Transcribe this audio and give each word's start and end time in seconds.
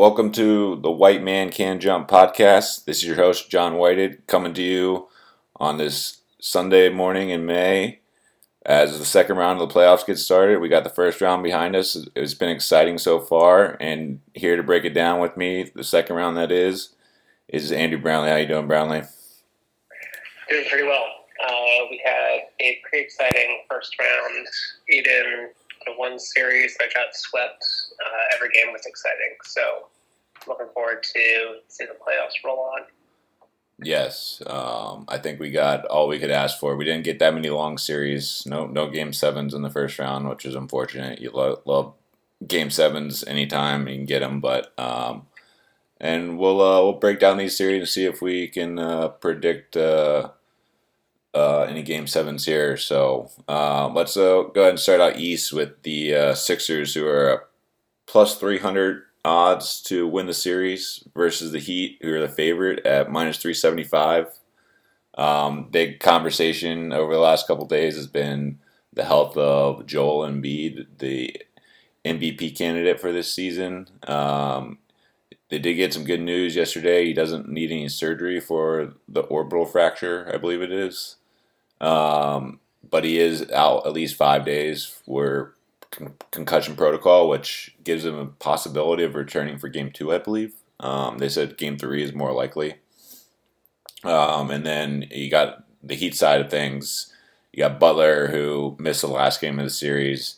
Welcome 0.00 0.32
to 0.32 0.76
the 0.76 0.90
White 0.90 1.22
Man 1.22 1.50
Can 1.50 1.78
Jump 1.78 2.08
podcast. 2.08 2.86
This 2.86 2.96
is 2.96 3.04
your 3.04 3.16
host, 3.16 3.50
John 3.50 3.74
Whited, 3.74 4.26
coming 4.26 4.54
to 4.54 4.62
you 4.62 5.08
on 5.56 5.76
this 5.76 6.22
Sunday 6.40 6.88
morning 6.88 7.28
in 7.28 7.44
May 7.44 8.00
as 8.64 8.98
the 8.98 9.04
second 9.04 9.36
round 9.36 9.60
of 9.60 9.68
the 9.68 9.74
playoffs 9.74 10.06
gets 10.06 10.22
started. 10.22 10.58
We 10.58 10.70
got 10.70 10.84
the 10.84 10.88
first 10.88 11.20
round 11.20 11.42
behind 11.42 11.76
us. 11.76 11.98
It's 12.16 12.32
been 12.32 12.48
exciting 12.48 12.96
so 12.96 13.20
far, 13.20 13.76
and 13.78 14.20
here 14.32 14.56
to 14.56 14.62
break 14.62 14.86
it 14.86 14.94
down 14.94 15.20
with 15.20 15.36
me, 15.36 15.70
the 15.74 15.84
second 15.84 16.16
round 16.16 16.34
that 16.38 16.50
is, 16.50 16.94
is 17.48 17.70
Andrew 17.70 18.00
Brownlee. 18.00 18.30
How 18.30 18.36
you 18.36 18.48
doing, 18.48 18.68
Brownlee? 18.68 19.02
Doing 20.48 20.64
pretty 20.70 20.86
well. 20.86 21.04
Uh, 21.46 21.84
we 21.90 22.00
had 22.02 22.44
a 22.58 22.80
pretty 22.88 23.04
exciting 23.04 23.64
first 23.68 23.94
round. 24.00 24.46
Eden 24.88 25.50
the 25.86 25.92
one 25.96 26.18
series 26.18 26.76
that 26.78 26.94
got 26.94 27.14
swept. 27.14 27.64
Uh, 28.04 28.34
every 28.34 28.50
game 28.50 28.72
was 28.72 28.86
exciting. 28.86 29.36
So 29.44 29.88
looking 30.46 30.68
forward 30.74 31.02
to 31.02 31.56
see 31.68 31.84
the 31.84 31.92
playoffs 31.92 32.44
roll 32.44 32.60
on. 32.76 32.82
Yes, 33.82 34.42
um, 34.46 35.06
I 35.08 35.16
think 35.16 35.40
we 35.40 35.50
got 35.50 35.86
all 35.86 36.06
we 36.06 36.18
could 36.18 36.30
ask 36.30 36.58
for. 36.58 36.76
We 36.76 36.84
didn't 36.84 37.04
get 37.04 37.18
that 37.20 37.32
many 37.32 37.48
long 37.48 37.78
series. 37.78 38.44
No, 38.46 38.66
no 38.66 38.90
game 38.90 39.14
sevens 39.14 39.54
in 39.54 39.62
the 39.62 39.70
first 39.70 39.98
round, 39.98 40.28
which 40.28 40.44
is 40.44 40.54
unfortunate. 40.54 41.18
You 41.18 41.30
lo- 41.30 41.62
love 41.64 41.94
game 42.46 42.70
sevens 42.70 43.24
anytime 43.24 43.88
you 43.88 43.96
can 43.96 44.04
get 44.04 44.20
them, 44.20 44.40
but 44.40 44.78
um, 44.78 45.26
and 45.98 46.38
we'll 46.38 46.60
uh, 46.60 46.82
we'll 46.82 46.94
break 46.94 47.20
down 47.20 47.38
these 47.38 47.56
series 47.56 47.80
and 47.80 47.88
see 47.88 48.04
if 48.04 48.20
we 48.20 48.48
can 48.48 48.78
uh, 48.78 49.08
predict 49.08 49.78
uh, 49.78 50.30
uh, 51.34 51.62
any 51.62 51.82
game 51.82 52.06
sevens 52.06 52.44
here. 52.44 52.76
So 52.76 53.30
uh, 53.48 53.88
let's 53.88 54.16
uh, 54.16 54.44
go 54.54 54.62
ahead 54.62 54.70
and 54.70 54.80
start 54.80 55.00
out 55.00 55.18
east 55.18 55.52
with 55.52 55.82
the 55.82 56.14
uh, 56.14 56.34
Sixers, 56.34 56.94
who 56.94 57.06
are 57.06 57.48
plus 58.06 58.36
300 58.36 59.02
odds 59.24 59.80
to 59.82 60.08
win 60.08 60.26
the 60.26 60.34
series 60.34 61.04
versus 61.14 61.52
the 61.52 61.58
Heat, 61.58 61.98
who 62.02 62.14
are 62.14 62.20
the 62.20 62.28
favorite 62.28 62.84
at 62.86 63.10
minus 63.10 63.36
375. 63.38 64.28
Um, 65.14 65.68
big 65.70 66.00
conversation 66.00 66.92
over 66.92 67.12
the 67.12 67.20
last 67.20 67.46
couple 67.46 67.66
days 67.66 67.94
has 67.96 68.06
been 68.06 68.58
the 68.92 69.04
health 69.04 69.36
of 69.36 69.86
Joel 69.86 70.26
Embiid, 70.26 70.86
the 70.98 71.36
MVP 72.04 72.56
candidate 72.56 73.00
for 73.00 73.12
this 73.12 73.32
season. 73.32 73.86
Um, 74.04 74.78
they 75.50 75.58
did 75.58 75.74
get 75.74 75.92
some 75.92 76.04
good 76.04 76.20
news 76.20 76.56
yesterday. 76.56 77.04
He 77.04 77.12
doesn't 77.12 77.48
need 77.48 77.70
any 77.70 77.88
surgery 77.88 78.40
for 78.40 78.94
the 79.08 79.22
orbital 79.22 79.66
fracture, 79.66 80.30
I 80.32 80.38
believe 80.38 80.62
it 80.62 80.72
is. 80.72 81.16
Um, 81.80 82.60
but 82.88 83.04
he 83.04 83.18
is 83.18 83.50
out 83.50 83.86
at 83.86 83.92
least 83.92 84.16
five 84.16 84.44
days 84.44 84.84
for 84.84 85.54
con- 85.90 86.14
concussion 86.30 86.76
protocol, 86.76 87.28
which 87.28 87.76
gives 87.84 88.04
him 88.04 88.18
a 88.18 88.26
possibility 88.26 89.02
of 89.04 89.14
returning 89.14 89.58
for 89.58 89.68
game 89.68 89.90
two, 89.90 90.12
I 90.12 90.18
believe. 90.18 90.54
Um, 90.78 91.18
they 91.18 91.28
said 91.28 91.58
game 91.58 91.78
three 91.78 92.02
is 92.02 92.12
more 92.12 92.32
likely. 92.32 92.76
Um, 94.02 94.50
and 94.50 94.64
then 94.64 95.06
you 95.10 95.30
got 95.30 95.64
the 95.82 95.94
Heat 95.94 96.14
side 96.14 96.40
of 96.40 96.50
things. 96.50 97.12
You 97.52 97.58
got 97.58 97.80
Butler, 97.80 98.28
who 98.28 98.76
missed 98.78 99.02
the 99.02 99.08
last 99.08 99.40
game 99.40 99.58
of 99.58 99.64
the 99.64 99.70
series, 99.70 100.36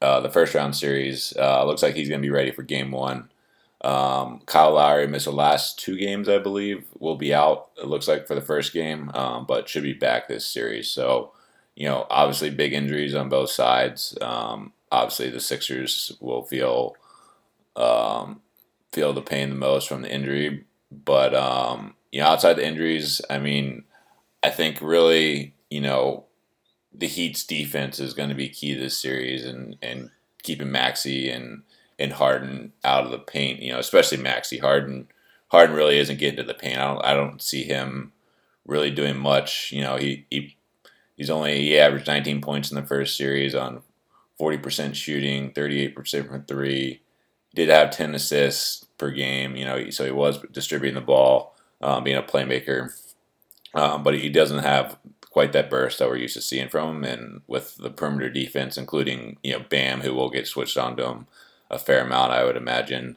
uh, 0.00 0.20
the 0.20 0.30
first 0.30 0.54
round 0.54 0.76
series. 0.76 1.32
Uh, 1.38 1.64
looks 1.64 1.82
like 1.82 1.94
he's 1.94 2.08
going 2.08 2.20
to 2.20 2.26
be 2.26 2.30
ready 2.30 2.50
for 2.50 2.62
game 2.62 2.90
one. 2.90 3.30
Um, 3.82 4.42
Kyle 4.46 4.72
Lowry 4.74 5.06
missed 5.08 5.24
the 5.24 5.32
last 5.32 5.78
two 5.78 5.96
games, 5.96 6.28
I 6.28 6.38
believe. 6.38 6.86
Will 6.98 7.16
be 7.16 7.34
out. 7.34 7.70
It 7.76 7.86
looks 7.86 8.06
like 8.06 8.26
for 8.26 8.34
the 8.34 8.40
first 8.40 8.72
game, 8.72 9.10
um, 9.14 9.44
but 9.46 9.68
should 9.68 9.82
be 9.82 9.92
back 9.92 10.28
this 10.28 10.46
series. 10.46 10.88
So, 10.88 11.32
you 11.74 11.88
know, 11.88 12.06
obviously 12.08 12.50
big 12.50 12.72
injuries 12.72 13.14
on 13.14 13.28
both 13.28 13.50
sides. 13.50 14.16
Um, 14.20 14.72
obviously, 14.92 15.30
the 15.30 15.40
Sixers 15.40 16.12
will 16.20 16.44
feel 16.44 16.94
um, 17.74 18.42
feel 18.92 19.12
the 19.12 19.22
pain 19.22 19.48
the 19.48 19.56
most 19.56 19.88
from 19.88 20.02
the 20.02 20.12
injury, 20.14 20.64
but 20.90 21.34
um, 21.34 21.94
you 22.12 22.20
know, 22.20 22.26
outside 22.26 22.54
the 22.54 22.66
injuries, 22.66 23.20
I 23.30 23.38
mean, 23.38 23.84
I 24.42 24.50
think 24.50 24.78
really, 24.80 25.54
you 25.70 25.80
know, 25.80 26.26
the 26.94 27.08
Heat's 27.08 27.44
defense 27.44 27.98
is 27.98 28.12
going 28.14 28.28
to 28.28 28.34
be 28.34 28.48
key 28.48 28.74
to 28.74 28.80
this 28.80 28.98
series, 28.98 29.44
and 29.44 29.76
and 29.82 30.10
keeping 30.42 30.70
Maxey 30.70 31.30
and 31.30 31.62
and 32.02 32.12
Harden 32.12 32.72
out 32.84 33.04
of 33.04 33.10
the 33.10 33.18
paint. 33.18 33.60
You 33.60 33.72
know, 33.72 33.78
especially 33.78 34.18
Maxey 34.18 34.58
Harden. 34.58 35.08
Harden 35.48 35.76
really 35.76 35.98
isn't 35.98 36.18
getting 36.18 36.36
to 36.36 36.42
the 36.42 36.54
paint. 36.54 36.78
I 36.78 36.84
don't. 36.84 37.04
I 37.04 37.14
don't 37.14 37.40
see 37.40 37.62
him 37.62 38.12
really 38.66 38.90
doing 38.90 39.16
much. 39.16 39.70
You 39.72 39.82
know, 39.82 39.96
he 39.96 40.26
he 40.30 40.56
he's 41.16 41.30
only 41.30 41.58
he 41.60 41.78
averaged 41.78 42.06
19 42.06 42.40
points 42.40 42.70
in 42.70 42.76
the 42.76 42.86
first 42.86 43.16
series 43.16 43.54
on 43.54 43.82
40% 44.40 44.94
shooting, 44.94 45.52
38% 45.52 46.26
from 46.28 46.44
three. 46.44 47.02
Did 47.54 47.68
have 47.68 47.90
10 47.90 48.14
assists 48.14 48.84
per 48.96 49.10
game. 49.10 49.56
You 49.56 49.64
know, 49.64 49.90
so 49.90 50.04
he 50.04 50.10
was 50.10 50.42
distributing 50.50 50.94
the 50.94 51.00
ball, 51.00 51.54
um, 51.80 52.02
being 52.02 52.16
a 52.16 52.22
playmaker. 52.22 52.90
Um, 53.74 54.02
but 54.02 54.18
he 54.18 54.28
doesn't 54.28 54.64
have 54.64 54.98
quite 55.30 55.52
that 55.52 55.70
burst 55.70 55.98
that 55.98 56.08
we're 56.08 56.16
used 56.16 56.34
to 56.34 56.42
seeing 56.42 56.68
from 56.68 56.96
him. 56.96 57.04
And 57.04 57.40
with 57.46 57.76
the 57.76 57.90
perimeter 57.90 58.30
defense, 58.30 58.76
including 58.76 59.38
you 59.42 59.52
know 59.52 59.64
Bam, 59.68 60.00
who 60.00 60.14
will 60.14 60.30
get 60.30 60.46
switched 60.46 60.78
onto 60.78 61.04
him 61.04 61.26
a 61.72 61.78
fair 61.78 62.04
amount, 62.04 62.32
I 62.32 62.44
would 62.44 62.56
imagine. 62.56 63.16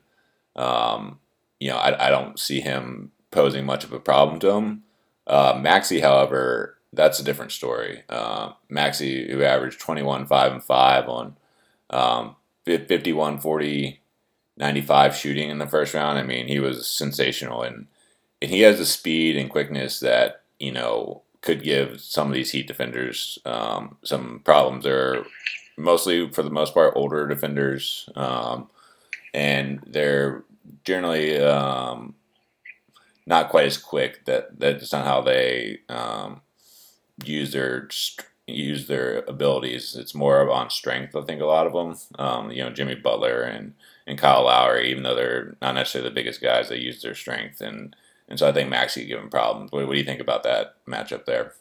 Um, 0.55 1.19
you 1.59 1.69
know, 1.69 1.77
I, 1.77 2.07
I, 2.07 2.09
don't 2.09 2.39
see 2.39 2.61
him 2.61 3.11
posing 3.29 3.65
much 3.65 3.83
of 3.83 3.91
a 3.91 3.99
problem 3.99 4.39
to 4.39 4.51
him. 4.51 4.83
Uh, 5.27 5.59
Maxey, 5.61 5.99
however, 5.99 6.77
that's 6.93 7.19
a 7.19 7.23
different 7.23 7.51
story. 7.51 8.03
Uh, 8.07 8.53
Maxey, 8.69 9.29
who 9.29 9.43
averaged 9.43 9.81
21, 9.81 10.25
5, 10.25 10.51
and 10.53 10.63
5 10.63 11.09
on 11.09 11.37
um, 11.89 12.35
51, 12.63 13.39
40, 13.39 13.99
95 14.57 15.15
shooting 15.15 15.49
in 15.49 15.57
the 15.57 15.67
first 15.67 15.93
round. 15.93 16.17
I 16.17 16.23
mean, 16.23 16.47
he 16.47 16.59
was 16.59 16.87
sensational. 16.87 17.61
And, 17.61 17.87
and 18.41 18.49
he 18.49 18.61
has 18.61 18.77
the 18.77 18.85
speed 18.85 19.35
and 19.35 19.49
quickness 19.49 19.99
that, 19.99 20.43
you 20.59 20.71
know, 20.71 21.23
could 21.41 21.63
give 21.63 22.01
some 22.01 22.27
of 22.27 22.33
these 22.33 22.51
Heat 22.51 22.67
defenders 22.67 23.37
um, 23.45 23.97
some 24.03 24.41
problems. 24.43 24.83
They're 24.83 25.25
mostly, 25.77 26.29
for 26.31 26.43
the 26.43 26.49
most 26.49 26.73
part, 26.73 26.93
older 26.95 27.27
defenders. 27.27 28.09
Um, 28.15 28.69
and 29.33 29.81
they're 29.85 30.43
generally 30.83 31.37
um, 31.39 32.15
not 33.25 33.49
quite 33.49 33.65
as 33.65 33.77
quick. 33.77 34.25
That 34.25 34.59
that's 34.59 34.93
not 34.93 35.05
how 35.05 35.21
they 35.21 35.79
um, 35.89 36.41
use 37.23 37.51
their 37.51 37.89
use 38.47 38.87
their 38.87 39.23
abilities. 39.27 39.95
It's 39.95 40.15
more 40.15 40.49
on 40.49 40.69
strength. 40.69 41.15
I 41.15 41.21
think 41.23 41.41
a 41.41 41.45
lot 41.45 41.67
of 41.67 41.73
them. 41.73 41.95
Um, 42.17 42.51
you 42.51 42.63
know, 42.63 42.69
Jimmy 42.71 42.95
Butler 42.95 43.41
and 43.41 43.73
and 44.07 44.17
Kyle 44.17 44.45
Lowry, 44.45 44.89
even 44.91 45.03
though 45.03 45.15
they're 45.15 45.57
not 45.61 45.75
necessarily 45.75 46.09
the 46.09 46.15
biggest 46.15 46.41
guys, 46.41 46.69
they 46.69 46.77
use 46.77 47.01
their 47.01 47.15
strength 47.15 47.61
and 47.61 47.95
and 48.27 48.39
so 48.39 48.47
I 48.47 48.51
think 48.51 48.69
Maxey 48.69 49.05
give 49.05 49.19
him 49.19 49.29
problems. 49.29 49.71
What, 49.71 49.85
what 49.85 49.93
do 49.93 49.99
you 49.99 50.05
think 50.05 50.21
about 50.21 50.43
that 50.43 50.75
matchup 50.87 51.25
there? 51.25 51.53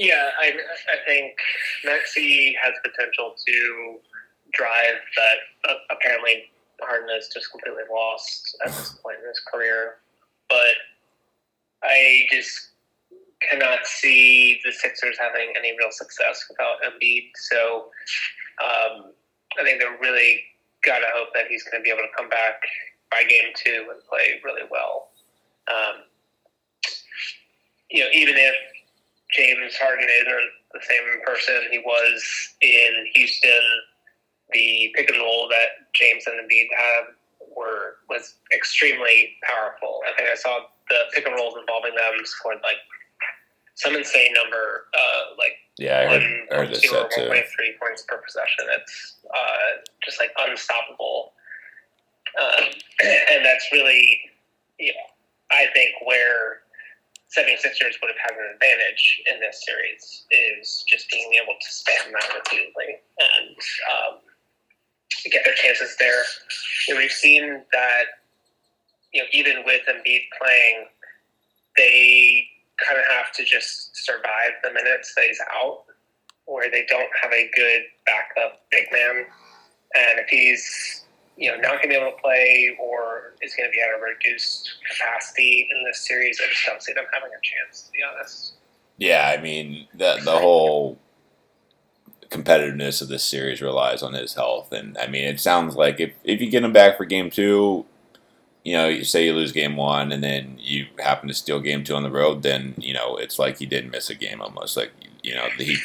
Yeah, 0.00 0.30
I, 0.40 0.46
I 0.48 0.96
think 1.06 1.36
Maxey 1.84 2.56
has 2.62 2.72
potential 2.82 3.34
to 3.46 3.98
drive 4.54 4.96
that 5.16 5.70
uh, 5.70 5.74
apparently 5.90 6.44
Harden 6.80 7.10
is 7.18 7.28
just 7.28 7.50
completely 7.50 7.82
lost 7.92 8.56
at 8.64 8.72
this 8.72 8.98
point 9.04 9.18
in 9.22 9.28
his 9.28 9.38
career. 9.52 9.96
But 10.48 10.72
I 11.82 12.22
just 12.32 12.70
cannot 13.42 13.86
see 13.86 14.58
the 14.64 14.72
Sixers 14.72 15.18
having 15.20 15.52
any 15.54 15.76
real 15.78 15.90
success 15.90 16.46
without 16.48 16.76
Embiid. 16.80 17.32
So 17.34 17.90
um, 18.64 19.12
I 19.60 19.64
think 19.64 19.80
they're 19.80 19.98
really 20.00 20.40
got 20.82 21.00
to 21.00 21.06
hope 21.14 21.28
that 21.34 21.48
he's 21.50 21.62
going 21.64 21.78
to 21.78 21.84
be 21.84 21.90
able 21.90 22.08
to 22.08 22.16
come 22.16 22.30
back 22.30 22.62
by 23.10 23.24
game 23.28 23.52
two 23.54 23.88
and 23.92 24.02
play 24.08 24.40
really 24.42 24.66
well. 24.70 25.10
Um, 25.68 26.04
you 27.90 28.00
know, 28.00 28.08
even 28.14 28.36
if 28.38 28.54
James 29.32 29.76
Harden 29.76 30.08
isn't 30.08 30.50
the 30.72 30.80
same 30.82 31.20
person 31.24 31.54
he 31.70 31.78
was 31.78 32.24
in 32.60 33.06
Houston, 33.14 33.62
the 34.52 34.92
pick 34.96 35.10
and 35.10 35.18
roll 35.20 35.48
that 35.48 35.92
James 35.94 36.24
and 36.26 36.36
Embiid 36.40 36.66
had 36.76 37.04
were 37.56 37.96
was 38.08 38.34
extremely 38.54 39.36
powerful. 39.42 40.00
I 40.08 40.16
think 40.16 40.30
I 40.30 40.34
saw 40.34 40.60
the 40.88 40.98
pick 41.14 41.26
and 41.26 41.34
rolls 41.34 41.54
involving 41.58 41.94
them 41.94 42.24
scored 42.24 42.58
like 42.62 42.76
some 43.74 43.96
insane 43.96 44.32
number, 44.34 44.86
uh, 44.94 45.36
like 45.38 45.56
yeah, 45.78 46.00
I 46.00 46.06
heard, 46.06 46.22
I 46.52 46.54
heard 46.56 46.70
this 46.70 46.88
set 46.88 47.10
too. 47.10 47.32
Three 47.56 47.74
points 47.80 48.04
per 48.06 48.18
possession. 48.18 48.66
It's 48.78 49.16
uh, 49.32 49.80
just 50.04 50.20
like 50.20 50.30
unstoppable, 50.38 51.32
uh, 52.40 52.62
and 53.32 53.44
that's 53.44 53.66
really, 53.72 54.20
you 54.78 54.88
know, 54.88 55.08
I 55.50 55.66
think 55.72 55.92
where 56.04 56.60
76ers 57.36 57.94
would 58.02 58.10
have 58.10 58.18
had 58.18 58.34
an 58.34 58.54
advantage 58.54 59.22
in 59.32 59.38
this 59.40 59.64
series 59.64 60.24
is 60.30 60.84
just 60.88 61.08
being 61.10 61.30
able 61.40 61.54
to 61.54 61.68
spam 61.68 62.10
that 62.12 62.34
repeatedly 62.34 62.98
and 63.18 63.56
um, 63.86 64.18
get 65.30 65.44
their 65.44 65.54
chances 65.54 65.96
there. 66.00 66.22
And 66.88 66.98
we've 66.98 67.12
seen 67.12 67.62
that, 67.72 68.04
you 69.12 69.22
know, 69.22 69.28
even 69.32 69.62
with 69.64 69.82
Embiid 69.88 70.22
playing, 70.40 70.86
they 71.76 72.48
kind 72.84 72.98
of 72.98 73.06
have 73.10 73.32
to 73.34 73.44
just 73.44 73.96
survive 74.04 74.58
the 74.64 74.72
minutes 74.72 75.14
that 75.14 75.26
he's 75.26 75.40
out, 75.52 75.84
where 76.46 76.68
they 76.70 76.84
don't 76.88 77.10
have 77.22 77.32
a 77.32 77.48
good 77.54 77.82
backup 78.06 78.62
big 78.72 78.86
man. 78.92 79.24
And 79.94 80.18
if 80.18 80.28
he's 80.28 81.04
you 81.40 81.50
know, 81.50 81.56
not 81.56 81.70
going 81.70 81.82
to 81.84 81.88
be 81.88 81.94
able 81.94 82.12
to 82.12 82.20
play 82.20 82.76
or 82.78 83.32
is 83.40 83.54
going 83.54 83.68
to 83.68 83.72
be 83.72 83.80
at 83.80 83.88
a 83.88 84.00
reduced 84.00 84.74
capacity 84.88 85.66
in 85.74 85.84
this 85.84 86.06
series, 86.06 86.38
I 86.38 86.48
just 86.50 86.66
don't 86.66 86.82
see 86.82 86.92
them 86.92 87.06
having 87.10 87.30
a 87.30 87.40
chance, 87.42 87.86
to 87.86 87.92
be 87.92 87.98
honest. 88.02 88.52
Yeah, 88.98 89.34
I 89.36 89.40
mean, 89.40 89.88
the, 89.94 90.20
the 90.22 90.38
whole 90.38 90.98
competitiveness 92.28 93.00
of 93.00 93.08
this 93.08 93.24
series 93.24 93.62
relies 93.62 94.02
on 94.02 94.12
his 94.12 94.34
health. 94.34 94.70
And, 94.70 94.98
I 94.98 95.06
mean, 95.06 95.24
it 95.24 95.40
sounds 95.40 95.76
like 95.76 95.98
if, 95.98 96.12
if 96.24 96.42
you 96.42 96.50
get 96.50 96.62
him 96.62 96.74
back 96.74 96.98
for 96.98 97.06
game 97.06 97.30
two, 97.30 97.86
you 98.62 98.74
know, 98.74 98.88
you 98.88 99.04
say 99.04 99.24
you 99.24 99.32
lose 99.32 99.52
game 99.52 99.76
one 99.76 100.12
and 100.12 100.22
then 100.22 100.56
you 100.58 100.88
happen 100.98 101.26
to 101.28 101.34
steal 101.34 101.60
game 101.60 101.84
two 101.84 101.94
on 101.94 102.02
the 102.02 102.10
road, 102.10 102.42
then, 102.42 102.74
you 102.76 102.92
know, 102.92 103.16
it's 103.16 103.38
like 103.38 103.58
he 103.58 103.64
didn't 103.64 103.90
miss 103.90 104.10
a 104.10 104.14
game 104.14 104.42
almost. 104.42 104.76
Like, 104.76 104.92
you 105.22 105.34
know, 105.34 105.48
the 105.56 105.64
Heat, 105.64 105.78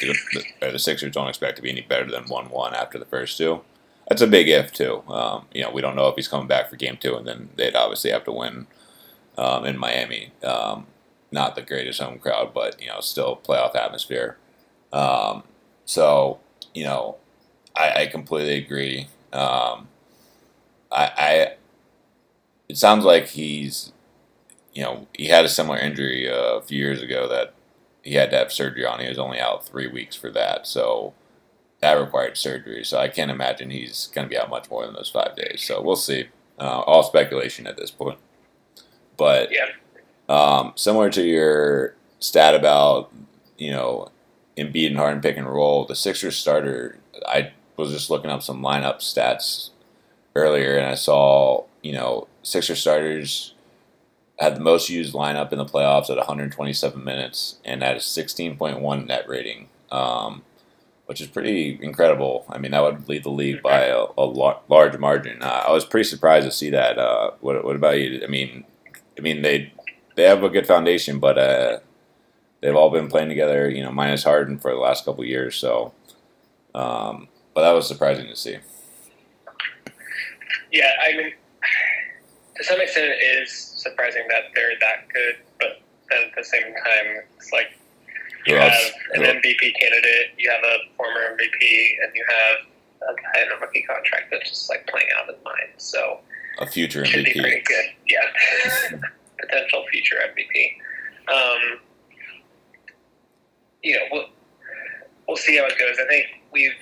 the, 0.60 0.70
the 0.72 0.78
Sixers 0.78 1.12
don't 1.12 1.28
expect 1.28 1.56
to 1.56 1.62
be 1.62 1.70
any 1.70 1.80
better 1.80 2.10
than 2.10 2.24
1 2.24 2.50
1 2.50 2.74
after 2.74 2.98
the 2.98 3.06
first 3.06 3.38
two 3.38 3.62
that's 4.08 4.22
a 4.22 4.26
big 4.26 4.48
if 4.48 4.72
too. 4.72 5.02
Um, 5.08 5.46
you 5.52 5.62
know, 5.62 5.70
we 5.70 5.82
don't 5.82 5.96
know 5.96 6.08
if 6.08 6.16
he's 6.16 6.28
coming 6.28 6.46
back 6.46 6.70
for 6.70 6.76
game 6.76 6.98
two, 7.00 7.16
and 7.16 7.26
then 7.26 7.50
they'd 7.56 7.74
obviously 7.74 8.10
have 8.10 8.24
to 8.24 8.32
win 8.32 8.66
um, 9.38 9.64
in 9.64 9.78
Miami. 9.78 10.32
Um, 10.42 10.86
not 11.32 11.54
the 11.54 11.62
greatest 11.62 12.00
home 12.00 12.18
crowd, 12.18 12.54
but 12.54 12.80
you 12.80 12.88
know, 12.88 13.00
still 13.00 13.40
playoff 13.44 13.74
atmosphere. 13.74 14.38
Um, 14.92 15.42
so 15.84 16.40
you 16.74 16.84
know, 16.84 17.16
I, 17.74 18.02
I 18.02 18.06
completely 18.06 18.56
agree. 18.56 19.08
Um, 19.32 19.88
I, 20.90 21.10
I, 21.16 21.54
it 22.68 22.76
sounds 22.76 23.04
like 23.04 23.28
he's, 23.28 23.92
you 24.72 24.82
know, 24.82 25.06
he 25.14 25.26
had 25.26 25.44
a 25.44 25.48
similar 25.48 25.78
injury 25.78 26.28
uh, 26.30 26.56
a 26.56 26.62
few 26.62 26.78
years 26.78 27.02
ago 27.02 27.28
that 27.28 27.54
he 28.02 28.14
had 28.14 28.30
to 28.30 28.36
have 28.38 28.52
surgery 28.52 28.86
on. 28.86 29.00
He 29.00 29.08
was 29.08 29.18
only 29.18 29.40
out 29.40 29.66
three 29.66 29.86
weeks 29.86 30.16
for 30.16 30.30
that, 30.30 30.66
so 30.66 31.14
that 31.80 31.94
required 31.94 32.36
surgery. 32.36 32.84
So 32.84 32.98
I 32.98 33.08
can't 33.08 33.30
imagine 33.30 33.70
he's 33.70 34.08
going 34.14 34.26
to 34.26 34.30
be 34.30 34.38
out 34.38 34.50
much 34.50 34.70
more 34.70 34.84
than 34.84 34.94
those 34.94 35.10
five 35.10 35.36
days. 35.36 35.62
So 35.62 35.80
we'll 35.82 35.96
see. 35.96 36.28
Uh, 36.58 36.80
all 36.80 37.02
speculation 37.02 37.66
at 37.66 37.76
this 37.76 37.90
point. 37.90 38.18
But 39.16 39.50
yeah. 39.52 39.66
um, 40.28 40.72
similar 40.74 41.10
to 41.10 41.22
your 41.22 41.94
stat 42.18 42.54
about 42.54 43.12
you 43.58 43.70
know 43.70 44.10
Embiid 44.56 44.88
and 44.88 44.96
Harden 44.96 45.20
pick 45.20 45.36
and 45.36 45.46
roll, 45.46 45.84
the 45.84 45.94
Sixers 45.94 46.36
starter. 46.36 46.98
I 47.26 47.52
was 47.76 47.92
just 47.92 48.08
looking 48.08 48.30
up 48.30 48.42
some 48.42 48.62
lineup 48.62 48.96
stats 48.98 49.70
earlier, 50.34 50.76
and 50.76 50.86
I 50.86 50.94
saw 50.94 51.64
you 51.82 51.92
know 51.92 52.26
Sixers 52.42 52.80
starters 52.80 53.54
had 54.38 54.56
the 54.56 54.60
most 54.60 54.88
used 54.90 55.14
lineup 55.14 55.52
in 55.52 55.58
the 55.58 55.64
playoffs 55.64 56.10
at 56.10 56.16
127 56.16 57.02
minutes 57.02 57.56
and 57.64 57.82
had 57.82 57.96
a 57.96 58.00
16.1 58.00 59.06
net 59.06 59.26
rating. 59.28 59.68
Um, 59.90 60.42
which 61.06 61.20
is 61.20 61.28
pretty 61.28 61.78
incredible. 61.80 62.44
I 62.48 62.58
mean, 62.58 62.72
that 62.72 62.82
would 62.82 63.08
lead 63.08 63.24
the 63.24 63.30
league 63.30 63.62
by 63.62 63.84
a, 63.84 64.06
a 64.18 64.24
large 64.24 64.98
margin. 64.98 65.42
Uh, 65.42 65.64
I 65.66 65.72
was 65.72 65.84
pretty 65.84 66.08
surprised 66.08 66.46
to 66.46 66.52
see 66.52 66.70
that. 66.70 66.98
Uh, 66.98 67.30
what, 67.40 67.64
what, 67.64 67.76
about 67.76 67.98
you? 68.00 68.22
I 68.22 68.26
mean, 68.26 68.64
I 69.16 69.20
mean 69.20 69.42
they 69.42 69.72
they 70.16 70.24
have 70.24 70.42
a 70.42 70.48
good 70.48 70.66
foundation, 70.66 71.20
but 71.20 71.38
uh, 71.38 71.78
they've 72.60 72.74
all 72.74 72.90
been 72.90 73.08
playing 73.08 73.28
together. 73.28 73.70
You 73.70 73.84
know, 73.84 73.92
minus 73.92 74.24
Harden 74.24 74.58
for 74.58 74.72
the 74.72 74.78
last 74.78 75.04
couple 75.04 75.24
years. 75.24 75.56
So, 75.56 75.94
um, 76.74 77.28
but 77.54 77.62
that 77.62 77.72
was 77.72 77.86
surprising 77.86 78.26
to 78.26 78.36
see. 78.36 78.58
Yeah, 80.72 80.90
I 81.02 81.16
mean, 81.16 81.32
to 82.56 82.64
some 82.64 82.80
extent, 82.80 83.06
it 83.06 83.42
is 83.42 83.52
surprising 83.52 84.24
that 84.28 84.44
they're 84.54 84.78
that 84.80 85.08
good, 85.12 85.36
but 85.60 85.80
then 86.10 86.28
at 86.28 86.34
the 86.36 86.44
same 86.44 86.74
time, 86.74 87.22
it's 87.36 87.52
like 87.52 87.75
you 88.46 88.56
have 88.56 88.72
an 89.14 89.22
MVP 89.22 89.74
candidate, 89.78 90.32
you 90.38 90.50
have 90.50 90.62
a 90.62 90.78
former 90.96 91.20
MVP, 91.36 91.96
and 92.02 92.12
you 92.14 92.24
have 92.28 92.66
a 93.10 93.14
guy 93.14 93.42
in 93.42 93.52
a 93.52 93.60
rookie 93.60 93.82
contract 93.82 94.26
that's 94.30 94.48
just 94.48 94.70
like 94.70 94.86
playing 94.86 95.06
out 95.16 95.28
of 95.28 95.34
his 95.34 95.44
mind. 95.44 95.72
So 95.76 96.20
a 96.58 96.66
future 96.66 97.02
MVP. 97.02 97.06
should 97.06 97.24
be 97.24 97.40
pretty 97.40 97.62
good. 97.62 97.84
Yeah, 98.08 98.98
potential 99.40 99.84
future 99.90 100.16
MVP. 100.16 100.76
Um, 101.32 101.80
you 103.82 103.96
know, 103.96 104.02
we'll 104.10 104.26
we'll 105.28 105.36
see 105.36 105.56
how 105.56 105.66
it 105.66 105.78
goes. 105.78 105.96
I 106.02 106.08
think 106.08 106.26
we've 106.52 106.72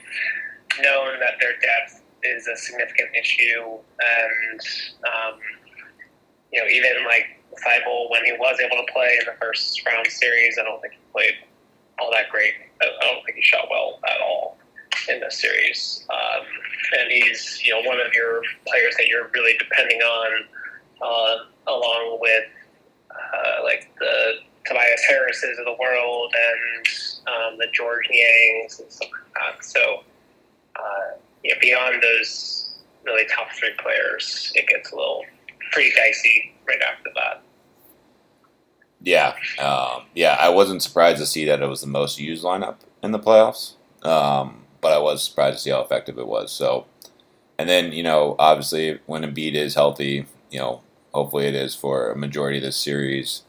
known 0.83 1.21
that 1.21 1.35
their 1.41 1.53
depth 1.61 2.03
is 2.23 2.47
a 2.47 2.57
significant 2.57 3.11
issue, 3.19 3.79
and 4.01 4.61
um, 5.05 5.41
you 6.53 6.61
know, 6.61 6.69
even 6.69 7.05
like 7.07 7.41
Thybulle, 7.67 8.11
when 8.11 8.25
he 8.25 8.33
was 8.33 8.59
able 8.61 8.77
to 8.77 8.93
play 8.93 9.19
in 9.21 9.27
the 9.27 9.39
first 9.41 9.85
round 9.87 10.07
series, 10.07 10.59
I 10.59 10.65
don't 10.65 10.81
think 10.81 10.95
he 10.95 11.01
played 11.13 11.35
all 11.99 12.11
that 12.13 12.31
great. 12.31 12.55
I, 12.83 12.87
don't 13.01 13.25
think 13.25 13.37
he 13.37 13.43
shot 13.43 13.69
well 13.71 13.99
at 14.07 14.21
all 14.21 14.59
in 15.09 15.21
this 15.21 15.41
series. 15.41 16.07
Um, 16.11 16.47
and 16.99 17.11
he's 17.11 17.61
you 17.65 17.73
know 17.73 17.89
one 17.89 18.01
of 18.01 18.13
your 18.13 18.43
players 18.67 18.95
that 18.97 19.07
you're 19.07 19.29
really 19.35 19.55
depending 19.59 20.01
on, 20.01 20.45
uh, 21.03 21.37
along 21.71 22.19
with 22.21 22.45
uh, 23.11 23.63
like 23.63 23.91
the 23.99 24.35
Tobias 24.67 25.03
Harrises 25.09 25.59
of 25.59 25.65
the 25.65 25.77
world 25.79 26.35
and 26.35 26.87
um, 27.27 27.59
the 27.59 27.67
Georges 27.73 28.11
Niangs 28.11 28.81
and 28.81 28.91
stuff 28.93 29.09
like 29.13 29.57
that. 29.57 29.65
So 29.65 30.03
uh, 30.77 31.17
you 31.43 31.55
know, 31.55 31.61
beyond 31.61 32.03
those 32.03 32.75
really 33.05 33.27
top 33.35 33.53
three 33.53 33.73
players, 33.79 34.53
it 34.55 34.67
gets 34.67 34.93
a 34.93 34.97
little 34.97 35.25
pretty 35.73 35.91
dicey 35.95 36.55
right 36.67 36.81
after 36.81 37.11
that. 37.15 37.43
Yeah, 39.05 39.35
um, 39.59 40.05
yeah. 40.15 40.37
I 40.41 40.49
wasn't 40.49 40.83
surprised 40.83 41.19
to 41.19 41.27
see 41.27 41.45
that 41.45 41.61
it 41.61 41.69
was 41.69 41.83
the 41.83 41.87
most 41.87 42.19
used 42.19 42.43
lineup 42.43 42.77
in 43.03 43.13
the 43.13 43.19
playoffs, 43.19 43.75
um, 44.03 44.63
but 44.81 44.93
I 44.93 44.99
was 44.99 45.23
surprised 45.23 45.59
to 45.59 45.63
see 45.63 45.71
how 45.71 45.83
effective 45.83 46.19
it 46.19 46.27
was. 46.27 46.51
So, 46.51 46.87
and 47.59 47.69
then 47.69 47.93
you 47.93 48.03
know, 48.03 48.35
obviously, 48.39 49.01
when 49.07 49.23
Embiid 49.23 49.55
is 49.55 49.75
healthy, 49.75 50.27
you 50.51 50.59
know, 50.59 50.83
hopefully 51.13 51.47
it 51.47 51.55
is 51.55 51.75
for 51.75 52.11
a 52.11 52.17
majority 52.17 52.59
of 52.59 52.65
this 52.65 52.77
series. 52.79 53.43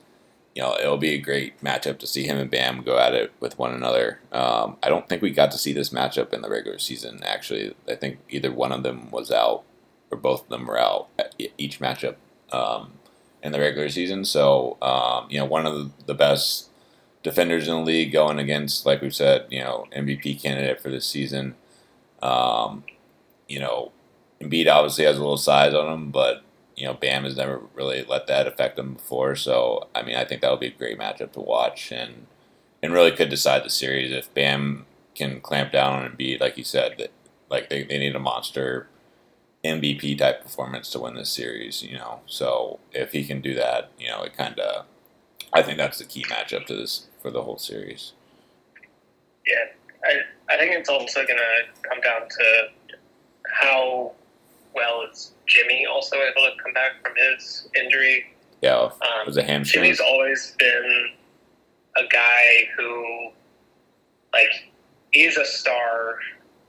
You 0.55 0.61
know, 0.61 0.75
it'll 0.79 0.97
be 0.97 1.13
a 1.13 1.19
great 1.19 1.61
matchup 1.61 1.99
to 1.99 2.07
see 2.07 2.23
him 2.25 2.37
and 2.37 2.49
Bam 2.49 2.81
go 2.81 2.97
at 2.97 3.13
it 3.13 3.33
with 3.41 3.59
one 3.59 3.73
another. 3.73 4.19
Um, 4.31 4.77
I 4.81 4.87
don't 4.87 5.07
think 5.07 5.21
we 5.21 5.31
got 5.31 5.51
to 5.51 5.57
see 5.57 5.73
this 5.73 5.89
matchup 5.89 6.33
in 6.33 6.41
the 6.41 6.49
regular 6.49 6.79
season. 6.79 7.21
Actually, 7.23 7.75
I 7.89 7.95
think 7.95 8.19
either 8.29 8.51
one 8.53 8.71
of 8.71 8.83
them 8.83 9.11
was 9.11 9.31
out, 9.31 9.63
or 10.11 10.17
both 10.17 10.43
of 10.43 10.49
them 10.49 10.65
were 10.65 10.79
out 10.79 11.09
each 11.57 11.79
matchup. 11.79 12.15
Um, 12.53 12.93
in 13.45 13.51
the 13.51 13.59
regular 13.59 13.89
season. 13.89 14.25
So, 14.25 14.75
um, 14.81 15.27
you 15.29 15.37
know, 15.37 15.45
one 15.45 15.67
of 15.67 15.91
the 16.07 16.15
best 16.15 16.69
defenders 17.21 17.67
in 17.67 17.75
the 17.75 17.81
league 17.81 18.11
going 18.11 18.39
against, 18.39 18.87
like 18.87 19.01
we've 19.01 19.15
said, 19.15 19.45
you 19.51 19.59
know, 19.59 19.85
MVP 19.95 20.41
candidate 20.41 20.81
for 20.81 20.89
this 20.89 21.05
season. 21.05 21.53
Um, 22.23 22.83
you 23.47 23.59
know, 23.59 23.91
Embiid 24.41 24.67
obviously 24.67 25.05
has 25.05 25.17
a 25.17 25.19
little 25.19 25.37
size 25.37 25.75
on 25.75 25.93
him, 25.93 26.09
but 26.09 26.43
you 26.75 26.87
know, 26.87 26.95
Bam 26.95 27.23
has 27.23 27.37
never 27.37 27.61
really 27.75 28.03
let 28.03 28.25
that 28.27 28.47
affect 28.47 28.79
him 28.79 28.95
before. 28.95 29.35
So, 29.35 29.89
I 29.93 30.01
mean, 30.01 30.15
I 30.15 30.25
think 30.25 30.41
that 30.41 30.49
would 30.49 30.59
be 30.59 30.67
a 30.67 30.71
great 30.71 30.97
matchup 30.97 31.31
to 31.33 31.39
watch, 31.39 31.91
and 31.91 32.25
and 32.81 32.93
really 32.93 33.11
could 33.11 33.29
decide 33.29 33.63
the 33.63 33.69
series 33.69 34.11
if 34.11 34.33
Bam 34.33 34.87
can 35.13 35.39
clamp 35.39 35.71
down 35.71 35.93
on 35.93 36.11
Embiid, 36.11 36.41
like 36.41 36.57
you 36.57 36.63
said, 36.63 36.95
that 36.97 37.11
like 37.49 37.69
they, 37.69 37.83
they 37.83 37.99
need 37.99 38.15
a 38.15 38.19
monster 38.19 38.89
MVP 39.65 40.17
type 40.17 40.43
performance 40.43 40.89
to 40.91 40.99
win 40.99 41.15
this 41.15 41.29
series, 41.29 41.83
you 41.83 41.93
know. 41.93 42.21
So 42.25 42.79
if 42.91 43.11
he 43.11 43.25
can 43.25 43.41
do 43.41 43.53
that, 43.55 43.91
you 43.99 44.07
know, 44.07 44.23
it 44.23 44.35
kind 44.35 44.59
of, 44.59 44.85
I 45.53 45.61
think 45.61 45.77
that's 45.77 45.99
the 45.99 46.05
key 46.05 46.23
matchup 46.23 46.65
to 46.67 46.75
this 46.75 47.07
for 47.21 47.31
the 47.31 47.43
whole 47.43 47.57
series. 47.57 48.13
Yeah, 49.45 49.65
I, 50.03 50.53
I 50.53 50.57
think 50.57 50.73
it's 50.73 50.89
also 50.89 51.25
going 51.25 51.37
to 51.37 51.87
come 51.87 52.01
down 52.01 52.27
to 52.27 52.67
how 53.53 54.11
well 54.73 55.05
is 55.09 55.31
Jimmy 55.47 55.85
also 55.85 56.17
able 56.17 56.49
to 56.49 56.61
come 56.61 56.73
back 56.73 56.93
from 57.03 57.13
his 57.15 57.69
injury. 57.75 58.25
Yeah, 58.61 58.77
um, 58.77 58.91
it 59.21 59.27
was 59.27 59.37
a 59.37 59.43
hamstring. 59.43 59.83
Jimmy's 59.83 59.99
always 59.99 60.55
been 60.57 61.11
a 61.97 62.07
guy 62.11 62.67
who, 62.77 63.29
like, 64.33 64.71
he's 65.11 65.37
a 65.37 65.45
star, 65.45 66.17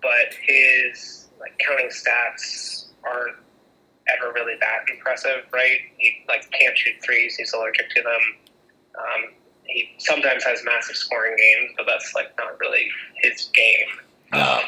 but 0.02 0.34
his 0.46 1.26
like 1.40 1.58
counting 1.58 1.88
stats 1.88 2.85
aren't 3.06 3.36
ever 4.08 4.32
really 4.32 4.54
that 4.60 4.80
impressive, 4.92 5.44
right? 5.52 5.78
He 5.98 6.24
like 6.28 6.50
can't 6.50 6.76
shoot 6.76 6.94
threes; 7.04 7.36
he's 7.36 7.52
allergic 7.52 7.90
to 7.90 8.02
them. 8.02 8.20
Um, 8.98 9.32
he 9.64 9.94
sometimes 9.98 10.44
has 10.44 10.62
massive 10.64 10.96
scoring 10.96 11.36
games, 11.36 11.72
but 11.76 11.86
that's 11.86 12.14
like 12.14 12.32
not 12.38 12.58
really 12.58 12.88
his 13.22 13.50
game. 13.52 14.40
Um, 14.40 14.60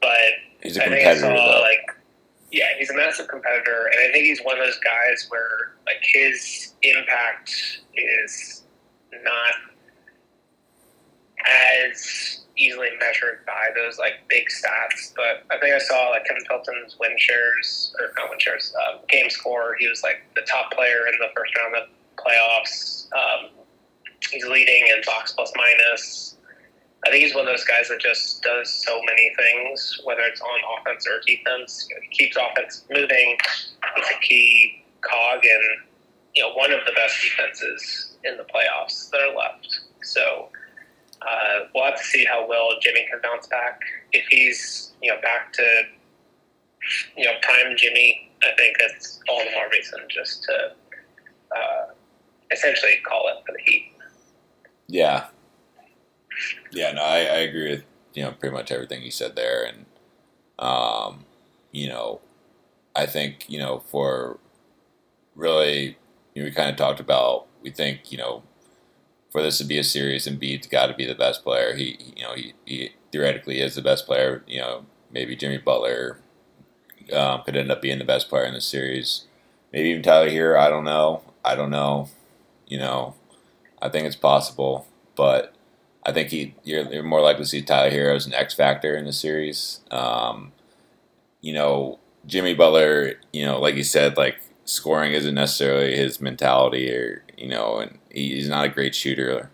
but 0.00 0.16
he's 0.62 0.76
a 0.76 0.80
competitor. 0.80 1.26
I 1.26 1.36
saw, 1.36 1.60
like, 1.60 1.96
yeah, 2.50 2.66
he's 2.78 2.90
a 2.90 2.96
massive 2.96 3.28
competitor, 3.28 3.86
and 3.86 4.08
I 4.08 4.12
think 4.12 4.24
he's 4.24 4.40
one 4.42 4.58
of 4.58 4.64
those 4.64 4.78
guys 4.78 5.26
where 5.28 5.74
like 5.86 6.02
his 6.02 6.74
impact 6.82 7.80
is 7.94 8.62
not 9.12 9.71
as 11.46 12.40
easily 12.56 12.90
measured 13.00 13.44
by 13.46 13.70
those 13.74 13.98
like 13.98 14.14
big 14.28 14.46
stats. 14.48 15.12
But 15.16 15.44
I 15.54 15.58
think 15.58 15.74
I 15.74 15.78
saw 15.78 16.10
like 16.10 16.24
Kevin 16.24 16.44
Pelton's 16.48 16.96
win 17.00 17.16
shares 17.18 17.94
or 17.98 18.12
not 18.16 18.30
win 18.30 18.38
shares, 18.38 18.74
uh, 18.78 18.98
game 19.08 19.30
score. 19.30 19.76
He 19.78 19.88
was 19.88 20.02
like 20.02 20.22
the 20.34 20.42
top 20.42 20.72
player 20.72 21.06
in 21.06 21.14
the 21.18 21.28
first 21.34 21.52
round 21.56 21.76
of 21.76 21.88
playoffs. 22.16 23.08
Um, 23.12 23.50
he's 24.30 24.44
leading 24.46 24.86
in 24.88 25.02
box 25.06 25.32
plus 25.32 25.52
minus. 25.56 26.36
I 27.04 27.10
think 27.10 27.24
he's 27.24 27.34
one 27.34 27.48
of 27.48 27.52
those 27.52 27.64
guys 27.64 27.88
that 27.88 28.00
just 28.00 28.42
does 28.42 28.72
so 28.72 29.00
many 29.04 29.32
things, 29.36 30.00
whether 30.04 30.20
it's 30.20 30.40
on 30.40 30.60
offense 30.78 31.04
or 31.06 31.20
defense. 31.26 31.88
You 31.88 31.96
know, 31.96 32.02
he 32.08 32.16
keeps 32.16 32.36
offense 32.36 32.84
moving. 32.90 33.36
He's 33.96 34.06
a 34.06 34.20
key 34.20 34.84
cog 35.00 35.44
in 35.44 35.62
you 36.34 36.42
know 36.42 36.52
one 36.54 36.72
of 36.72 36.80
the 36.86 36.92
best 36.92 37.20
defenses 37.22 38.16
in 38.24 38.36
the 38.36 38.44
playoffs 38.44 39.10
that 39.10 39.20
are 39.20 39.36
left. 39.36 39.80
So 40.02 40.48
uh, 41.28 41.66
we'll 41.74 41.84
have 41.84 41.98
to 41.98 42.04
see 42.04 42.24
how 42.24 42.46
well 42.48 42.68
Jimmy 42.80 43.06
can 43.10 43.20
bounce 43.22 43.46
back. 43.46 43.80
If 44.12 44.26
he's 44.26 44.92
you 45.02 45.12
know 45.12 45.20
back 45.20 45.52
to 45.54 45.82
you 47.16 47.24
know 47.24 47.32
prime 47.42 47.74
Jimmy, 47.76 48.30
I 48.42 48.56
think 48.56 48.76
that's 48.78 49.20
all 49.28 49.38
the 49.44 49.50
more 49.52 49.68
reason 49.70 50.00
just 50.08 50.44
to 50.44 50.72
uh, 51.56 51.86
essentially 52.50 52.98
call 53.06 53.28
it 53.28 53.44
for 53.46 53.52
the 53.52 53.62
Heat. 53.64 53.92
Yeah, 54.88 55.26
yeah, 56.70 56.92
no, 56.92 57.02
I, 57.02 57.18
I 57.18 57.38
agree 57.38 57.70
with 57.70 57.84
you 58.14 58.22
know 58.22 58.32
pretty 58.32 58.54
much 58.54 58.70
everything 58.70 59.02
you 59.02 59.10
said 59.10 59.36
there, 59.36 59.64
and 59.64 59.86
um, 60.58 61.24
you 61.70 61.88
know, 61.88 62.20
I 62.94 63.06
think 63.06 63.48
you 63.48 63.58
know 63.58 63.80
for 63.80 64.38
really, 65.34 65.96
you 66.34 66.42
know, 66.42 66.44
we 66.44 66.50
kind 66.50 66.70
of 66.70 66.76
talked 66.76 67.00
about 67.00 67.46
we 67.62 67.70
think 67.70 68.10
you 68.10 68.18
know 68.18 68.42
for 69.32 69.42
this 69.42 69.56
to 69.58 69.64
be 69.64 69.78
a 69.78 69.84
series, 69.84 70.26
Embiid's 70.26 70.66
got 70.66 70.86
to 70.86 70.94
be 70.94 71.06
the 71.06 71.14
best 71.14 71.42
player. 71.42 71.74
He, 71.74 71.98
you 72.14 72.22
know, 72.22 72.34
he, 72.34 72.52
he 72.66 72.90
theoretically 73.10 73.60
is 73.60 73.74
the 73.74 73.82
best 73.82 74.04
player. 74.04 74.44
You 74.46 74.60
know, 74.60 74.84
maybe 75.10 75.34
Jimmy 75.34 75.56
Butler 75.56 76.18
um, 77.12 77.42
could 77.42 77.56
end 77.56 77.72
up 77.72 77.80
being 77.80 77.98
the 77.98 78.04
best 78.04 78.28
player 78.28 78.44
in 78.44 78.52
the 78.52 78.60
series. 78.60 79.24
Maybe 79.72 79.88
even 79.88 80.02
Tyler 80.02 80.28
Herro. 80.28 80.60
I 80.60 80.68
don't 80.68 80.84
know. 80.84 81.22
I 81.42 81.54
don't 81.54 81.70
know. 81.70 82.10
You 82.66 82.78
know, 82.78 83.14
I 83.80 83.88
think 83.88 84.06
it's 84.06 84.16
possible, 84.16 84.86
but 85.16 85.54
I 86.04 86.12
think 86.12 86.28
he 86.28 86.54
you're, 86.62 87.02
more 87.02 87.22
likely 87.22 87.44
to 87.44 87.48
see 87.48 87.62
Tyler 87.62 87.90
Herro 87.90 88.14
as 88.14 88.26
an 88.26 88.34
X 88.34 88.52
factor 88.52 88.94
in 88.94 89.06
the 89.06 89.12
series. 89.12 89.80
Um, 89.90 90.52
you 91.40 91.54
know, 91.54 91.98
Jimmy 92.26 92.54
Butler. 92.54 93.14
You 93.32 93.46
know, 93.46 93.58
like 93.58 93.76
you 93.76 93.84
said, 93.84 94.18
like 94.18 94.36
scoring 94.64 95.12
isn't 95.12 95.34
necessarily 95.34 95.96
his 95.96 96.20
mentality, 96.20 96.90
or 96.90 97.24
you 97.36 97.48
know, 97.48 97.78
and 97.78 97.98
he's 98.10 98.48
not 98.48 98.64
a 98.64 98.68
great 98.68 98.94
shooter. 98.94 99.50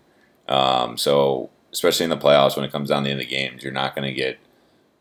Um, 0.47 0.97
so 0.97 1.49
especially 1.71 2.05
in 2.05 2.09
the 2.09 2.17
playoffs, 2.17 2.55
when 2.55 2.65
it 2.65 2.71
comes 2.71 2.89
down 2.89 3.03
to 3.03 3.07
the 3.07 3.11
end 3.11 3.21
of 3.21 3.29
games, 3.29 3.63
you're 3.63 3.71
not 3.71 3.95
going 3.95 4.07
to 4.07 4.13
get 4.13 4.39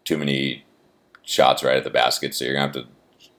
too 0.05 0.19
many 0.19 0.65
shots 1.29 1.63
right 1.63 1.77
at 1.77 1.85
the 1.85 1.91
basket. 1.91 2.35
So 2.35 2.45
you're 2.45 2.55
gonna 2.55 2.73
have 2.73 2.75
to 2.75 2.87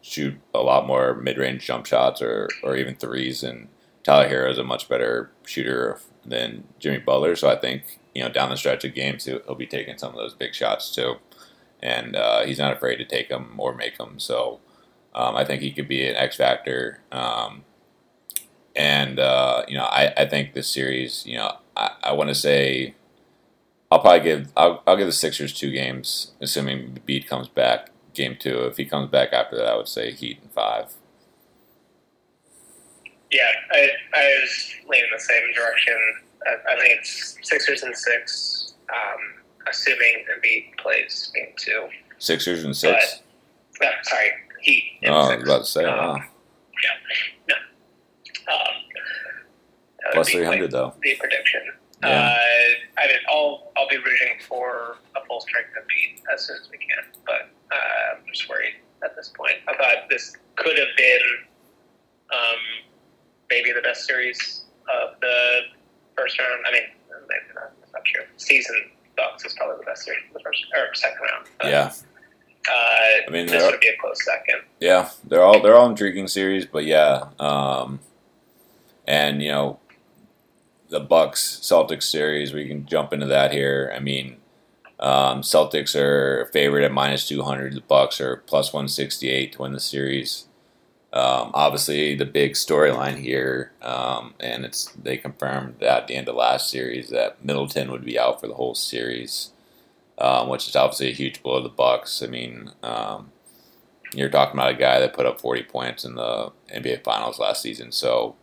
shoot 0.01 0.39
a 0.53 0.59
lot 0.59 0.85
more 0.85 1.15
mid-range 1.15 1.65
jump 1.65 1.88
shots 1.88 2.21
or 2.21 2.47
or 2.63 2.75
even 2.75 2.95
threes. 2.95 3.43
And 3.43 3.67
Tyler 4.03 4.29
Herro 4.29 4.51
is 4.51 4.59
a 4.59 4.63
much 4.63 4.88
better 4.88 5.31
shooter 5.45 5.99
than 6.23 6.65
Jimmy 6.77 6.99
Butler. 6.99 7.35
So 7.35 7.49
I 7.49 7.55
think 7.55 7.99
you 8.13 8.21
know 8.21 8.29
down 8.29 8.49
the 8.49 8.57
stretch 8.57 8.85
of 8.85 8.93
games 8.93 9.25
he'll, 9.25 9.41
he'll 9.45 9.55
be 9.55 9.65
taking 9.65 9.97
some 9.97 10.11
of 10.11 10.17
those 10.17 10.35
big 10.35 10.53
shots 10.53 10.93
too, 10.93 11.15
and 11.81 12.15
uh, 12.15 12.45
he's 12.45 12.59
not 12.59 12.73
afraid 12.73 12.97
to 12.97 13.05
take 13.05 13.29
them 13.29 13.55
or 13.57 13.73
make 13.73 13.97
them. 13.97 14.19
So 14.19 14.59
um, 15.13 15.35
I 15.35 15.45
think 15.45 15.61
he 15.61 15.71
could 15.71 15.87
be 15.87 16.07
an 16.07 16.15
X 16.15 16.35
factor. 16.37 16.99
Um, 17.11 17.63
and 18.75 19.19
uh, 19.19 19.63
you 19.67 19.75
know 19.75 19.85
I, 19.85 20.13
I 20.15 20.25
think 20.25 20.53
this 20.53 20.67
series 20.67 21.25
you 21.25 21.37
know 21.37 21.57
I, 21.75 21.91
I 22.03 22.13
want 22.13 22.29
to 22.29 22.35
say 22.35 22.95
I'll 23.91 23.99
probably 23.99 24.21
give 24.21 24.51
I'll, 24.55 24.83
I'll 24.85 24.97
give 24.97 25.07
the 25.07 25.11
Sixers 25.11 25.53
two 25.53 25.71
games, 25.71 26.31
assuming 26.39 26.99
Beat 27.05 27.27
comes 27.27 27.47
back 27.47 27.89
game 28.13 28.37
two. 28.39 28.65
If 28.65 28.77
he 28.77 28.85
comes 28.85 29.09
back 29.09 29.33
after 29.33 29.55
that, 29.57 29.67
I 29.67 29.75
would 29.75 29.87
say 29.87 30.11
Heat 30.11 30.39
in 30.43 30.49
five. 30.49 30.93
Yeah, 33.31 33.49
I, 33.71 33.89
I 34.13 34.39
was 34.41 34.71
leaning 34.87 35.09
the 35.13 35.19
same 35.19 35.53
direction. 35.53 35.95
I, 36.47 36.73
I 36.73 36.79
think 36.79 36.99
it's 36.99 37.37
Sixers 37.43 37.83
and 37.83 37.95
six, 37.95 38.73
um, 38.89 39.43
assuming 39.67 40.25
Embiid 40.35 40.77
plays 40.77 41.31
game 41.35 41.53
two. 41.55 41.87
Sixers 42.17 42.63
and 42.63 42.75
six. 42.75 43.21
But, 43.79 43.87
uh, 43.87 43.91
sorry, 44.03 44.29
Heat. 44.61 44.99
Oh, 45.05 45.13
I 45.13 45.35
was 45.35 45.43
about 45.43 45.59
to 45.59 45.65
say. 45.65 45.85
Um, 45.85 45.97
wow. 45.97 46.15
Yeah, 46.15 46.25
no. 47.49 47.55
Um, 48.53 50.11
Plus 50.13 50.29
three 50.29 50.45
hundred 50.45 50.71
though. 50.71 50.93
The 51.01 51.15
prediction. 51.19 51.61
Yeah. 52.01 52.09
Uh, 52.09 53.01
I 53.01 53.07
mean, 53.07 53.17
I'll 53.29 53.71
I'll 53.77 53.89
be 53.89 53.97
rooting 53.97 54.39
for 54.47 54.97
a 55.15 55.25
full 55.27 55.41
strength 55.41 55.69
Embiid 55.77 56.21
as 56.33 56.47
soon 56.47 56.57
as 56.61 56.69
we 56.71 56.77
can, 56.77 57.03
but 57.25 57.49
uh, 57.71 58.15
I'm 58.15 58.23
just 58.31 58.47
worried 58.49 58.75
at 59.03 59.15
this 59.15 59.31
point. 59.35 59.55
I 59.67 59.75
thought 59.75 60.09
this 60.09 60.35
could 60.55 60.77
have 60.77 60.87
been 60.97 61.21
um, 62.33 62.59
maybe 63.49 63.71
the 63.71 63.81
best 63.81 64.05
series 64.05 64.65
of 64.89 65.19
the 65.21 65.61
first 66.17 66.39
round. 66.39 66.63
I 66.67 66.71
mean, 66.71 66.83
maybe 67.27 67.53
not, 67.55 67.71
that's 67.79 67.93
not 67.93 68.05
true. 68.05 68.23
Season 68.37 68.75
Bucks 69.15 69.45
is 69.45 69.53
probably 69.53 69.77
the 69.79 69.85
best 69.85 70.03
series 70.03 70.23
of 70.29 70.33
the 70.33 70.39
first 70.39 70.65
or 70.75 70.95
second 70.95 71.19
round. 71.21 71.47
But, 71.59 71.69
yeah. 71.69 71.91
Uh, 72.67 73.27
I 73.27 73.31
mean, 73.31 73.47
this 73.47 73.63
would 73.63 73.79
be 73.79 73.87
a 73.87 73.97
close 73.99 74.23
second. 74.23 74.61
Yeah, 74.79 75.09
they're 75.23 75.41
all 75.41 75.61
they're 75.61 75.75
all 75.75 75.89
intriguing 75.89 76.27
series, 76.27 76.65
but 76.65 76.85
yeah, 76.85 77.29
um, 77.39 77.99
and 79.07 79.41
you 79.41 79.49
know, 79.49 79.79
the 80.89 80.99
Bucks 80.99 81.59
Celtics 81.63 82.03
series, 82.03 82.53
we 82.53 82.67
can 82.67 82.85
jump 82.85 83.13
into 83.13 83.27
that 83.27 83.51
here. 83.51 83.91
I 83.95 83.99
mean, 83.99 84.37
um, 84.99 85.41
Celtics 85.41 85.95
are 85.95 86.49
favored 86.51 86.83
at 86.83 86.91
minus 86.91 87.27
two 87.27 87.43
hundred. 87.43 87.73
The 87.73 87.81
Bucks 87.81 88.19
are 88.19 88.37
plus 88.37 88.73
one 88.73 88.87
sixty 88.87 89.29
eight 89.29 89.53
to 89.53 89.61
win 89.61 89.73
the 89.73 89.79
series. 89.79 90.45
Um, 91.11 91.49
obviously, 91.55 92.13
the 92.13 92.25
big 92.25 92.53
storyline 92.53 93.17
here, 93.17 93.71
um, 93.81 94.35
and 94.39 94.63
it's 94.63 94.91
they 94.91 95.17
confirmed 95.17 95.81
at 95.81 96.07
the 96.07 96.15
end 96.15 96.29
of 96.29 96.35
last 96.35 96.69
series 96.69 97.09
that 97.09 97.43
Middleton 97.43 97.89
would 97.89 98.05
be 98.05 98.19
out 98.19 98.39
for 98.39 98.47
the 98.47 98.53
whole 98.53 98.75
series, 98.75 99.51
um, 100.19 100.49
which 100.49 100.67
is 100.67 100.75
obviously 100.75 101.09
a 101.09 101.13
huge 101.13 101.41
blow 101.41 101.57
to 101.57 101.63
the 101.63 101.73
Bucks. 101.73 102.21
I 102.21 102.27
mean, 102.27 102.71
um, 102.83 103.31
you're 104.13 104.29
talking 104.29 104.55
about 104.55 104.71
a 104.71 104.77
guy 104.77 104.99
that 104.99 105.13
put 105.13 105.25
up 105.25 105.39
40 105.39 105.63
points 105.63 106.03
in 106.03 106.15
the 106.15 106.51
NBA 106.73 107.03
Finals 107.03 107.39
last 107.39 107.61
season. 107.61 107.91
So 107.91 108.35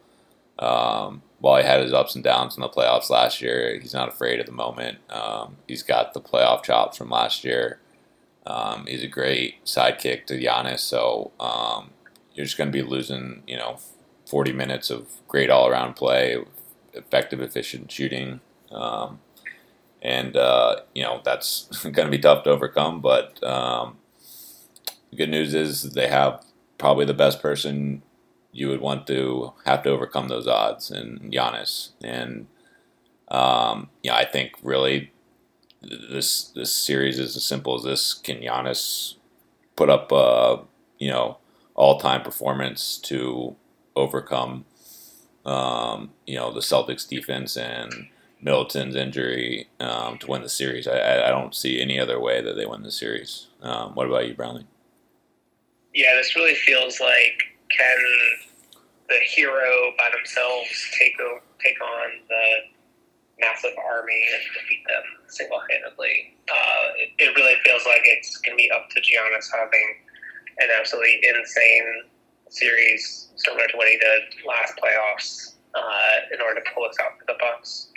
um, 0.59 1.23
while 1.39 1.61
he 1.61 1.67
had 1.67 1.83
his 1.83 1.93
ups 1.93 2.15
and 2.15 2.25
downs 2.25 2.57
in 2.57 2.63
the 2.63 2.69
playoffs 2.69 3.11
last 3.11 3.43
year, 3.43 3.79
he's 3.81 3.95
not 3.95 4.09
afraid 4.09 4.41
at 4.41 4.47
the 4.47 4.53
moment. 4.53 4.99
Um, 5.11 5.57
he's 5.69 5.83
got 5.83 6.15
the 6.15 6.21
playoff 6.21 6.63
chops 6.63 6.97
from 6.97 7.11
last 7.11 7.45
year. 7.45 7.81
he's 8.87 9.03
a 9.03 9.09
great 9.09 9.65
sidekick 9.65 10.27
to 10.27 10.39
Giannis. 10.39 10.81
So 10.81 11.33
you're 12.35 12.47
just 12.47 12.59
going 12.59 12.69
to 12.69 12.73
be 12.73 12.83
losing, 12.83 13.43
you 13.47 13.57
know, 13.57 13.79
40 14.27 14.53
minutes 14.53 14.91
of 14.91 15.09
great 15.29 15.51
all 15.51 15.69
around 15.69 15.95
play, 15.95 16.37
effective, 16.93 17.41
efficient 17.41 17.91
shooting. 17.91 18.41
Um, 18.71 19.21
and, 20.03 20.37
uh, 20.37 20.81
you 20.95 21.03
know, 21.03 21.21
that's 21.25 21.67
going 21.83 22.07
to 22.07 22.11
be 22.11 22.19
tough 22.19 22.45
to 22.45 22.51
overcome. 22.51 23.01
But 23.01 23.43
um, 23.45 23.99
the 25.11 25.17
good 25.17 25.31
news 25.31 25.55
is 25.55 25.93
they 25.93 26.09
have 26.09 26.45
probably 26.79 27.05
the 27.05 27.15
best 27.15 27.41
person 27.41 28.03
you 28.53 28.69
would 28.69 28.81
want 28.81 29.07
to 29.07 29.53
have 29.67 29.83
to 29.83 29.91
overcome 29.91 30.29
those 30.29 30.47
odds 30.47 30.91
and 30.91 31.33
Giannis. 31.33 31.91
And, 32.03 32.47
um, 33.29 33.91
yeah, 34.03 34.15
I 34.17 34.25
think 34.25 34.53
really 34.63 35.13
this 35.83 36.49
this 36.49 36.75
series 36.75 37.19
is 37.19 37.37
as 37.37 37.45
simple 37.45 37.75
as 37.75 37.85
this. 37.85 38.15
Can 38.15 38.39
Giannis 38.39 39.15
put 39.77 39.91
up, 39.91 40.13
uh, 40.13 40.59
you 40.99 41.11
know, 41.11 41.39
all 41.75 41.99
time 42.01 42.23
performance 42.23 42.99
to 42.99 43.57
overcome, 43.95 44.65
um, 45.45 46.11
you 46.27 46.37
know, 46.37 46.53
the 46.53 46.61
Celtics 46.61 47.09
defense 47.09 47.57
and 47.57 48.09
Middleton's 48.47 48.95
injury 48.95 49.67
um, 49.81 50.19
to 50.19 50.31
win 50.31 50.41
the 50.41 50.49
series. 50.49 50.87
I, 50.87 51.27
I 51.27 51.31
don't 51.31 51.53
see 51.53 51.83
any 51.83 51.99
other 51.99 52.21
way 52.21 52.41
that 52.41 52.55
they 52.55 52.65
win 52.65 52.85
the 52.85 52.93
series. 52.93 53.49
Um, 53.61 53.97
what 53.97 54.07
about 54.07 54.29
you, 54.29 54.35
Brownlee? 54.35 54.65
Yeah, 55.93 56.15
this 56.15 56.37
really 56.37 56.55
feels 56.55 57.01
like 57.01 57.43
can 57.77 57.99
the 59.09 59.19
hero 59.35 59.91
by 59.99 60.11
themselves 60.15 60.71
take 60.97 61.19
take 61.59 61.81
on 61.83 62.09
the 62.29 62.47
massive 63.41 63.73
army 63.83 64.27
and 64.33 64.43
defeat 64.55 64.85
them 64.87 65.03
single 65.27 65.61
handedly? 65.69 66.37
Uh, 66.49 66.87
it, 67.03 67.11
it 67.19 67.35
really 67.35 67.57
feels 67.65 67.85
like 67.85 68.03
it's 68.05 68.37
going 68.39 68.57
to 68.57 68.63
be 68.63 68.71
up 68.71 68.89
to 68.91 69.01
Giannis 69.01 69.51
having 69.53 69.97
an 70.59 70.69
absolutely 70.79 71.21
insane 71.35 72.05
series, 72.49 73.27
similar 73.35 73.67
to 73.67 73.77
what 73.77 73.89
he 73.89 73.99
did 73.99 74.47
last 74.47 74.79
playoffs, 74.79 75.55
uh, 75.75 76.33
in 76.33 76.41
order 76.41 76.61
to 76.61 76.71
pull 76.73 76.85
us 76.85 76.95
out 77.03 77.19
for 77.19 77.27
the 77.27 77.37
Bucks, 77.41 77.89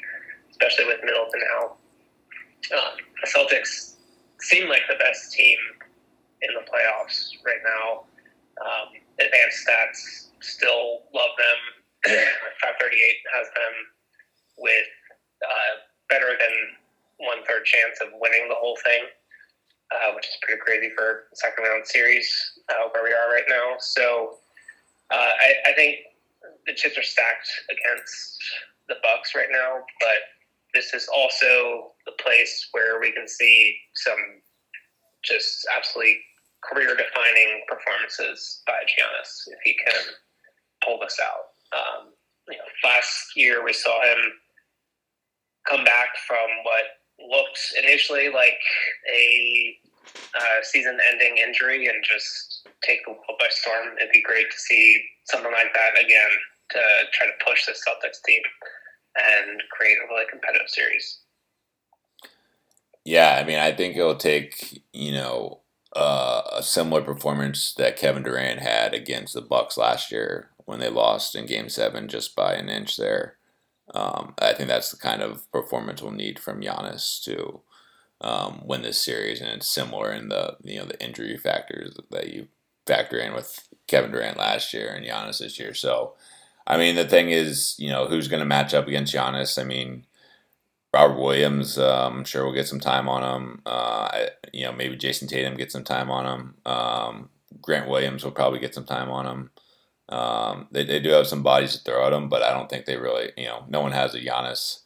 especially 0.59 0.85
with 0.85 1.03
Middleton 1.03 1.41
out. 1.57 1.77
Um, 2.73 2.95
the 3.21 3.27
Celtics 3.27 3.95
seem 4.41 4.69
like 4.69 4.83
the 4.89 4.95
best 4.99 5.31
team 5.31 5.57
in 6.41 6.49
the 6.53 6.61
playoffs 6.69 7.31
right 7.45 7.63
now. 7.63 8.03
Um, 8.59 8.87
advanced 9.19 9.67
stats 9.67 10.29
still 10.41 11.03
love 11.13 11.31
them. 11.37 11.59
538 12.63 12.95
has 13.35 13.47
them 13.55 13.75
with 14.57 14.91
uh, 15.43 15.73
better 16.09 16.35
than 16.39 16.51
one 17.17 17.43
third 17.47 17.65
chance 17.65 17.99
of 18.01 18.09
winning 18.19 18.47
the 18.47 18.55
whole 18.55 18.77
thing 18.85 19.03
uh, 19.91 20.13
which 20.15 20.27
is 20.27 20.37
pretty 20.41 20.59
crazy 20.61 20.91
for 20.95 21.25
second 21.33 21.63
round 21.63 21.85
series 21.85 22.29
uh, 22.69 22.89
where 22.91 23.03
we 23.03 23.11
are 23.11 23.31
right 23.31 23.47
now. 23.49 23.75
So 23.79 24.37
uh, 25.11 25.15
I, 25.15 25.71
I, 25.71 25.73
think 25.73 25.97
the 26.67 26.73
chips 26.73 26.97
are 26.97 27.03
stacked 27.03 27.49
against 27.71 28.37
the 28.87 28.95
Bucks 29.01 29.33
right 29.35 29.49
now, 29.51 29.81
but 29.99 30.21
this 30.79 30.93
is 30.93 31.09
also 31.13 31.91
the 32.05 32.13
place 32.23 32.69
where 32.71 33.01
we 33.01 33.11
can 33.11 33.27
see 33.27 33.75
some 33.95 34.17
just 35.25 35.67
absolutely 35.75 36.17
career 36.63 36.95
defining 36.95 37.63
performances 37.67 38.63
by 38.65 38.79
Giannis 38.87 39.29
if 39.47 39.59
he 39.65 39.75
can 39.85 40.01
pull 40.85 40.97
this 40.99 41.19
out. 41.19 41.51
Um, 41.75 42.13
you 42.47 42.57
know, 42.57 42.63
last 42.89 43.35
year 43.35 43.63
we 43.63 43.73
saw 43.73 44.01
him 44.03 44.17
come 45.67 45.83
back 45.83 46.15
from 46.25 46.47
what 46.63 46.85
looked 47.29 47.59
initially 47.83 48.29
like 48.29 48.61
a 49.13 49.75
uh, 50.33 50.63
season-ending 50.63 51.37
injury 51.37 51.87
and 51.87 52.01
just 52.03 52.69
take 52.81 53.03
the 53.03 53.11
world 53.11 53.37
by 53.37 53.47
storm. 53.49 53.97
It'd 53.97 54.13
be 54.13 54.23
great 54.23 54.49
to 54.49 54.57
see 54.57 55.03
something 55.25 55.51
like 55.51 55.73
that 55.73 56.01
again 56.01 56.31
to 56.71 56.79
try 57.11 57.27
to 57.27 57.45
push 57.45 57.65
the 57.65 57.73
Celtics 57.73 58.23
team 58.25 58.41
and 59.15 59.61
create 59.71 59.97
a 59.97 60.07
really 60.07 60.25
competitive 60.29 60.69
series. 60.69 61.19
Yeah, 63.05 63.39
I 63.41 63.43
mean, 63.43 63.57
I 63.57 63.71
think 63.71 63.95
it'll 63.95 64.15
take 64.15 64.83
you 64.93 65.11
know 65.11 65.61
uh, 65.95 66.43
a 66.53 66.63
similar 66.63 67.01
performance 67.01 67.73
that 67.75 67.97
Kevin 67.97 68.23
Durant 68.23 68.59
had 68.59 68.93
against 68.93 69.33
the 69.33 69.41
Bucks 69.41 69.77
last 69.77 70.11
year 70.11 70.49
when 70.65 70.79
they 70.79 70.89
lost 70.89 71.35
in 71.35 71.45
Game 71.45 71.69
Seven 71.69 72.07
just 72.07 72.35
by 72.35 72.53
an 72.53 72.69
inch 72.69 72.97
there. 72.97 73.37
Um, 73.93 74.35
I 74.39 74.53
think 74.53 74.69
that's 74.69 74.91
the 74.91 74.97
kind 74.97 75.21
of 75.21 75.51
performance 75.51 76.01
we'll 76.01 76.11
need 76.11 76.37
from 76.37 76.61
Giannis 76.61 77.23
to 77.23 77.61
um, 78.21 78.61
win 78.65 78.83
this 78.83 79.03
series, 79.03 79.41
and 79.41 79.49
it's 79.49 79.67
similar 79.67 80.11
in 80.11 80.29
the 80.29 80.57
you 80.63 80.77
know 80.77 80.85
the 80.85 81.03
injury 81.03 81.37
factors 81.37 81.97
that 82.11 82.31
you 82.31 82.47
factor 82.85 83.17
in 83.17 83.33
with 83.33 83.67
Kevin 83.87 84.11
Durant 84.11 84.37
last 84.37 84.73
year 84.73 84.93
and 84.93 85.05
Giannis 85.05 85.39
this 85.39 85.59
year. 85.59 85.73
So, 85.73 86.15
I 86.69 86.77
mean, 86.77 86.95
the 86.95 87.07
thing 87.07 87.31
is, 87.31 87.75
you 87.79 87.89
know, 87.89 88.07
who's 88.07 88.27
going 88.27 88.41
to 88.41 88.45
match 88.45 88.73
up 88.73 88.87
against 88.87 89.13
Giannis? 89.13 89.59
I 89.59 89.63
mean, 89.63 90.05
Robert 90.93 91.19
Williams, 91.19 91.77
uh, 91.77 92.07
I'm 92.07 92.23
sure 92.23 92.45
we'll 92.45 92.53
get 92.53 92.67
some 92.67 92.79
time 92.79 93.09
on 93.09 93.23
him. 93.23 93.61
Uh, 93.65 94.27
you 94.53 94.65
know, 94.65 94.71
maybe 94.71 94.95
Jayson 94.95 95.27
Tatum 95.27 95.57
get 95.57 95.71
some 95.71 95.83
time 95.83 96.09
on 96.11 96.25
him. 96.25 96.55
Um, 96.65 97.29
Grant 97.61 97.89
Williams 97.89 98.23
will 98.23 98.31
probably 98.31 98.59
get 98.59 98.75
some 98.75 98.85
time 98.85 99.09
on 99.09 99.25
him. 99.25 99.51
Um, 100.09 100.67
they, 100.71 100.83
they 100.83 100.99
do 100.99 101.09
have 101.09 101.27
some 101.27 101.43
bodies 101.43 101.73
to 101.75 101.83
throw 101.83 102.05
at 102.07 102.13
him, 102.13 102.29
but 102.29 102.41
I 102.43 102.51
don't 102.51 102.69
think 102.69 102.85
they 102.85 102.97
really, 102.97 103.31
you 103.37 103.45
know, 103.45 103.65
no 103.67 103.81
one 103.81 103.91
has 103.91 104.15
a 104.15 104.19
Giannis 104.19 104.81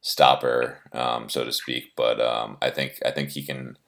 stopper, 0.00 0.78
um, 0.92 1.28
so 1.28 1.44
to 1.44 1.52
speak. 1.52 1.92
But 1.96 2.20
um, 2.20 2.58
I 2.62 2.70
think 2.70 2.98
I 3.04 3.10
think 3.10 3.30
he 3.30 3.42
can 3.42 3.78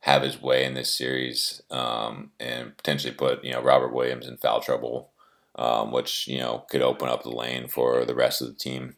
have 0.00 0.22
his 0.22 0.40
way 0.40 0.64
in 0.64 0.74
this 0.74 0.92
series 0.92 1.60
um, 1.70 2.30
and 2.40 2.76
potentially 2.76 3.12
put 3.12 3.44
you 3.44 3.52
know 3.52 3.62
Robert 3.62 3.92
Williams 3.92 4.26
in 4.26 4.36
foul 4.38 4.60
trouble, 4.60 5.10
um, 5.58 5.92
which 5.92 6.26
you 6.26 6.38
know 6.38 6.64
could 6.70 6.80
open 6.80 7.08
up 7.08 7.22
the 7.22 7.30
lane 7.30 7.68
for 7.68 8.06
the 8.06 8.14
rest 8.14 8.40
of 8.40 8.48
the 8.48 8.54
team 8.54 8.94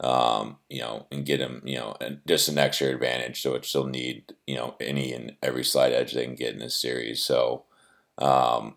um, 0.00 0.58
you 0.68 0.80
know, 0.80 1.06
and 1.10 1.24
get 1.24 1.40
him, 1.40 1.62
you 1.64 1.76
know, 1.76 1.96
just 2.26 2.48
an 2.48 2.58
extra 2.58 2.88
advantage. 2.88 3.40
So 3.40 3.54
it 3.54 3.64
still 3.64 3.86
need, 3.86 4.34
you 4.46 4.54
know, 4.54 4.74
any 4.80 5.12
and 5.12 5.36
every 5.42 5.64
slight 5.64 5.92
edge 5.92 6.12
they 6.12 6.24
can 6.24 6.34
get 6.34 6.52
in 6.52 6.58
this 6.58 6.76
series. 6.76 7.24
So, 7.24 7.64
um, 8.18 8.76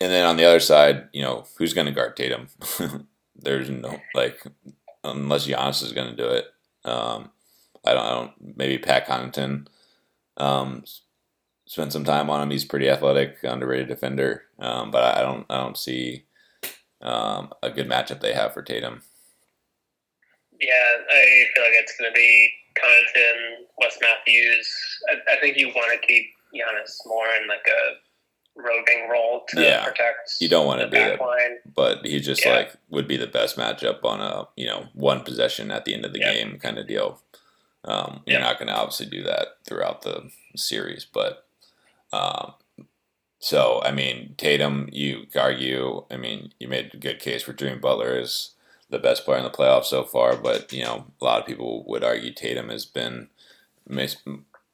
and 0.00 0.12
then 0.12 0.24
on 0.24 0.36
the 0.36 0.44
other 0.44 0.60
side, 0.60 1.08
you 1.12 1.22
know, 1.22 1.46
who's 1.58 1.72
going 1.72 1.86
to 1.86 1.92
guard 1.92 2.16
Tatum? 2.16 2.48
There's 3.36 3.68
no 3.68 3.98
like, 4.14 4.44
unless 5.02 5.46
Giannis 5.46 5.82
is 5.82 5.92
going 5.92 6.14
to 6.14 6.16
do 6.16 6.28
it. 6.28 6.46
Um, 6.84 7.30
I 7.84 7.94
don't, 7.94 8.06
I 8.06 8.10
don't. 8.10 8.56
Maybe 8.56 8.78
Pat 8.78 9.06
Connaughton. 9.06 9.66
Um, 10.36 10.84
some 11.66 12.04
time 12.04 12.30
on 12.30 12.42
him. 12.42 12.50
He's 12.50 12.64
pretty 12.64 12.88
athletic, 12.88 13.42
underrated 13.42 13.88
defender. 13.88 14.44
Um, 14.58 14.90
but 14.90 15.16
I 15.16 15.22
don't, 15.22 15.46
I 15.50 15.58
don't 15.58 15.76
see 15.76 16.26
um, 17.04 17.52
a 17.62 17.70
good 17.70 17.88
matchup 17.88 18.20
they 18.20 18.32
have 18.32 18.54
for 18.54 18.62
Tatum. 18.62 19.02
Yeah, 20.60 20.70
I 21.10 21.44
feel 21.54 21.64
like 21.64 21.72
it's 21.74 21.96
going 21.98 22.10
to 22.10 22.14
be 22.14 22.50
Connaughton, 22.76 23.66
Wes 23.78 23.98
Matthews. 24.00 24.72
I, 25.10 25.34
I 25.34 25.40
think 25.40 25.56
you 25.56 25.68
want 25.68 25.92
to 25.92 26.06
keep 26.06 26.26
Giannis 26.54 26.96
more 27.06 27.26
in 27.40 27.48
like 27.48 27.66
a 27.66 27.94
roving 28.56 29.08
role 29.10 29.42
to 29.48 29.62
yeah. 29.62 29.84
protect. 29.84 30.36
You 30.40 30.48
don't 30.48 30.66
want 30.66 30.80
to 30.80 30.88
do 30.88 30.96
it, 30.96 31.20
line. 31.20 31.58
but 31.74 32.04
he 32.06 32.20
just 32.20 32.44
yeah. 32.44 32.54
like 32.54 32.72
would 32.88 33.08
be 33.08 33.16
the 33.16 33.26
best 33.26 33.56
matchup 33.56 34.04
on 34.04 34.20
a 34.20 34.48
you 34.56 34.66
know 34.66 34.86
one 34.94 35.22
possession 35.22 35.70
at 35.70 35.84
the 35.84 35.94
end 35.94 36.04
of 36.04 36.12
the 36.12 36.20
yeah. 36.20 36.32
game 36.32 36.58
kind 36.58 36.78
of 36.78 36.86
deal. 36.86 37.20
Um, 37.84 38.22
you're 38.24 38.40
not 38.40 38.58
going 38.58 38.68
to 38.68 38.74
obviously 38.74 39.06
do 39.06 39.22
that 39.24 39.58
throughout 39.66 40.02
the 40.02 40.30
series, 40.56 41.04
but 41.04 41.46
um, 42.14 42.54
so 43.44 43.82
I 43.84 43.92
mean 43.92 44.34
Tatum, 44.38 44.88
you 44.90 45.26
argue. 45.36 46.06
I 46.10 46.16
mean, 46.16 46.54
you 46.58 46.66
made 46.66 46.92
a 46.94 46.96
good 46.96 47.20
case 47.20 47.42
for 47.42 47.52
Jimmy 47.52 47.78
Butler 47.78 48.16
as 48.16 48.52
the 48.88 48.98
best 48.98 49.26
player 49.26 49.36
in 49.36 49.44
the 49.44 49.50
playoffs 49.50 49.84
so 49.84 50.02
far, 50.02 50.34
but 50.34 50.72
you 50.72 50.82
know 50.82 51.08
a 51.20 51.24
lot 51.24 51.40
of 51.40 51.46
people 51.46 51.84
would 51.86 52.02
argue 52.02 52.32
Tatum 52.32 52.70
has 52.70 52.86
been 52.86 53.28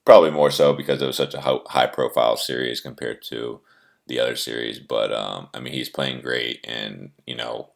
probably 0.05 0.31
more 0.31 0.53
so 0.53 0.73
because 0.73 1.03
it 1.03 1.07
was 1.07 1.17
such 1.17 1.35
a 1.35 1.41
high 1.41 1.89
profile 1.89 2.37
series 2.37 2.81
compared 2.81 3.23
to 3.23 3.61
the 4.07 4.21
other 4.21 4.37
series. 4.37 4.79
But 4.79 5.13
um, 5.13 5.49
I 5.53 5.59
mean, 5.59 5.73
he's 5.73 5.89
playing 5.89 6.21
great, 6.21 6.65
and 6.69 7.11
you 7.27 7.35
know 7.35 7.71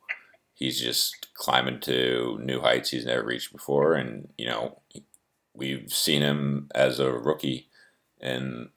he's 0.52 0.80
just 0.80 1.34
climbing 1.34 1.80
to 1.80 2.38
new 2.40 2.60
heights 2.60 2.90
he's 2.90 3.04
never 3.04 3.24
reached 3.24 3.50
before, 3.50 3.94
and 3.94 4.28
you 4.38 4.46
know 4.46 4.78
we've 5.54 5.92
seen 5.92 6.22
him 6.22 6.68
as 6.72 7.00
a 7.00 7.10
rookie 7.10 7.66
in 8.20 8.68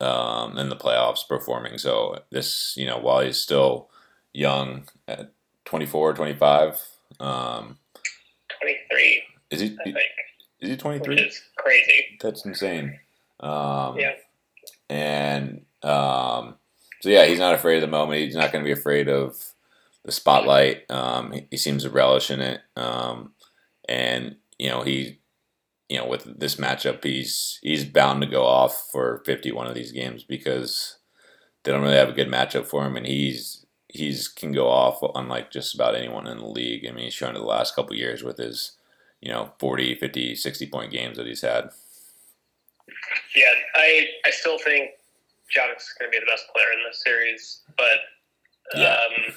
um, 0.00 0.58
in 0.58 0.68
the 0.68 0.76
playoffs 0.76 1.26
performing. 1.26 1.78
So 1.78 2.18
this, 2.30 2.74
you 2.76 2.86
know, 2.86 2.98
while 2.98 3.20
he's 3.20 3.38
still 3.38 3.90
young 4.32 4.88
at 5.08 5.32
24, 5.64 6.14
25, 6.14 6.80
um, 7.20 7.78
23. 8.60 9.22
Is 9.50 9.60
he? 9.60 9.76
Is 10.60 10.70
he 10.70 10.76
23? 10.76 11.14
Which 11.14 11.42
crazy. 11.56 12.18
That's 12.20 12.44
insane. 12.44 12.98
Um, 13.40 13.98
yeah. 13.98 14.14
And 14.88 15.66
um, 15.82 16.56
so, 17.00 17.08
yeah, 17.08 17.26
he's 17.26 17.38
not 17.38 17.54
afraid 17.54 17.76
of 17.76 17.82
the 17.82 17.86
moment. 17.86 18.20
He's 18.20 18.36
not 18.36 18.52
going 18.52 18.64
to 18.64 18.68
be 18.68 18.78
afraid 18.78 19.08
of 19.08 19.36
the 20.04 20.12
spotlight. 20.12 20.90
Um, 20.90 21.32
he, 21.32 21.46
he, 21.50 21.56
seems 21.56 21.82
to 21.82 21.90
relish 21.90 22.30
in 22.30 22.40
it. 22.40 22.60
Um, 22.76 23.32
and, 23.88 24.36
you 24.58 24.68
know, 24.68 24.82
he, 24.82 25.18
you 25.88 25.98
know, 25.98 26.06
with 26.06 26.38
this 26.38 26.56
matchup, 26.56 27.04
he's 27.04 27.58
he's 27.62 27.84
bound 27.84 28.20
to 28.22 28.26
go 28.26 28.44
off 28.44 28.88
for 28.90 29.22
51 29.24 29.66
of 29.66 29.74
these 29.74 29.92
games 29.92 30.24
because 30.24 30.96
they 31.62 31.72
don't 31.72 31.82
really 31.82 31.96
have 31.96 32.08
a 32.08 32.12
good 32.12 32.28
matchup 32.28 32.66
for 32.66 32.84
him, 32.84 32.96
and 32.96 33.06
he's 33.06 33.66
he's 33.88 34.28
can 34.28 34.52
go 34.52 34.68
off 34.68 34.98
unlike 35.14 35.50
just 35.50 35.74
about 35.74 35.94
anyone 35.94 36.26
in 36.26 36.38
the 36.38 36.46
league. 36.46 36.86
I 36.86 36.92
mean, 36.92 37.04
he's 37.04 37.14
shown 37.14 37.36
it 37.36 37.38
the 37.38 37.44
last 37.44 37.74
couple 37.74 37.94
years 37.94 38.22
with 38.22 38.38
his, 38.38 38.72
you 39.20 39.30
know, 39.30 39.52
40, 39.58 39.94
50, 39.94 40.34
60 40.34 40.66
point 40.66 40.92
games 40.92 41.16
that 41.16 41.26
he's 41.26 41.42
had. 41.42 41.70
Yeah, 43.34 43.52
I 43.76 44.06
I 44.24 44.30
still 44.30 44.58
think 44.58 44.90
is 45.48 45.94
going 45.98 46.10
to 46.10 46.18
be 46.18 46.18
the 46.18 46.30
best 46.30 46.46
player 46.52 46.66
in 46.72 46.84
this 46.88 47.02
series, 47.04 47.62
but 47.76 47.98
yeah. 48.74 48.94
Um, 48.94 49.34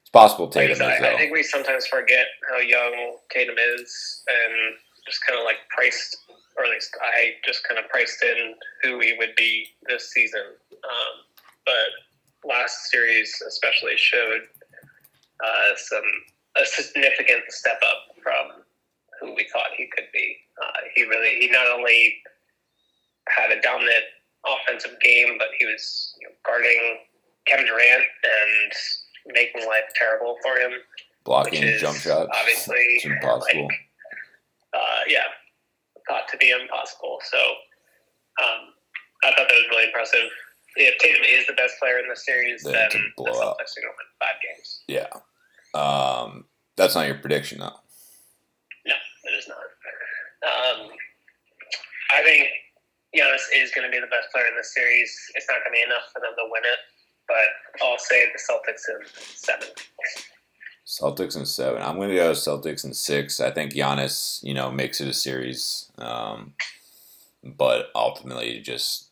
it's 0.00 0.10
possible 0.12 0.48
Tatum 0.48 0.78
like 0.78 0.98
is, 0.98 1.04
I, 1.04 1.14
I 1.14 1.16
think 1.16 1.32
we 1.32 1.42
sometimes 1.42 1.86
forget 1.86 2.26
how 2.50 2.58
young 2.58 3.16
Tatum 3.30 3.56
is 3.58 4.22
and 4.28 4.74
just 5.10 5.26
kind 5.26 5.38
of 5.38 5.44
like 5.44 5.58
priced, 5.68 6.16
or 6.56 6.64
at 6.64 6.70
least 6.70 6.96
I 7.02 7.34
just 7.44 7.66
kind 7.66 7.78
of 7.78 7.90
priced 7.90 8.22
in 8.22 8.54
who 8.82 9.00
he 9.00 9.14
would 9.18 9.34
be 9.36 9.66
this 9.86 10.12
season. 10.12 10.54
Um, 10.72 11.14
but 11.66 12.48
last 12.48 12.90
series 12.90 13.42
especially 13.46 13.96
showed 13.96 14.42
uh, 15.44 15.76
some 15.76 16.04
a 16.56 16.64
significant 16.64 17.42
step 17.48 17.80
up 17.82 18.16
from 18.22 18.62
who 19.20 19.34
we 19.34 19.46
thought 19.52 19.68
he 19.76 19.88
could 19.94 20.08
be. 20.12 20.36
Uh, 20.62 20.80
he 20.94 21.02
really 21.04 21.40
he 21.40 21.50
not 21.50 21.66
only 21.68 22.22
had 23.28 23.50
a 23.50 23.60
dominant 23.60 24.04
offensive 24.46 24.98
game, 25.00 25.36
but 25.38 25.48
he 25.58 25.66
was 25.66 26.14
you 26.20 26.28
know, 26.28 26.34
guarding 26.44 26.98
Kevin 27.46 27.66
Durant 27.66 28.02
and 28.24 28.72
making 29.34 29.66
life 29.66 29.84
terrible 29.94 30.36
for 30.42 30.56
him. 30.56 30.72
Blocking 31.24 31.62
jump 31.78 31.98
shots, 31.98 32.30
obviously, 32.38 32.76
it's 32.76 33.04
impossible. 33.04 33.64
Like, 33.64 33.89
uh, 35.00 35.08
yeah, 35.08 35.32
thought 36.08 36.28
to 36.28 36.36
be 36.36 36.50
impossible. 36.50 37.18
So 37.24 37.38
um, 38.44 38.76
I 39.24 39.32
thought 39.32 39.48
that 39.48 39.56
was 39.56 39.66
really 39.70 39.86
impressive 39.86 40.28
if 40.76 40.98
Tatum 40.98 41.22
is 41.28 41.46
the 41.46 41.54
best 41.54 41.74
player 41.78 41.98
in 41.98 42.08
the 42.08 42.16
series, 42.16 42.62
then, 42.62 42.74
then 42.74 43.12
the 43.16 43.24
Celtics 43.24 43.74
are 43.74 43.82
going 43.82 43.90
to 43.90 43.98
win 43.98 44.10
five 44.20 44.38
games. 44.42 44.82
Yeah. 44.86 45.10
Um, 45.74 46.44
that's 46.76 46.94
not 46.94 47.06
your 47.06 47.16
prediction, 47.16 47.58
though. 47.58 47.74
No, 48.86 48.94
it 49.24 49.34
is 49.36 49.48
not. 49.48 49.58
Um, 50.46 50.90
I 52.12 52.22
think 52.22 52.48
Giannis 53.14 53.42
is 53.54 53.70
going 53.72 53.88
to 53.88 53.90
be 53.90 54.00
the 54.00 54.10
best 54.10 54.30
player 54.32 54.46
in 54.46 54.56
the 54.56 54.64
series. 54.64 55.12
It's 55.34 55.46
not 55.48 55.60
going 55.64 55.74
to 55.74 55.78
be 55.78 55.82
enough 55.82 56.10
for 56.12 56.20
them 56.20 56.32
to 56.36 56.46
win 56.50 56.62
it, 56.64 56.78
but 57.26 57.84
I'll 57.84 57.98
say 57.98 58.26
the 58.32 58.38
Celtics 58.38 58.88
in 58.88 59.06
seven. 59.14 59.68
Celtics 60.90 61.36
in 61.36 61.46
seven. 61.46 61.82
I'm 61.82 61.94
going 61.96 62.08
to 62.08 62.16
go 62.16 62.32
Celtics 62.32 62.84
in 62.84 62.92
six. 62.94 63.38
I 63.38 63.52
think 63.52 63.72
Giannis, 63.72 64.42
you 64.42 64.52
know, 64.52 64.72
makes 64.72 65.00
it 65.00 65.06
a 65.06 65.14
series, 65.14 65.88
um, 65.98 66.54
but 67.44 67.90
ultimately 67.94 68.58
just 68.58 69.10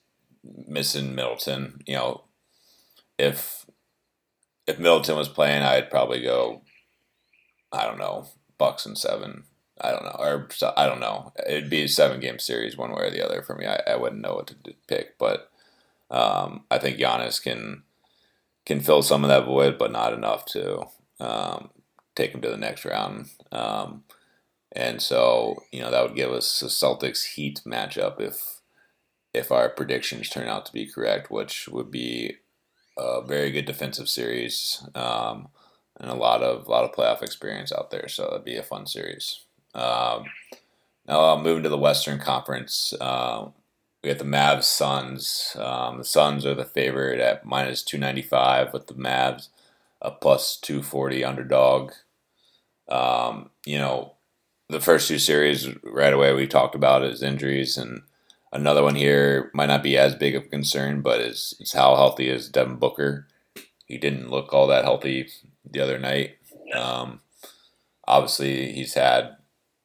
missing 0.67 1.15
Middleton. 1.15 1.81
You 1.87 1.95
know, 1.95 2.25
if 3.17 3.65
if 4.67 4.81
Middleton 4.81 5.17
was 5.17 5.29
playing, 5.29 5.63
I'd 5.63 5.89
probably 5.89 6.21
go. 6.21 6.63
I 7.71 7.85
don't 7.85 7.99
know, 7.99 8.27
Bucks 8.59 8.85
and 8.85 8.99
seven. 8.99 9.45
I 9.81 9.93
don't 9.93 10.03
know, 10.03 10.17
or 10.19 10.49
I 10.77 10.87
don't 10.87 10.99
know. 10.99 11.33
It'd 11.47 11.71
be 11.71 11.85
a 11.85 11.89
seven 11.89 12.19
game 12.19 12.41
series, 12.41 12.77
one 12.77 12.91
way 12.91 13.03
or 13.03 13.11
the 13.11 13.25
other 13.25 13.41
for 13.41 13.55
me. 13.55 13.67
I, 13.67 13.81
I 13.87 13.95
wouldn't 13.95 14.23
know 14.23 14.35
what 14.35 14.49
to 14.49 14.57
pick, 14.89 15.17
but 15.17 15.49
um, 16.11 16.65
I 16.73 16.79
think 16.79 16.99
Giannis 16.99 17.41
can 17.41 17.85
can 18.67 18.81
fill 18.81 19.03
some 19.03 19.23
of 19.23 19.29
that 19.29 19.45
void, 19.45 19.79
but 19.79 19.93
not 19.93 20.13
enough 20.13 20.45
to 20.47 20.89
um, 21.21 21.71
take 22.15 22.33
them 22.33 22.41
to 22.43 22.51
the 22.51 22.57
next 22.57 22.85
round. 22.85 23.31
Um, 23.53 24.05
and 24.73 25.01
so, 25.01 25.63
you 25.73 25.81
know, 25.81 25.91
that 25.91 26.03
would 26.03 26.17
give 26.17 26.31
us 26.31 26.63
a 26.63 26.67
Celtics 26.67 27.35
Heat 27.35 27.63
matchup 27.67 28.21
if 28.21 28.61
if 29.35 29.53
our 29.53 29.69
predictions 29.69 30.29
turn 30.29 30.49
out 30.49 30.67
to 30.67 30.73
be 30.73 30.87
correct, 30.87 31.31
which 31.31 31.69
would 31.69 31.91
be 31.91 32.37
a 32.97 33.23
very 33.23 33.51
good 33.51 33.67
defensive 33.67 34.09
series 34.09 34.83
um, 34.95 35.49
and 36.01 36.11
a 36.11 36.15
lot 36.15 36.43
of 36.43 36.69
lot 36.69 36.85
of 36.85 36.93
playoff 36.93 37.23
experience 37.23 37.73
out 37.73 37.91
there. 37.91 38.09
So 38.09 38.27
it'd 38.29 38.45
be 38.45 38.57
a 38.57 38.63
fun 38.63 38.87
series. 38.87 39.45
Um, 39.75 40.25
now 41.07 41.21
I'll 41.21 41.43
move 41.43 41.59
into 41.59 41.69
the 41.69 41.79
Western 41.79 42.19
Conference. 42.19 42.93
Uh, 43.01 43.49
we 44.03 44.11
have 44.11 44.19
the 44.19 44.25
Mavs 44.25 44.65
Suns. 44.65 45.57
Um, 45.59 45.99
the 45.99 46.05
Suns 46.05 46.45
are 46.45 46.55
the 46.55 46.65
favorite 46.65 47.21
at 47.21 47.45
minus 47.45 47.83
295 47.83 48.73
with 48.73 48.87
the 48.87 48.95
Mavs 48.95 49.49
a 50.01 50.11
plus 50.11 50.59
240 50.61 51.25
underdog. 51.25 51.93
Um, 52.89 53.51
you 53.67 53.79
know, 53.79 54.15
the 54.69 54.81
first 54.81 55.09
two 55.09 55.19
series 55.19 55.69
right 55.83 56.13
away 56.13 56.33
we 56.33 56.47
talked 56.47 56.75
about 56.75 57.03
his 57.03 57.23
injuries 57.23 57.77
and 57.77 58.03
another 58.53 58.83
one 58.83 58.95
here 58.95 59.51
might 59.55 59.67
not 59.67 59.83
be 59.83 59.97
as 59.97 60.15
big 60.15 60.35
of 60.35 60.45
a 60.45 60.49
concern, 60.49 61.01
but 61.01 61.21
is, 61.21 61.55
is 61.61 61.73
how 61.73 61.97
healthy 61.97 62.29
is 62.29 62.49
Devin 62.49 62.77
Booker. 62.77 63.27
He 63.87 63.99
didn't 63.99 64.31
look 64.31 64.53
all 64.53 64.67
that 64.67 64.85
healthy 64.85 65.29
the 65.69 65.81
other 65.81 65.99
night. 65.99 66.37
Um, 66.75 67.21
obviously, 68.07 68.73
he's 68.73 68.95
had 68.95 69.37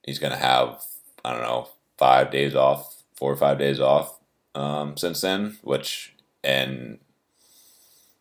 he's 0.04 0.20
going 0.20 0.34
to 0.34 0.40
have 0.40 0.84
I 1.24 1.32
don't 1.32 1.42
know 1.42 1.70
five 1.98 2.32
days 2.32 2.56
off, 2.56 3.04
four 3.16 3.32
or 3.32 3.38
five 3.38 3.58
days 3.58 3.80
off 3.80 4.20
um, 4.56 4.98
since 4.98 5.22
then, 5.22 5.58
which 5.62 6.16
and 6.44 7.00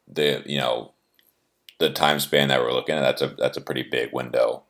the 0.06 0.42
you 0.46 0.58
know 0.58 0.92
the 1.82 1.90
time 1.90 2.20
span 2.20 2.48
that 2.48 2.60
we're 2.60 2.72
looking 2.72 2.94
at 2.94 3.00
that's 3.00 3.22
a 3.22 3.34
that's 3.38 3.56
a 3.56 3.62
pretty 3.62 3.82
big 3.82 4.12
window. 4.12 4.62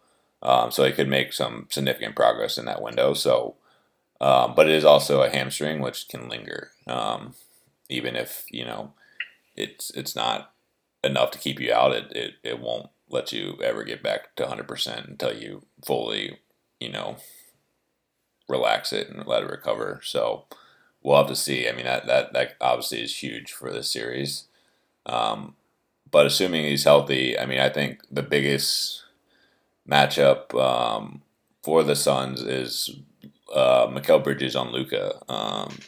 Um, 0.43 0.73
so 0.73 0.85
he 0.85 0.93
could 0.93 1.09
make 1.09 1.33
some 1.33 1.69
significant 1.71 2.17
progress 2.17 2.59
in 2.59 2.65
that 2.65 2.83
window. 2.83 3.15
So, 3.15 3.55
um, 4.21 4.55
but 4.57 4.69
it 4.69 4.75
is 4.75 4.85
also 4.85 5.23
a 5.23 5.31
hamstring 5.31 5.81
which 5.81 6.09
can 6.09 6.29
linger, 6.29 6.73
um, 6.89 7.35
even 7.89 8.17
if 8.17 8.45
you 8.51 8.65
know 8.65 8.95
it's 9.55 9.91
it's 9.91 10.17
not 10.17 10.53
enough 11.05 11.31
to 11.33 11.39
keep 11.39 11.61
you 11.61 11.73
out. 11.73 11.93
It 11.93 12.13
it, 12.17 12.35
it 12.43 12.61
won't 12.61 12.89
let 13.09 13.33
you 13.33 13.59
ever 13.63 13.85
get 13.85 14.03
back 14.03 14.35
to 14.37 14.45
100% 14.45 15.07
until 15.07 15.37
you 15.37 15.67
fully 15.85 16.39
you 16.81 16.91
know 16.91 17.17
relax 18.49 18.93
it 18.93 19.11
and 19.11 19.27
let 19.27 19.43
it 19.43 19.51
recover. 19.51 20.01
So 20.03 20.47
we'll 21.03 21.19
have 21.19 21.29
to 21.29 21.37
see. 21.37 21.69
I 21.69 21.73
mean, 21.73 21.85
that 21.85 22.07
that 22.07 22.33
that 22.33 22.57
obviously 22.61 23.03
is 23.03 23.23
huge 23.23 23.53
for 23.53 23.71
this 23.71 23.93
series. 23.93 24.47
Um, 25.05 25.57
but 26.13 26.27
assuming 26.27 26.65
he's 26.65 26.85
healthy, 26.85 27.37
I 27.37 27.47
mean, 27.47 27.59
I 27.59 27.71
think 27.71 28.03
the 28.11 28.23
biggest 28.23 29.03
matchup 29.89 30.55
um, 30.55 31.23
for 31.65 31.83
the 31.83 31.97
Suns 31.97 32.43
is 32.43 32.91
uh, 33.53 33.89
Mikal 33.89 34.23
Bridges 34.23 34.55
on 34.55 34.71
Luka. 34.71 35.17
Um, 35.29 35.79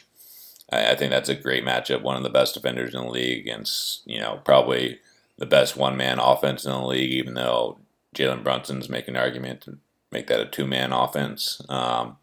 I, 0.71 0.91
I, 0.91 0.95
think 0.95 1.11
that's 1.11 1.29
a 1.29 1.35
great 1.35 1.63
matchup. 1.63 2.01
One 2.01 2.17
of 2.17 2.23
the 2.23 2.29
best 2.29 2.53
defenders 2.55 2.93
in 2.93 3.01
the 3.01 3.09
league 3.09 3.39
against, 3.39 4.01
you 4.05 4.19
know, 4.19 4.41
probably 4.43 4.99
the 5.37 5.45
best 5.45 5.77
one 5.77 5.95
man 5.95 6.19
offense 6.19 6.65
in 6.65 6.71
the 6.71 6.81
league, 6.81 7.11
even 7.11 7.35
though 7.35 7.79
Jalen 8.15 8.43
Brunson's 8.43 8.89
making 8.89 9.15
an 9.15 9.21
argument 9.21 9.61
to 9.61 9.77
make 10.11 10.27
that 10.27 10.39
a 10.39 10.45
two 10.45 10.65
man 10.65 10.91
offense. 10.91 11.61
Um, 11.69 12.17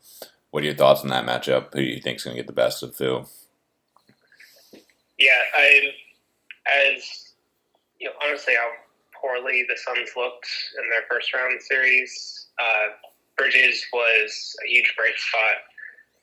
what 0.50 0.62
are 0.62 0.66
your 0.66 0.74
thoughts 0.74 1.02
on 1.02 1.08
that 1.08 1.26
matchup? 1.26 1.72
Who 1.72 1.80
do 1.80 1.86
you 1.86 2.00
think 2.00 2.16
is 2.16 2.24
going 2.24 2.36
to 2.36 2.42
get 2.42 2.46
the 2.46 2.52
best 2.52 2.82
of 2.82 2.94
Phil? 2.94 3.28
Yeah, 5.18 5.30
I 5.54 5.92
as 6.90 7.21
you 8.02 8.08
know, 8.08 8.14
honestly, 8.26 8.54
how 8.58 8.70
poorly 9.14 9.64
the 9.68 9.76
Suns 9.76 10.10
looked 10.16 10.48
in 10.82 10.90
their 10.90 11.02
first 11.08 11.32
round 11.32 11.62
series. 11.62 12.48
Uh, 12.58 12.98
Bridges 13.38 13.86
was 13.92 14.56
a 14.64 14.68
huge 14.68 14.92
bright 14.96 15.16
spot. 15.16 15.62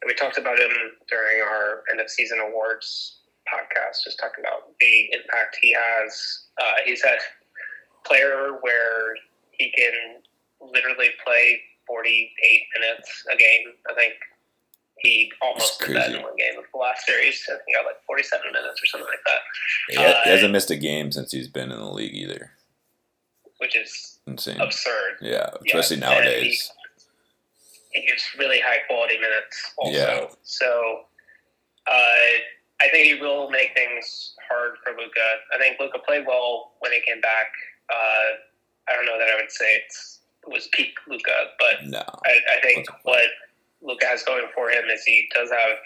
we 0.05 0.13
talked 0.13 0.37
about 0.37 0.59
him 0.59 0.71
during 1.09 1.41
our 1.41 1.83
end 1.89 2.01
of 2.01 2.09
season 2.09 2.39
awards 2.39 3.19
podcast, 3.47 4.03
just 4.03 4.19
talking 4.19 4.43
about 4.43 4.77
the 4.79 5.09
impact 5.13 5.57
he 5.61 5.73
has. 5.73 6.43
Uh, 6.61 6.83
he's 6.85 7.01
that 7.01 7.19
player 8.05 8.57
where 8.61 9.15
he 9.51 9.71
can 9.71 10.21
literally 10.61 11.09
play 11.25 11.61
48 11.87 12.63
minutes 12.79 13.23
a 13.33 13.37
game. 13.37 13.73
I 13.89 13.93
think 13.95 14.13
he 15.01 15.31
almost 15.41 15.79
did 15.79 15.95
that 15.95 16.13
in 16.13 16.21
one 16.21 16.35
game 16.35 16.57
of 16.57 16.65
the 16.71 16.77
last 16.77 17.05
series. 17.05 17.43
I 17.49 17.53
think 17.53 17.63
he 17.67 17.73
got 17.73 17.85
like 17.85 18.03
47 18.05 18.51
minutes 18.51 18.81
or 18.81 18.85
something 18.85 19.07
like 19.09 19.23
that. 19.25 19.41
Yeah, 19.89 20.09
uh, 20.09 20.23
he 20.23 20.29
hasn't 20.31 20.51
missed 20.51 20.71
a 20.71 20.75
game 20.75 21.11
since 21.11 21.31
he's 21.31 21.47
been 21.47 21.71
in 21.71 21.77
the 21.77 21.91
league 21.91 22.13
either. 22.13 22.51
Which 23.57 23.75
is 23.77 24.19
insane, 24.27 24.59
absurd. 24.59 25.17
Yeah, 25.21 25.49
especially 25.65 25.97
yeah. 25.97 26.09
nowadays. 26.09 26.71
He, 27.91 28.01
he, 28.01 28.07
gives 28.07 28.23
really 28.37 28.59
high 28.59 28.79
quality 28.87 29.17
minutes. 29.17 29.73
Also, 29.77 29.97
yeah. 29.97 30.25
so 30.43 31.01
uh, 31.87 32.39
I 32.81 32.89
think 32.91 33.07
he 33.07 33.21
will 33.21 33.49
make 33.49 33.73
things 33.73 34.35
hard 34.49 34.75
for 34.83 34.91
Luka. 34.91 35.19
I 35.53 35.57
think 35.57 35.79
Luka 35.79 35.99
played 35.99 36.25
well 36.25 36.73
when 36.79 36.91
he 36.93 37.01
came 37.05 37.19
back. 37.19 37.47
Uh, 37.89 38.37
I 38.87 38.95
don't 38.95 39.05
know 39.05 39.19
that 39.19 39.27
I 39.27 39.35
would 39.35 39.51
say 39.51 39.81
it's 39.85 40.19
was 40.47 40.67
peak 40.71 40.93
Luka, 41.07 41.31
but 41.59 41.85
no, 41.85 42.03
I, 42.25 42.39
I 42.57 42.61
think 42.61 42.87
what 43.03 43.27
Luka 43.81 44.05
has 44.05 44.23
going 44.23 44.45
for 44.53 44.69
him 44.69 44.85
is 44.91 45.03
he 45.03 45.29
does 45.33 45.49
have 45.49 45.77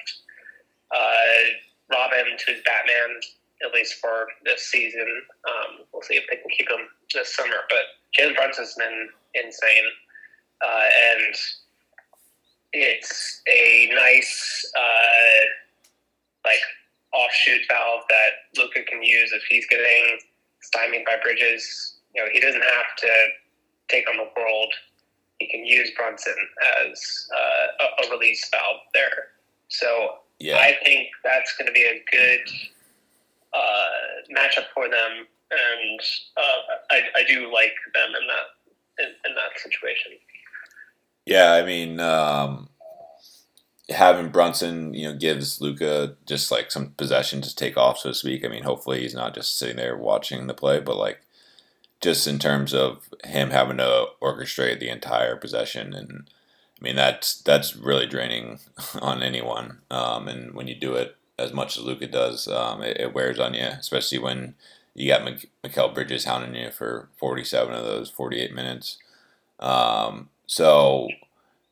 uh, 0.91 1.43
Robin 1.91 2.37
to 2.37 2.55
Batman 2.65 3.19
at 3.63 3.73
least 3.73 3.95
for 3.95 4.27
this 4.43 4.63
season. 4.63 5.07
Um, 5.47 5.85
we'll 5.91 6.01
see 6.01 6.15
if 6.15 6.23
they 6.29 6.37
can 6.37 6.49
keep 6.57 6.69
him 6.69 6.87
this 7.13 7.35
summer. 7.35 7.55
But 7.69 7.79
Jalen 8.17 8.35
Brunson's 8.35 8.75
been 8.75 9.09
insane, 9.33 9.85
uh, 10.61 10.85
and 11.15 11.35
it's 12.73 13.41
a 13.47 13.89
nice 13.93 14.71
uh, 14.77 15.45
like 16.45 16.59
offshoot 17.13 17.61
valve 17.69 18.03
that 18.09 18.59
Luka 18.61 18.83
can 18.83 19.03
use 19.03 19.31
if 19.31 19.43
he's 19.49 19.65
getting 19.67 20.19
stymied 20.61 21.05
by 21.05 21.15
Bridges. 21.23 21.97
You 22.15 22.23
know, 22.23 22.29
he 22.31 22.39
doesn't 22.39 22.61
have 22.61 22.95
to 22.97 23.27
take 23.89 24.09
on 24.09 24.17
the 24.17 24.29
world, 24.35 24.73
can 25.47 25.65
use 25.65 25.91
Brunson 25.97 26.35
as 26.81 27.27
uh, 27.33 27.85
a, 27.85 28.05
a, 28.05 28.11
release 28.11 28.49
valve 28.51 28.81
there. 28.93 29.29
So 29.69 30.15
yeah. 30.39 30.57
I 30.57 30.77
think 30.83 31.09
that's 31.23 31.55
going 31.57 31.67
to 31.67 31.73
be 31.73 31.83
a 31.83 32.03
good 32.11 32.49
uh, 33.53 34.37
matchup 34.37 34.65
for 34.73 34.89
them, 34.89 35.27
and 35.51 35.99
uh, 36.37 36.75
I, 36.91 37.01
I, 37.17 37.23
do 37.27 37.51
like 37.53 37.73
them 37.93 38.09
in 38.19 38.27
that 38.27 39.03
in, 39.03 39.29
in 39.29 39.35
that 39.35 39.59
situation. 39.61 40.13
Yeah, 41.25 41.53
I 41.53 41.63
mean, 41.63 41.99
um, 41.99 42.69
having 43.89 44.29
Brunson, 44.29 44.93
you 44.93 45.07
know, 45.07 45.17
gives 45.17 45.61
Luka 45.61 46.15
just 46.25 46.51
like 46.51 46.71
some 46.71 46.89
possession 46.91 47.41
to 47.41 47.55
take 47.55 47.77
off, 47.77 47.99
so 47.99 48.09
to 48.09 48.15
speak. 48.15 48.43
I 48.43 48.47
mean, 48.47 48.63
hopefully 48.63 49.01
he's 49.01 49.15
not 49.15 49.35
just 49.35 49.57
sitting 49.57 49.77
there 49.77 49.97
watching 49.97 50.47
the 50.47 50.53
play, 50.53 50.79
but 50.79 50.97
like 50.97 51.19
just 52.03 52.27
in 52.27 52.37
terms 52.37 52.73
of 52.73 53.07
him 53.23 53.51
having 53.51 53.77
to 53.77 54.07
orchestrate 54.21 54.79
the 54.81 54.89
entire 54.89 55.37
possession 55.37 55.93
and 55.93 56.29
I 56.79 56.83
mean 56.83 56.97
that's 56.97 57.41
that's 57.41 57.77
really 57.77 58.05
draining 58.05 58.59
on 59.01 59.23
anyone 59.23 59.79
um, 59.89 60.27
and 60.27 60.53
when 60.53 60.67
you 60.67 60.75
do 60.75 60.95
it 60.95 61.15
as 61.39 61.53
much 61.53 61.77
as 61.77 61.83
Luka 61.83 62.07
does 62.07 62.47
um, 62.49 62.83
it, 62.83 62.99
it, 62.99 63.13
wears 63.13 63.39
on 63.39 63.53
you 63.53 63.63
especially 63.63 64.19
when 64.19 64.55
you 64.93 65.07
got 65.07 65.23
Mik- 65.23 65.49
Mikal 65.63 65.93
Bridges 65.93 66.25
hounding 66.25 66.61
you 66.61 66.69
for 66.71 67.09
47 67.17 67.73
of 67.73 67.85
those 67.85 68.11
48 68.11 68.53
minutes. 68.53 68.97
Um, 69.59 70.29
so 70.45 71.07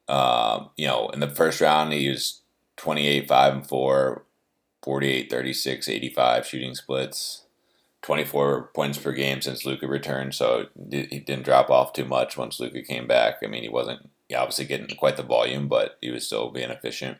uh, 0.08 0.66
you 0.78 0.88
know 0.88 1.10
in 1.10 1.20
the 1.20 1.28
first 1.28 1.60
round 1.60 1.92
he 1.92 2.08
was 2.08 2.40
28 2.78 3.28
5 3.28 3.54
and 3.54 3.68
4 3.68 4.24
48 4.82 5.30
36 5.30 5.90
85 5.90 6.48
shooting 6.48 6.74
splits 6.74 7.44
24 8.02 8.72
points 8.74 8.98
per 8.98 9.12
game 9.12 9.42
since 9.42 9.66
Luka 9.66 9.88
returned, 9.88 10.34
so 10.34 10.68
he 10.90 11.20
didn't 11.20 11.46
drop 11.46 11.70
off 11.70 11.94
too 11.94 12.06
much 12.06 12.36
once 12.36 12.60
Luka 12.60 12.82
came 12.82 13.08
back. 13.08 13.36
I 13.44 13.48
mean, 13.48 13.64
he 13.64 13.70
wasn't 13.70 14.10
he 14.28 14.36
obviously 14.36 14.66
getting 14.66 14.96
quite 14.96 15.18
the 15.18 15.24
volume, 15.24 15.68
but 15.68 15.98
he 16.02 16.10
was 16.10 16.26
still 16.26 16.50
being 16.52 16.72
efficient. 16.72 17.18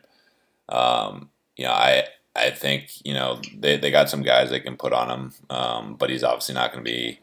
Um, 0.68 1.30
you 1.56 1.64
know, 1.64 1.72
I 1.72 2.04
I 2.34 2.50
think 2.50 2.90
you 3.04 3.14
know 3.14 3.40
they, 3.54 3.76
they 3.76 3.90
got 3.90 4.10
some 4.10 4.22
guys 4.22 4.50
they 4.50 4.60
can 4.60 4.76
put 4.76 4.92
on 4.92 5.10
him, 5.10 5.32
um, 5.50 5.96
but 5.96 6.10
he's 6.10 6.24
obviously 6.24 6.54
not 6.54 6.72
going 6.72 6.84
to 6.84 6.90
be 6.90 7.20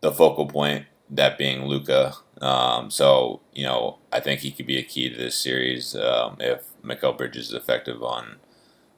the 0.00 0.12
focal 0.12 0.46
point. 0.46 0.86
That 1.08 1.38
being 1.38 1.64
Luka, 1.64 2.14
um, 2.40 2.90
so 2.90 3.40
you 3.52 3.64
know 3.64 3.98
I 4.12 4.20
think 4.20 4.40
he 4.40 4.50
could 4.50 4.66
be 4.66 4.78
a 4.78 4.82
key 4.82 5.08
to 5.08 5.16
this 5.16 5.36
series 5.36 5.96
um, 5.96 6.36
if 6.40 6.66
Mikal 6.84 7.16
Bridges 7.16 7.48
is 7.48 7.54
effective 7.54 8.02
on 8.02 8.36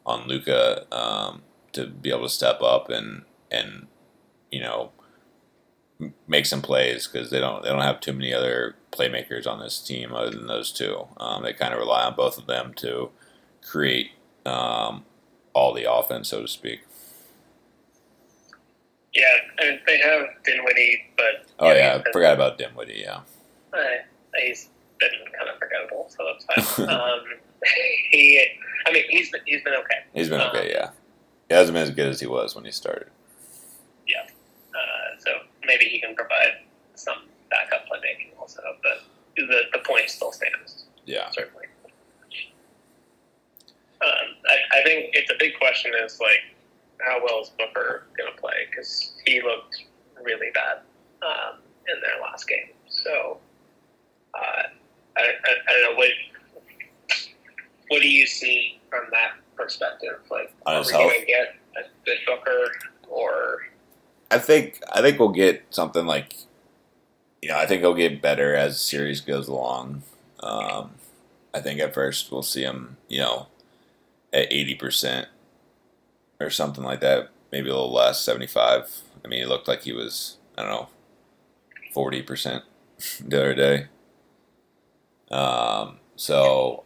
on 0.04 0.26
Luka 0.26 0.86
um, 0.92 1.42
to 1.72 1.86
be 1.86 2.10
able 2.10 2.22
to 2.22 2.28
step 2.28 2.62
up 2.62 2.88
and 2.90 3.24
and 3.50 3.86
you 4.50 4.60
know 4.60 4.92
make 6.26 6.46
some 6.46 6.62
plays 6.62 7.06
because 7.06 7.30
they 7.30 7.40
don't 7.40 7.62
they 7.62 7.68
don't 7.68 7.82
have 7.82 8.00
too 8.00 8.12
many 8.12 8.32
other 8.32 8.76
playmakers 8.92 9.46
on 9.46 9.60
this 9.60 9.80
team 9.80 10.12
other 10.12 10.30
than 10.30 10.46
those 10.46 10.72
two. 10.72 11.06
Um, 11.16 11.42
they 11.42 11.52
kind 11.52 11.72
of 11.72 11.80
rely 11.80 12.04
on 12.04 12.14
both 12.14 12.38
of 12.38 12.46
them 12.46 12.72
to 12.76 13.10
create 13.62 14.10
um, 14.46 15.04
all 15.52 15.74
the 15.74 15.90
offense, 15.90 16.28
so 16.28 16.42
to 16.42 16.48
speak. 16.48 16.80
Yeah, 19.14 19.24
and 19.58 19.80
they 19.86 19.98
have 19.98 20.26
Dinwiddie, 20.44 21.02
but 21.16 21.46
oh 21.58 21.72
yeah, 21.72 22.00
I 22.04 22.12
forgot 22.12 22.34
about 22.34 22.58
Dinwiddie. 22.58 23.02
Yeah, 23.04 23.20
uh, 23.72 23.78
he's 24.36 24.68
been 25.00 25.10
kind 25.36 25.50
of 25.50 25.58
forgettable, 25.58 26.06
so 26.08 26.24
that's 26.26 26.74
fine. 26.74 26.88
um, 26.88 27.20
he, 28.10 28.40
I 28.86 28.92
mean, 28.92 29.04
he's 29.08 29.30
been, 29.30 29.40
he's 29.46 29.62
been 29.62 29.74
okay. 29.74 30.04
He's 30.14 30.28
been 30.28 30.40
okay. 30.42 30.60
Um, 30.60 30.68
yeah, 30.70 30.90
he 31.48 31.54
hasn't 31.54 31.74
been 31.74 31.82
as 31.82 31.90
good 31.90 32.06
as 32.06 32.20
he 32.20 32.26
was 32.26 32.54
when 32.54 32.64
he 32.64 32.70
started. 32.70 33.08
Yeah, 34.08 34.26
uh, 34.74 35.18
so 35.18 35.30
maybe 35.64 35.84
he 35.84 36.00
can 36.00 36.14
provide 36.14 36.64
some 36.94 37.18
backup 37.50 37.86
playmaking 37.86 38.38
also, 38.38 38.62
but 38.82 39.02
the 39.36 39.62
the 39.72 39.78
point 39.86 40.10
still 40.10 40.32
stands. 40.32 40.86
Yeah, 41.04 41.30
certainly. 41.30 41.66
Um, 44.00 44.36
I, 44.48 44.78
I 44.78 44.82
think 44.84 45.10
it's 45.12 45.30
a 45.30 45.34
big 45.38 45.58
question 45.58 45.92
is 46.04 46.20
like 46.20 46.54
how 47.00 47.20
well 47.24 47.42
is 47.42 47.50
Booker 47.50 48.06
going 48.16 48.32
to 48.32 48.40
play 48.40 48.66
because 48.70 49.12
he 49.24 49.42
looked 49.42 49.84
really 50.22 50.48
bad 50.54 50.78
um, 51.22 51.58
in 51.92 52.00
their 52.00 52.20
last 52.22 52.46
game. 52.48 52.70
So 52.88 53.38
uh, 54.34 54.62
I, 55.16 55.20
I, 55.20 55.22
I, 55.68 55.72
don't 55.72 55.92
know 55.92 55.98
what 55.98 56.10
what 57.88 58.02
do 58.02 58.08
you 58.08 58.26
see 58.26 58.80
from 58.88 59.04
that 59.10 59.32
perspective? 59.56 60.18
Like, 60.30 60.52
are 60.66 60.80
we 60.80 60.92
going 60.92 61.20
to 61.20 61.26
get 61.26 61.54
a 61.76 61.82
good 62.04 62.18
Booker 62.26 62.72
or? 63.08 63.58
I 64.30 64.38
think 64.38 64.82
I 64.92 65.00
think 65.00 65.18
we'll 65.18 65.30
get 65.30 65.64
something 65.70 66.06
like, 66.06 66.34
you 67.42 67.48
know, 67.48 67.56
I 67.56 67.66
think 67.66 67.80
he'll 67.80 67.94
get 67.94 68.22
better 68.22 68.54
as 68.54 68.74
the 68.74 68.78
series 68.78 69.20
goes 69.20 69.48
along. 69.48 70.02
Um, 70.40 70.92
I 71.54 71.60
think 71.60 71.80
at 71.80 71.94
first 71.94 72.30
we'll 72.30 72.42
see 72.42 72.62
him, 72.62 72.98
you 73.08 73.18
know, 73.20 73.46
at 74.32 74.52
eighty 74.52 74.74
percent 74.74 75.28
or 76.40 76.50
something 76.50 76.84
like 76.84 77.00
that, 77.00 77.30
maybe 77.52 77.68
a 77.68 77.74
little 77.74 77.92
less, 77.92 78.20
75. 78.20 79.02
I 79.24 79.28
mean, 79.28 79.40
he 79.40 79.46
looked 79.46 79.68
like 79.68 79.82
he 79.82 79.92
was, 79.92 80.36
I 80.56 80.62
don't 80.62 80.70
know, 80.70 80.88
40% 81.94 82.62
the 83.20 83.40
other 83.40 83.54
day. 83.54 83.86
Um, 85.30 85.98
so, 86.16 86.84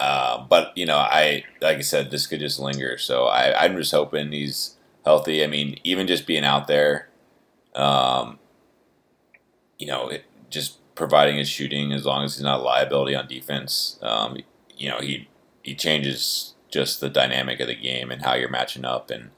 uh, 0.00 0.44
but, 0.46 0.76
you 0.76 0.86
know, 0.86 0.98
I, 0.98 1.44
like 1.60 1.78
I 1.78 1.82
said, 1.82 2.10
this 2.10 2.26
could 2.26 2.40
just 2.40 2.58
linger. 2.58 2.98
So 2.98 3.26
I, 3.26 3.64
I'm 3.64 3.76
just 3.76 3.92
hoping 3.92 4.32
he's 4.32 4.76
healthy. 5.08 5.42
I 5.42 5.46
mean, 5.46 5.78
even 5.84 6.06
just 6.06 6.26
being 6.26 6.44
out 6.44 6.66
there, 6.66 7.08
um, 7.74 8.38
you 9.78 9.86
know, 9.86 10.08
it, 10.08 10.24
just 10.50 10.76
providing 10.94 11.36
his 11.38 11.48
shooting 11.48 11.92
as 11.92 12.04
long 12.04 12.24
as 12.24 12.34
he's 12.34 12.44
not 12.44 12.60
a 12.60 12.62
liability 12.62 13.14
on 13.14 13.26
defense. 13.26 13.98
Um, 14.02 14.36
you 14.76 14.90
know, 14.90 14.98
he, 14.98 15.28
he 15.62 15.74
changes 15.74 16.54
just 16.70 17.00
the 17.00 17.08
dynamic 17.08 17.58
of 17.60 17.68
the 17.68 17.74
game 17.74 18.10
and 18.10 18.22
how 18.22 18.34
you're 18.34 18.50
matching 18.50 18.84
up 18.84 19.10
and 19.10 19.30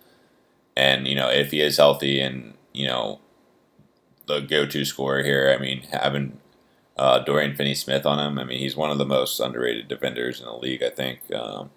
and 0.76 1.06
you 1.06 1.14
know 1.14 1.28
if 1.28 1.52
he 1.52 1.60
is 1.60 1.76
healthy 1.76 2.20
and 2.20 2.54
you 2.72 2.88
know 2.88 3.20
the 4.26 4.40
go-to 4.40 4.84
scorer 4.84 5.22
here. 5.22 5.54
I 5.56 5.60
mean, 5.60 5.82
having 5.92 6.38
uh, 6.96 7.20
Dorian 7.20 7.54
Finney-Smith 7.56 8.06
on 8.06 8.18
him. 8.18 8.38
I 8.38 8.44
mean, 8.44 8.58
he's 8.58 8.76
one 8.76 8.90
of 8.90 8.98
the 8.98 9.06
most 9.06 9.40
underrated 9.40 9.88
defenders 9.88 10.40
in 10.40 10.46
the 10.46 10.56
league. 10.56 10.82
I 10.82 10.90
think. 10.90 11.20
Um, 11.32 11.70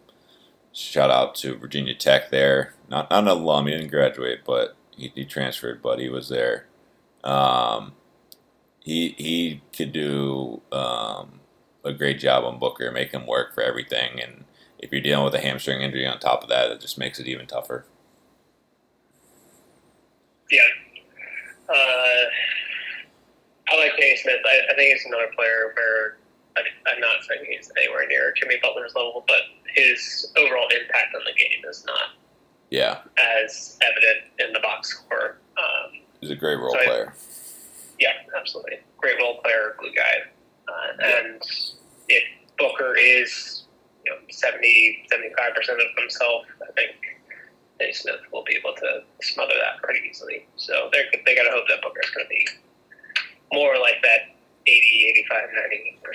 shout 0.74 1.12
out 1.12 1.36
to 1.36 1.56
Virginia 1.56 1.96
Tech 1.96 2.30
there. 2.30 2.74
Not 2.90 3.10
not 3.10 3.24
an 3.24 3.30
alum. 3.30 3.68
He 3.68 3.74
didn't 3.74 3.92
graduate, 3.92 4.42
but 4.46 4.76
he, 4.96 5.12
he 5.16 5.26
transferred. 5.26 5.82
But 5.82 6.00
he 6.00 6.10
was 6.10 6.30
there. 6.30 6.68
Um, 7.24 7.94
he 8.80 9.16
he 9.18 9.62
could 9.76 9.94
do 9.94 10.62
um, 10.72 11.40
a 11.86 11.94
great 11.94 12.20
job 12.20 12.44
on 12.44 12.60
Booker, 12.60 12.92
make 12.92 13.12
him 13.12 13.26
work 13.26 13.54
for 13.54 13.64
everything, 13.64 14.20
and 14.22 14.44
if 14.84 14.92
you're 14.92 15.02
dealing 15.02 15.24
with 15.24 15.34
a 15.34 15.40
hamstring 15.40 15.82
injury 15.82 16.06
on 16.06 16.20
top 16.20 16.44
of 16.44 16.50
that, 16.50 16.70
it 16.70 16.82
just 16.82 16.98
makes 16.98 17.18
it 17.18 17.28
even 17.28 17.48
tougher. 17.48 17.86
Yeah. 20.52 20.62
Uh, 21.70 22.26
I 23.70 23.78
like 23.78 23.94
Finney 23.94 24.18
Smith. 24.18 24.42
I, 24.46 24.72
I, 24.72 24.76
think 24.76 24.94
he's 24.94 25.06
another 25.06 25.32
player 25.34 25.72
where 25.74 26.18
I, 26.58 26.92
am 26.92 27.00
not 27.00 27.24
saying 27.24 27.46
he's 27.50 27.72
anywhere 27.78 28.08
near 28.08 28.34
Jimmy 28.36 28.58
Butler's 28.62 28.94
level, 28.96 29.24
but 29.28 29.42
his 29.74 30.32
overall 30.38 30.68
impact 30.70 31.16
on 31.16 31.22
the 31.26 31.34
game 31.34 31.64
is 31.70 31.84
not 31.86 32.10
yeah 32.70 33.00
as 33.46 33.78
evident 33.82 34.32
in 34.40 34.54
the 34.54 34.60
box 34.60 34.90
score. 34.90 35.38
Um, 35.58 36.02
he's 36.22 36.32
a 36.32 36.36
great 36.36 36.58
role 36.58 36.72
so 36.72 36.84
player. 36.84 37.14
I, 37.16 37.20
yeah, 38.00 38.14
absolutely. 38.38 38.80
Great 38.98 39.18
role 39.20 39.40
player, 39.44 39.76
glue 39.80 39.92
guy. 39.96 40.30
Uh, 40.68 40.72
yeah. 41.00 41.20
And 41.20 41.42
if 42.10 42.24
Booker 42.58 42.96
is 42.98 43.66
you 44.06 44.12
know, 44.12 44.18
70, 44.30 45.08
75% 45.12 45.58
of 45.74 45.98
himself, 45.98 46.44
I 46.62 46.72
think 46.74 46.96
Finney 47.80 47.94
Smith 47.94 48.20
will 48.32 48.44
be 48.44 48.56
able 48.56 48.74
to 48.76 49.02
smother 49.22 49.54
that 49.54 49.82
pretty 49.82 50.02
easily. 50.10 50.48
So 50.56 50.90
they 50.92 51.04
they 51.26 51.36
got 51.36 51.44
to 51.44 51.52
hope 51.52 51.66
that 51.70 51.82
Booker's 51.82 52.10
going 52.12 52.26
to 52.26 52.30
be 52.30 52.48
more 53.52 53.78
like 53.80 54.02
that 54.04 54.33
80, 54.68 55.06
85, 55.10 55.44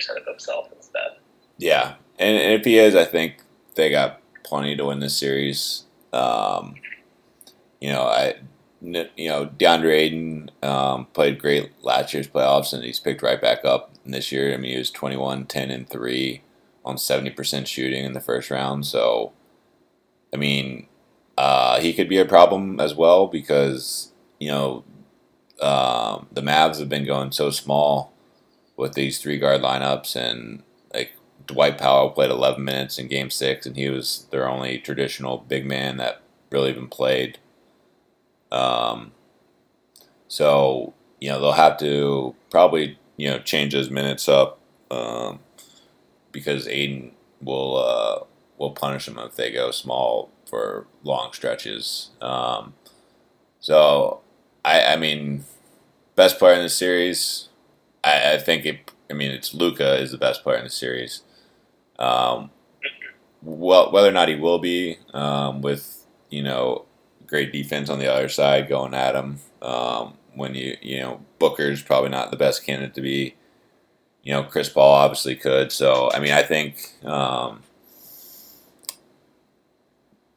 90% 0.09 0.17
of 0.17 0.25
himself 0.25 0.69
instead. 0.75 1.17
Yeah. 1.57 1.95
And, 2.17 2.37
and 2.37 2.53
if 2.53 2.65
he 2.65 2.77
is, 2.77 2.95
I 2.95 3.05
think 3.05 3.43
they 3.75 3.89
got 3.89 4.21
plenty 4.43 4.75
to 4.75 4.85
win 4.85 4.99
this 4.99 5.17
series. 5.17 5.83
Um, 6.11 6.75
you 7.79 7.89
know, 7.89 8.03
I 8.03 8.35
you 8.81 9.27
know, 9.27 9.45
DeAndre 9.45 9.93
Ayton 9.93 10.51
um, 10.63 11.07
played 11.07 11.39
great 11.39 11.71
last 11.83 12.13
year's 12.13 12.27
playoffs, 12.27 12.73
and 12.73 12.83
he's 12.83 12.99
picked 12.99 13.21
right 13.21 13.41
back 13.41 13.65
up 13.65 13.91
this 14.05 14.31
year. 14.31 14.53
I 14.53 14.57
mean, 14.57 14.71
he 14.71 14.77
was 14.77 14.91
21, 14.91 15.45
10, 15.45 15.71
and 15.71 15.89
3 15.89 16.41
on 16.85 16.95
70% 16.95 17.67
shooting 17.67 18.05
in 18.05 18.13
the 18.13 18.21
first 18.21 18.49
round. 18.49 18.85
So, 18.85 19.33
I 20.33 20.37
mean, 20.37 20.87
uh, 21.37 21.79
he 21.81 21.93
could 21.93 22.07
be 22.07 22.17
a 22.17 22.25
problem 22.25 22.79
as 22.79 22.95
well 22.95 23.27
because, 23.27 24.13
you 24.39 24.49
know, 24.49 24.83
um, 25.61 26.27
the 26.31 26.41
Mavs 26.41 26.79
have 26.79 26.89
been 26.89 27.05
going 27.05 27.31
so 27.31 27.49
small 27.49 28.13
with 28.79 28.93
these 28.93 29.19
three 29.19 29.37
guard 29.37 29.61
lineups. 29.61 30.15
And, 30.15 30.63
like, 30.93 31.13
Dwight 31.45 31.77
Powell 31.77 32.11
played 32.11 32.31
11 32.31 32.63
minutes 32.63 32.97
in 32.97 33.07
game 33.07 33.29
six, 33.29 33.65
and 33.65 33.75
he 33.75 33.89
was 33.89 34.27
their 34.31 34.47
only 34.47 34.79
traditional 34.79 35.37
big 35.37 35.65
man 35.65 35.97
that 35.97 36.21
really 36.51 36.71
even 36.71 36.87
played. 36.87 37.39
Um, 38.51 39.11
so, 40.27 40.93
you 41.19 41.29
know, 41.29 41.39
they'll 41.39 41.51
have 41.51 41.77
to 41.79 42.35
probably, 42.49 42.97
you 43.17 43.29
know, 43.29 43.39
change 43.39 43.73
those 43.73 43.89
minutes 43.89 44.27
up. 44.27 44.59
Um, 44.91 45.39
because 46.31 46.67
Ayton 46.67 47.11
will 47.41 47.77
uh, 47.77 48.23
will 48.57 48.71
punish 48.71 49.05
them 49.05 49.17
if 49.19 49.35
they 49.35 49.51
go 49.51 49.71
small 49.71 50.31
for 50.45 50.87
long 51.03 51.33
stretches. 51.33 52.09
Um, 52.21 52.73
so 53.59 54.21
I, 54.63 54.83
I 54.93 54.95
mean, 54.97 55.45
best 56.15 56.39
player 56.39 56.55
in 56.55 56.63
the 56.63 56.69
series. 56.69 57.48
I, 58.03 58.33
I 58.33 58.37
think 58.37 58.65
it. 58.65 58.91
I 59.09 59.13
mean, 59.13 59.31
it's 59.31 59.53
Luka 59.53 59.97
is 59.97 60.11
the 60.11 60.17
best 60.17 60.43
player 60.43 60.57
in 60.57 60.65
the 60.65 60.69
series. 60.69 61.21
Um, 61.97 62.51
well, 63.41 63.91
whether 63.91 64.09
or 64.09 64.11
not 64.11 64.29
he 64.29 64.35
will 64.35 64.59
be 64.59 64.97
um, 65.13 65.61
with 65.61 66.05
you 66.29 66.43
know 66.43 66.85
great 67.27 67.51
defense 67.51 67.89
on 67.89 67.99
the 67.99 68.11
other 68.11 68.29
side 68.29 68.69
going 68.69 68.93
at 68.93 69.15
him. 69.15 69.39
Um, 69.61 70.13
when 70.35 70.55
you 70.55 70.77
you 70.81 70.99
know 70.99 71.21
Booker's 71.39 71.81
probably 71.81 72.09
not 72.09 72.31
the 72.31 72.37
best 72.37 72.65
candidate 72.65 72.93
to 72.95 73.01
be 73.01 73.35
you 74.23 74.33
know, 74.33 74.43
Chris 74.43 74.69
Paul 74.69 74.93
obviously 74.93 75.35
could. 75.35 75.71
So, 75.71 76.11
I 76.13 76.19
mean, 76.19 76.31
I 76.31 76.43
think 76.43 76.93
um, 77.03 77.63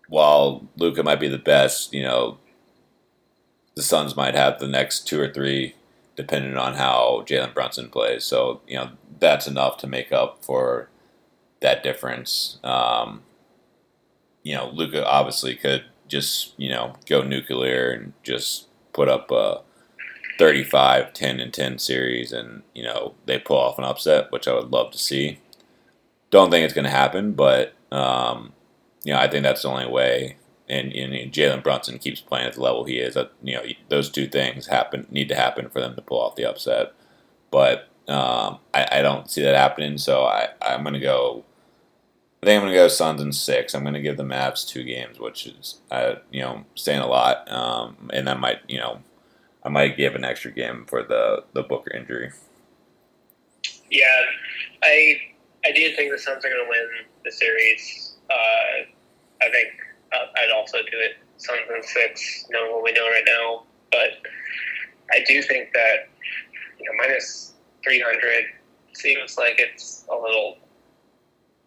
while 0.09 0.67
Luka 0.77 1.03
might 1.03 1.21
be 1.21 1.29
the 1.29 1.39
best, 1.39 1.93
you 1.93 2.03
know, 2.03 2.39
the 3.75 3.83
Suns 3.83 4.17
might 4.17 4.35
have 4.35 4.59
the 4.59 4.69
next 4.69 5.07
two 5.07 5.21
or 5.21 5.33
three, 5.33 5.75
depending 6.23 6.57
on 6.57 6.75
how 6.75 7.25
Jalen 7.27 7.53
Brunson 7.53 7.89
plays. 7.89 8.25
So, 8.25 8.61
you 8.67 8.77
know, 8.77 8.91
that's 9.19 9.49
enough 9.49 9.77
to 9.79 9.87
make 9.87 10.13
up 10.13 10.45
for 10.45 10.89
that 11.61 11.83
difference. 11.83 12.59
Um, 12.63 13.23
you 14.43 14.55
know, 14.55 14.71
Luka 14.71 15.05
obviously 15.07 15.57
could 15.57 15.85
just, 16.09 16.55
you 16.59 16.69
know, 16.69 16.95
go 17.07 17.23
nuclear 17.23 17.91
and 17.91 18.13
just 18.23 18.69
put 18.93 19.09
up 19.09 19.31
a 19.31 19.63
35, 20.39 21.13
10 21.13 21.41
and 21.41 21.53
10 21.53 21.79
series 21.79 22.33
and, 22.33 22.63
you 22.75 22.85
know, 22.85 23.15
they 23.27 23.39
pull 23.39 23.59
off 23.59 23.79
an 23.79 23.85
upset, 23.85 24.31
which 24.31 24.47
I 24.47 24.55
would 24.55 24.71
love 24.71 24.93
to 24.93 24.99
see. 24.99 25.41
Don't 26.31 26.51
think 26.51 26.65
it's 26.65 26.75
going 26.75 26.85
to 26.85 26.91
happen, 26.91 27.33
but, 27.33 27.75
um, 27.91 28.53
you 29.05 29.13
know, 29.13 29.19
I 29.19 29.29
think 29.29 29.43
that's 29.43 29.63
the 29.63 29.69
only 29.69 29.87
way. 29.87 30.37
And, 30.73 30.93
and 30.93 31.33
Jalen 31.33 31.63
Brunson 31.63 31.99
keeps 31.99 32.21
playing 32.21 32.47
at 32.47 32.55
the 32.55 32.63
level 32.63 32.85
he 32.85 32.99
is. 32.99 33.17
You 33.43 33.55
know, 33.55 33.63
those 33.89 34.11
two 34.11 34.27
things 34.27 34.67
happen 34.67 35.07
need 35.11 35.29
to 35.29 35.35
happen 35.35 35.69
for 35.69 35.81
them 35.81 35.95
to 35.97 36.03
pull 36.03 36.21
off 36.21 36.37
the 36.37 36.49
upset. 36.49 36.93
But 37.51 37.89
um, 38.09 38.59
I, 38.75 38.89
I, 38.91 39.03
don't 39.03 39.31
see 39.31 39.43
that 39.43 39.55
happening, 39.55 39.97
so 39.99 40.25
I, 40.25 40.49
I'm 40.61 40.83
going 40.83 40.95
to 40.95 41.01
go. 41.01 41.45
I 42.43 42.47
think 42.47 42.57
I'm 42.57 42.63
going 42.63 42.73
to 42.73 42.79
go 42.79 42.89
Suns 42.89 43.23
in 43.23 43.33
six. 43.33 43.75
I'm 43.75 43.83
going 43.83 43.95
to 43.95 44.01
give 44.01 44.17
the 44.17 44.25
Mavs 44.25 44.67
two 44.67 44.83
games, 44.83 45.21
which 45.21 45.47
is, 45.47 45.77
uh, 45.93 46.17
you 46.33 46.41
know, 46.41 46.65
saying 46.75 47.01
a 47.01 47.07
lot. 47.07 47.51
Um, 47.53 48.11
and 48.13 48.27
that 48.27 48.41
might, 48.41 48.59
you 48.67 48.79
know, 48.79 49.03
I 49.65 49.69
might 49.69 49.97
give 49.97 50.17
an 50.17 50.25
extra 50.25 50.51
game 50.51 50.85
for 50.89 51.03
the 51.05 51.45
the 51.53 51.63
Booker 51.63 51.95
injury. 51.95 52.33
Yeah, 53.91 54.23
I 54.83 55.21
I 55.65 55.73
do 55.73 55.95
think 55.95 56.11
the 56.11 56.19
Suns 56.19 56.45
are 56.45 56.49
going 56.49 56.65
to 56.65 56.69
win 56.69 56.89
the 57.25 57.31
series. 57.31 58.17
Uh, 58.29 58.87
I 59.43 59.51
think 59.51 59.69
I'd 60.13 60.51
also 60.55 60.79
do 60.79 60.99
it 60.99 61.17
Suns 61.37 61.61
in 61.75 61.83
six, 61.83 62.47
knowing 62.51 62.73
what 62.73 62.85
we 62.85 62.93
know 62.93 63.09
right 63.09 63.25
now. 63.27 63.65
But 63.91 64.11
I 65.13 65.25
do 65.27 65.43
think 65.43 65.73
that 65.73 66.09
you 66.79 66.87
know 66.87 66.93
minus 66.97 67.55
three 67.83 68.01
hundred 68.01 68.45
seems 68.93 69.37
like 69.37 69.57
it's 69.59 70.05
a 70.11 70.15
little 70.15 70.59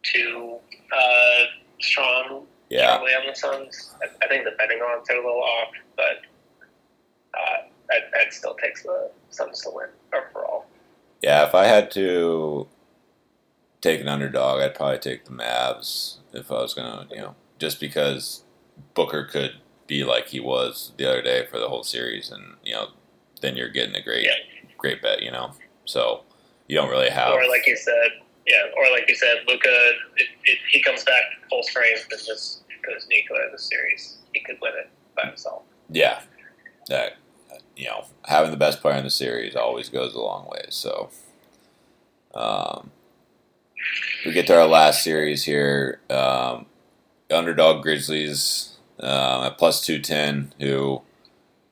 too 0.04 0.58
uh, 0.96 1.44
strong. 1.80 2.46
Yeah, 2.70 2.98
on 2.98 3.06
the 3.06 3.36
Suns. 3.36 3.96
I, 4.02 4.26
I 4.26 4.28
think 4.28 4.44
the 4.44 4.52
betting 4.58 4.80
odds 4.82 5.08
are 5.10 5.14
a 5.14 5.18
little 5.18 5.44
off, 5.44 5.70
but 5.96 6.22
uh, 7.38 7.68
that, 7.90 8.10
that 8.12 8.34
still 8.34 8.56
takes 8.56 8.82
the 8.82 9.12
Suns 9.30 9.62
to 9.62 9.70
win 9.72 9.90
overall. 10.14 10.66
yeah. 11.22 11.46
If 11.46 11.54
I 11.54 11.66
had 11.66 11.92
to 11.92 12.68
take 13.82 14.02
an 14.02 14.08
underdog, 14.08 14.62
I'd 14.62 14.74
probably 14.74 14.98
take 14.98 15.26
the 15.26 15.32
Mavs 15.32 16.18
if 16.34 16.52
I 16.52 16.56
was 16.56 16.74
gonna, 16.74 17.08
you 17.12 17.18
know, 17.18 17.36
just 17.60 17.80
because 17.80 18.44
Booker 18.94 19.24
could 19.26 19.54
be 19.88 20.04
like 20.04 20.28
he 20.30 20.40
was 20.40 20.92
the 20.98 21.08
other 21.10 21.22
day 21.22 21.46
for 21.46 21.60
the 21.60 21.70
whole 21.70 21.84
series, 21.84 22.32
and 22.32 22.56
you 22.64 22.74
know, 22.74 22.90
then 23.42 23.56
you're 23.56 23.70
getting 23.70 23.96
a 23.96 24.02
great, 24.02 24.26
Yeah. 24.26 24.34
great 24.78 25.02
bet, 25.02 25.22
you 25.22 25.32
know. 25.32 25.52
So 25.86 26.24
you 26.68 26.76
don't 26.76 26.90
really 26.90 27.10
have. 27.10 27.34
Or 27.34 27.48
like 27.48 27.68
you 27.68 27.78
said, 27.78 28.10
yeah, 28.48 28.64
or 28.76 28.92
like 28.92 29.08
you 29.08 29.16
said, 29.16 29.38
Luka, 29.48 29.92
if, 30.18 30.28
if 30.46 30.60
he 30.72 30.82
comes 30.82 31.04
back 31.04 31.24
full 31.50 31.64
strength 31.64 32.08
and 32.12 32.20
just 32.26 32.64
goes 32.86 33.08
Nico 33.10 33.36
in 33.36 33.52
the 33.52 33.60
series, 33.60 34.18
he 34.34 34.42
could 34.42 34.58
win 34.62 34.74
it 34.78 34.90
by 35.16 35.28
himself. 35.28 35.64
Yeah, 35.90 36.22
that 36.90 37.18
you 37.76 37.86
know, 37.86 38.06
having 38.26 38.52
the 38.52 38.58
best 38.58 38.82
player 38.82 38.96
in 38.98 39.04
the 39.04 39.10
series 39.10 39.56
always 39.56 39.90
goes 39.90 40.14
a 40.16 40.20
long 40.20 40.48
way. 40.50 40.66
So, 40.70 41.10
um, 42.34 42.92
we 44.26 44.32
get 44.32 44.48
to 44.48 44.58
our 44.60 44.68
last 44.68 45.04
series 45.04 45.44
here. 45.44 46.00
Um, 46.10 46.66
underdog 47.32 47.84
Grizzlies 47.84 48.78
uh, 49.00 49.50
at 49.52 49.58
plus 49.58 49.82
two 49.82 50.00
ten, 50.00 50.54
who 50.60 51.02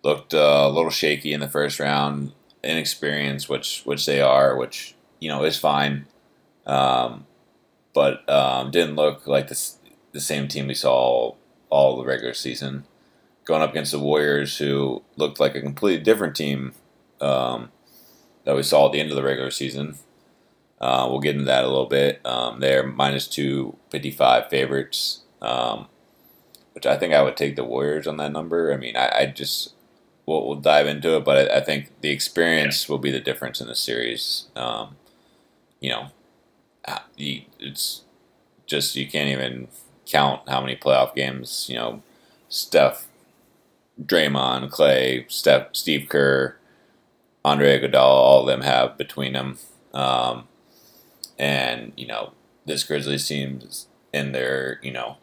looked 0.03 0.33
uh, 0.33 0.63
a 0.63 0.69
little 0.69 0.91
shaky 0.91 1.33
in 1.33 1.39
the 1.39 1.47
first 1.47 1.79
round, 1.79 2.33
inexperienced, 2.63 3.49
which 3.49 3.81
which 3.85 4.05
they 4.05 4.21
are, 4.21 4.55
which 4.55 4.95
you 5.19 5.29
know 5.29 5.43
is 5.43 5.57
fine, 5.57 6.05
um, 6.65 7.25
but 7.93 8.27
um, 8.29 8.71
didn't 8.71 8.95
look 8.95 9.27
like 9.27 9.47
the 9.47 10.19
same 10.19 10.47
team 10.47 10.67
we 10.67 10.73
saw 10.73 11.33
all 11.69 11.97
the 11.97 12.05
regular 12.05 12.33
season 12.33 12.85
going 13.45 13.61
up 13.61 13.71
against 13.71 13.91
the 13.91 13.99
Warriors, 13.99 14.57
who 14.57 15.03
looked 15.17 15.39
like 15.39 15.55
a 15.55 15.61
completely 15.61 16.03
different 16.03 16.35
team 16.35 16.73
um, 17.19 17.71
that 18.45 18.55
we 18.55 18.63
saw 18.63 18.85
at 18.85 18.93
the 18.93 18.99
end 18.99 19.09
of 19.09 19.15
the 19.15 19.23
regular 19.23 19.51
season. 19.51 19.97
Uh, 20.79 21.07
we'll 21.09 21.19
get 21.19 21.35
into 21.35 21.45
that 21.45 21.63
a 21.63 21.67
little 21.67 21.85
bit. 21.85 22.19
Um, 22.25 22.59
they're 22.59 22.85
minus 22.85 23.27
two 23.27 23.77
fifty 23.89 24.11
five 24.11 24.49
favorites, 24.49 25.22
um, 25.43 25.88
which 26.73 26.86
I 26.86 26.97
think 26.97 27.13
I 27.13 27.21
would 27.21 27.38
take 27.38 27.56
the 27.56 27.63
Warriors 27.63 28.08
on 28.08 28.17
that 28.17 28.32
number. 28.32 28.73
I 28.73 28.77
mean, 28.77 28.95
I, 28.95 29.10
I 29.19 29.25
just 29.27 29.73
we'll, 30.25 30.47
we'll 30.47 30.58
dive 30.60 30.88
into 30.88 31.15
it, 31.17 31.23
but 31.23 31.51
I, 31.51 31.58
I 31.58 31.62
think 31.62 31.91
the 32.01 32.10
experience 32.10 32.89
will 32.89 32.97
be 32.97 33.12
the 33.12 33.19
difference 33.19 33.62
in 33.62 33.67
the 33.67 33.75
series. 33.75 34.47
Um, 34.56 34.95
you 35.79 35.89
know, 35.89 36.08
uh, 36.86 36.99
it's 37.17 38.01
just 38.65 38.95
you 38.95 39.08
can't 39.08 39.29
even 39.29 39.67
count 40.06 40.47
how 40.49 40.60
many 40.62 40.75
playoff 40.75 41.15
games 41.15 41.67
you 41.69 41.75
know 41.75 42.01
Steph 42.49 43.08
Draymond, 44.01 44.69
Klay, 44.69 45.29
Steph, 45.32 45.67
Steve 45.73 46.08
Kerr, 46.10 46.56
Andre 47.45 47.79
Iguodala, 47.79 47.97
all 47.97 48.41
of 48.41 48.47
them 48.47 48.62
have 48.62 48.97
between 48.97 49.34
them. 49.34 49.60
Um, 49.93 50.47
and 51.38 51.93
you 51.95 52.08
know, 52.08 52.34
this 52.65 52.84
Grizzlies 52.84 53.27
team's 53.27 53.88
in 54.12 54.32
their 54.32 54.79
you 54.82 54.91
know 54.91 55.17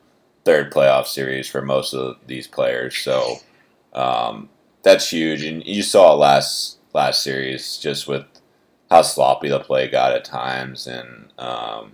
third 0.51 0.73
playoff 0.73 1.07
series 1.07 1.47
for 1.47 1.63
most 1.63 1.95
of 1.95 2.17
these 2.27 2.49
players, 2.49 2.97
so 2.97 3.37
um, 3.93 4.49
that's 4.83 5.13
huge. 5.13 5.45
And 5.45 5.65
you 5.65 5.81
saw 5.81 6.13
last 6.15 6.79
last 6.93 7.23
series 7.23 7.79
just 7.79 8.09
with 8.09 8.25
how 8.91 9.03
sloppy 9.03 9.49
the 9.49 9.61
play 9.61 9.87
got 9.87 10.13
at 10.13 10.25
times, 10.25 10.89
and 10.89 11.33
um, 11.39 11.93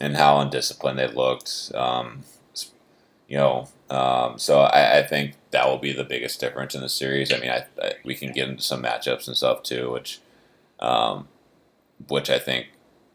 and 0.00 0.16
how 0.16 0.38
undisciplined 0.38 1.00
they 1.00 1.08
looked. 1.08 1.72
Um, 1.74 2.22
you 3.26 3.38
know, 3.38 3.68
um, 3.90 4.38
so 4.38 4.60
I, 4.60 4.98
I 4.98 5.02
think 5.02 5.34
that 5.50 5.66
will 5.66 5.78
be 5.78 5.92
the 5.92 6.04
biggest 6.04 6.38
difference 6.38 6.76
in 6.76 6.80
the 6.80 6.88
series. 6.88 7.32
I 7.32 7.40
mean, 7.40 7.50
I, 7.50 7.64
I 7.82 7.94
we 8.04 8.14
can 8.14 8.30
get 8.32 8.48
into 8.48 8.62
some 8.62 8.84
matchups 8.84 9.26
and 9.26 9.36
stuff 9.36 9.64
too, 9.64 9.90
which, 9.90 10.20
um, 10.78 11.26
which 12.06 12.30
I 12.30 12.38
think 12.38 12.68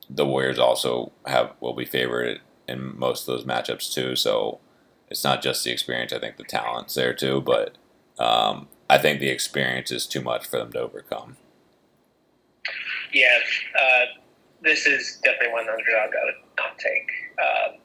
the 0.09 0.25
Warriors 0.25 0.59
also 0.59 1.13
have 1.25 1.53
will 1.61 1.75
be 1.75 1.85
favored 1.85 2.41
in 2.69 2.97
most 2.97 3.27
of 3.27 3.35
those 3.35 3.45
matchups 3.45 3.93
too. 3.93 4.15
So 4.15 4.59
it's 5.09 5.23
not 5.23 5.41
just 5.41 5.63
the 5.63 5.71
experience. 5.71 6.13
I 6.13 6.19
think 6.19 6.37
the 6.37 6.43
talent's 6.43 6.93
there 6.93 7.13
too, 7.13 7.41
but 7.41 7.77
um, 8.19 8.67
I 8.89 8.97
think 8.97 9.19
the 9.19 9.29
experience 9.29 9.91
is 9.91 10.05
too 10.05 10.21
much 10.21 10.45
for 10.47 10.57
them 10.59 10.71
to 10.73 10.79
overcome. 10.79 11.37
Yeah, 13.13 13.39
uh, 13.79 14.05
this 14.61 14.85
is 14.85 15.19
definitely 15.23 15.53
one 15.53 15.67
underdog 15.67 16.13
I 16.13 16.25
would 16.25 16.35
not 16.57 16.77
take. 16.77 17.09
Um, 17.41 17.79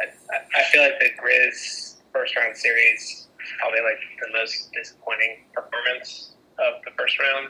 I, 0.00 0.60
I- 0.60 0.64
feel 0.72 0.82
like 0.82 0.98
the 1.00 1.10
Grizz 1.22 1.94
first 2.12 2.36
round 2.36 2.56
series 2.56 3.00
is 3.00 3.26
probably 3.60 3.80
like 3.80 3.98
the 4.20 4.32
most 4.38 4.70
disappointing 4.72 5.44
performance 5.54 6.32
of 6.58 6.82
the 6.84 6.90
first 6.98 7.18
round. 7.20 7.48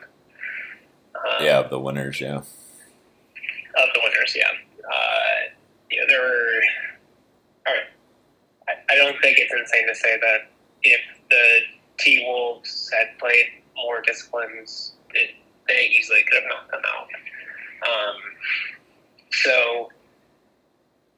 Um, 1.15 1.45
Yeah, 1.45 1.63
the 1.63 1.79
winners. 1.81 2.21
Yeah, 2.21 2.37
of 2.37 2.45
the 3.95 4.01
winners, 4.05 4.35
yeah. 4.37 4.51
Uh, 4.93 5.51
you 5.91 6.01
know, 6.01 6.07
there 6.09 6.21
were. 6.21 6.63
I, 8.91 8.97
don't 8.97 9.21
think 9.23 9.39
it's 9.39 9.53
insane 9.53 9.89
to 9.89 9.95
say 9.95 10.19
that 10.21 10.51
if 10.83 11.01
the 11.31 11.59
T 11.99 12.25
Wolves 12.25 12.91
had 12.97 13.19
played 13.19 13.47
more 13.77 14.03
disciplines, 14.03 14.95
it, 15.15 15.31
they 15.67 15.87
easily 15.99 16.25
could 16.29 16.43
have 16.43 16.51
knocked 16.51 16.71
them 16.71 16.83
out. 16.87 17.09
Um, 17.89 18.17
so, 19.31 19.89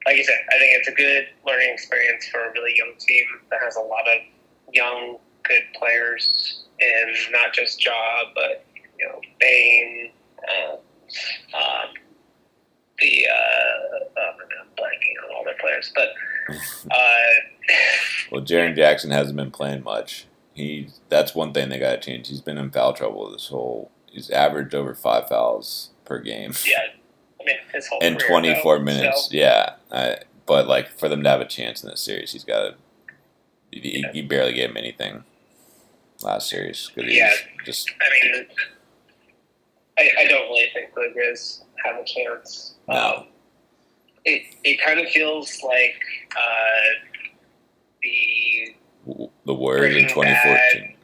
like 0.05 0.17
I 0.17 0.21
said, 0.23 0.35
I 0.49 0.59
think 0.59 0.77
it's 0.77 0.87
a 0.87 0.93
good 0.93 1.27
learning 1.45 1.69
experience 1.73 2.27
for 2.27 2.43
a 2.45 2.51
really 2.51 2.73
young 2.75 2.93
team 2.99 3.25
that 3.49 3.59
has 3.63 3.75
a 3.75 3.81
lot 3.81 4.07
of 4.07 4.73
young, 4.73 5.17
good 5.43 5.63
players, 5.77 6.65
and 6.79 7.15
not 7.31 7.53
just 7.53 7.83
Ja, 7.83 8.23
but 8.35 8.65
you 8.99 9.07
know, 9.07 9.19
Bane, 9.39 10.11
uh, 10.47 10.73
um, 10.73 11.93
the 13.01 13.25
uh, 13.27 14.19
uh, 14.19 14.31
I'm 14.61 14.67
blanking 14.77 15.25
on 15.29 15.35
all 15.35 15.43
their 15.43 15.55
players, 15.59 15.91
but 15.95 16.09
uh, 16.91 17.75
Well, 18.31 18.41
Jaren 18.41 18.75
Jackson 18.75 19.11
hasn't 19.11 19.35
been 19.37 19.51
playing 19.51 19.83
much. 19.83 20.25
He 20.53 20.89
that's 21.09 21.33
one 21.35 21.53
thing 21.53 21.69
they 21.69 21.79
got 21.79 21.91
to 21.91 21.99
change. 21.99 22.27
He's 22.27 22.41
been 22.41 22.57
in 22.57 22.71
foul 22.71 22.93
trouble 22.93 23.29
this 23.31 23.47
whole. 23.47 23.91
He's 24.11 24.29
averaged 24.29 24.75
over 24.75 24.93
five 24.93 25.27
fouls 25.29 25.91
per 26.03 26.19
game 26.19 26.51
yeah, 26.67 26.79
I 27.39 27.45
mean 27.45 27.55
his 27.73 27.87
whole 27.87 27.99
in 27.99 28.17
24 28.17 28.77
though, 28.77 28.83
minutes. 28.83 29.29
so- 29.29 29.37
Yeah, 29.37 29.75
I, 29.91 30.17
but 30.45 30.67
like 30.67 30.97
for 30.99 31.07
them 31.07 31.23
to 31.23 31.29
have 31.29 31.39
a 31.41 31.45
chance 31.45 31.83
in 31.83 31.89
this 31.89 32.01
series, 32.01 32.33
he's 32.33 32.43
got 32.43 32.61
to. 32.61 32.75
He, 33.71 34.03
he 34.11 34.21
barely 34.21 34.51
gave 34.51 34.71
him 34.71 34.75
anything 34.77 35.23
last 36.21 36.49
series 36.49 36.91
because 36.93 37.13
Yeah. 37.13 37.31
just 37.65 37.89
I 38.01 38.09
mean, 38.33 38.45
I, 39.97 40.09
I 40.19 40.27
don't 40.27 40.49
really 40.49 40.67
think 40.73 40.93
the 40.93 41.13
Grizz 41.15 41.61
have 41.85 41.97
a 41.97 42.05
chance. 42.05 42.75
No. 42.87 42.95
Um, 42.95 43.27
it 44.23 44.43
it 44.63 44.79
kind 44.81 44.99
of 44.99 45.09
feels 45.09 45.61
like 45.63 45.99
uh, 46.37 47.07
the 48.03 48.75
the 49.45 49.53
Warriors 49.53 49.95
in 49.95 50.03
Breaking 50.03 50.21
Bad. 50.23 50.71
2014. 50.73 50.97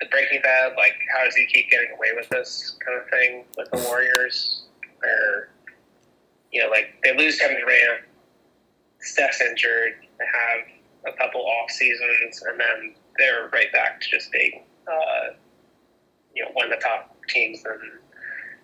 the 0.00 0.06
Breaking 0.10 0.40
Bad, 0.42 0.72
like 0.76 0.94
how 1.12 1.24
does 1.24 1.34
he 1.34 1.46
keep 1.46 1.70
getting 1.70 1.90
away 1.96 2.08
with 2.14 2.28
this 2.28 2.76
kind 2.84 3.00
of 3.00 3.08
thing 3.10 3.44
with 3.56 3.70
the 3.70 3.78
Warriors, 3.88 4.62
where 5.00 5.50
you 6.52 6.62
know, 6.62 6.68
like 6.68 6.94
they 7.02 7.16
lose 7.16 7.38
Kevin 7.38 7.58
Durant, 7.60 8.02
Steph's 9.00 9.40
injured, 9.40 9.94
they 10.18 10.24
have 10.24 11.14
a 11.14 11.16
couple 11.16 11.42
off 11.42 11.70
seasons, 11.70 12.42
and 12.48 12.60
then 12.60 12.94
they're 13.18 13.48
right 13.52 13.72
back 13.72 14.00
to 14.00 14.10
just 14.10 14.30
being, 14.32 14.62
uh, 14.86 15.34
you 16.34 16.44
know, 16.44 16.50
one 16.52 16.66
of 16.66 16.78
the 16.78 16.82
top 16.82 17.16
teams 17.32 17.62
in 17.64 17.78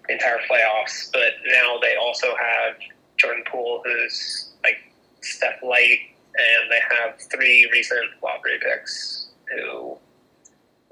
the 0.06 0.12
entire 0.12 0.38
playoffs. 0.50 1.10
But 1.12 1.34
now 1.46 1.78
they 1.80 1.96
also 1.96 2.28
have 2.28 2.76
Jordan 3.16 3.44
Poole, 3.50 3.82
who's 3.84 4.52
like 4.62 4.92
Steph 5.22 5.62
light, 5.62 5.98
and 6.36 6.70
they 6.70 6.80
have 6.96 7.18
three 7.30 7.68
recent 7.72 8.04
lottery 8.22 8.58
picks 8.60 9.28
who, 9.54 9.96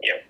you 0.01 0.13
know, 0.13 0.21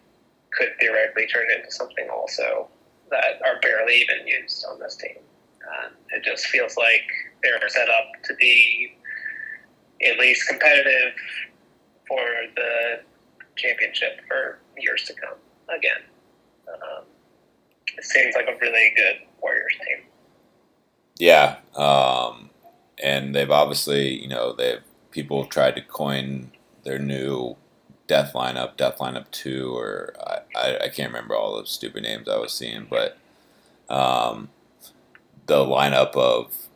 could 0.52 0.70
theoretically 0.80 1.26
turn 1.26 1.46
into 1.50 1.70
something 1.70 2.08
also 2.10 2.68
that 3.10 3.40
are 3.44 3.60
barely 3.60 4.00
even 4.00 4.26
used 4.26 4.64
on 4.70 4.78
this 4.78 4.96
team. 4.96 5.18
Um, 5.62 5.92
it 6.10 6.22
just 6.24 6.46
feels 6.46 6.76
like 6.76 7.06
they're 7.42 7.68
set 7.68 7.88
up 7.88 8.22
to 8.24 8.34
be 8.34 8.96
at 10.04 10.18
least 10.18 10.48
competitive 10.48 11.14
for 12.06 12.20
the 12.56 13.00
championship 13.56 14.20
for 14.28 14.58
years 14.78 15.04
to 15.04 15.14
come. 15.14 15.38
Again. 15.68 16.02
Um, 16.68 17.04
seems 18.02 18.34
like 18.34 18.46
a 18.46 18.58
really 18.60 18.92
good 18.96 19.26
Warriors 19.40 19.74
team. 19.86 20.06
Yeah, 21.18 21.56
um, 21.76 22.50
and 23.02 23.34
they've 23.34 23.50
obviously, 23.50 24.20
you 24.20 24.28
know, 24.28 24.52
they've 24.52 24.82
people 25.10 25.44
tried 25.44 25.76
to 25.76 25.82
coin 25.82 26.50
their 26.82 26.98
new 26.98 27.56
death 28.06 28.32
lineup, 28.34 28.76
death 28.76 28.98
lineup 28.98 29.30
two, 29.30 29.74
or 29.74 30.14
I, 30.20 30.38
I, 30.56 30.78
I 30.84 30.88
can't 30.88 31.12
remember 31.12 31.36
all 31.36 31.58
the 31.58 31.66
stupid 31.66 32.02
names 32.02 32.28
I 32.28 32.38
was 32.38 32.52
seeing, 32.52 32.86
but 32.90 33.16
um, 33.88 34.50
the 35.46 35.58
lineup 35.58 36.14
of 36.16 36.68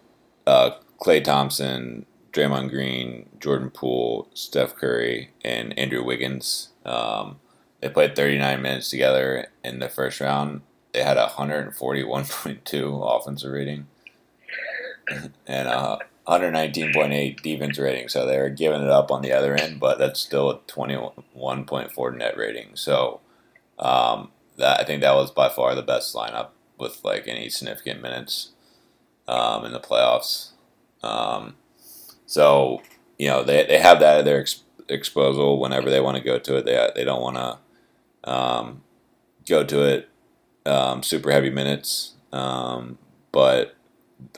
uh, 0.46 0.70
Klay 1.00 1.22
Thompson, 1.22 2.06
Draymond 2.32 2.70
Green, 2.70 3.28
Jordan 3.40 3.70
Poole, 3.70 4.28
Steph 4.34 4.76
Curry, 4.76 5.30
and 5.44 5.76
Andrew 5.78 6.04
Wiggins. 6.04 6.68
Um, 6.84 7.40
they 7.80 7.88
played 7.88 8.16
39 8.16 8.62
minutes 8.62 8.90
together 8.90 9.48
in 9.64 9.78
the 9.78 9.88
first 9.88 10.20
round. 10.20 10.62
They 10.92 11.02
had 11.02 11.16
a 11.16 11.26
141.2 11.26 13.20
offensive 13.20 13.52
rating 13.52 13.86
and 15.46 15.68
a 15.68 15.98
119.8 16.26 17.40
defense 17.42 17.78
rating. 17.78 18.08
So 18.08 18.26
they 18.26 18.38
were 18.38 18.50
giving 18.50 18.82
it 18.82 18.90
up 18.90 19.10
on 19.10 19.22
the 19.22 19.32
other 19.32 19.54
end, 19.54 19.80
but 19.80 19.98
that's 19.98 20.20
still 20.20 20.50
a 20.50 20.58
21.4 20.60 22.16
net 22.16 22.36
rating. 22.36 22.70
So 22.74 23.20
um, 23.78 24.30
that 24.56 24.80
I 24.80 24.84
think 24.84 25.00
that 25.00 25.14
was 25.14 25.30
by 25.30 25.48
far 25.48 25.74
the 25.74 25.82
best 25.82 26.14
lineup 26.14 26.48
with 26.78 27.02
like 27.04 27.26
any 27.26 27.48
significant 27.48 28.02
minutes 28.02 28.50
um, 29.26 29.64
in 29.64 29.72
the 29.72 29.80
playoffs. 29.80 30.50
Um, 31.02 31.56
so 32.26 32.82
you 33.18 33.28
know 33.28 33.42
they, 33.42 33.64
they 33.66 33.78
have 33.78 34.00
that 34.00 34.18
at 34.18 34.24
their 34.24 34.40
ex- 34.40 34.64
whenever 34.88 35.90
they 35.90 36.00
want 36.00 36.16
to 36.16 36.22
go 36.22 36.38
to 36.38 36.56
it. 36.56 36.64
They 36.64 36.90
they 36.94 37.04
don't 37.04 37.22
want 37.22 37.36
to 37.36 38.30
um, 38.30 38.82
go 39.46 39.64
to 39.64 39.82
it 39.82 40.08
um, 40.66 41.02
super 41.02 41.30
heavy 41.30 41.50
minutes, 41.50 42.14
um, 42.32 42.98
but 43.32 43.74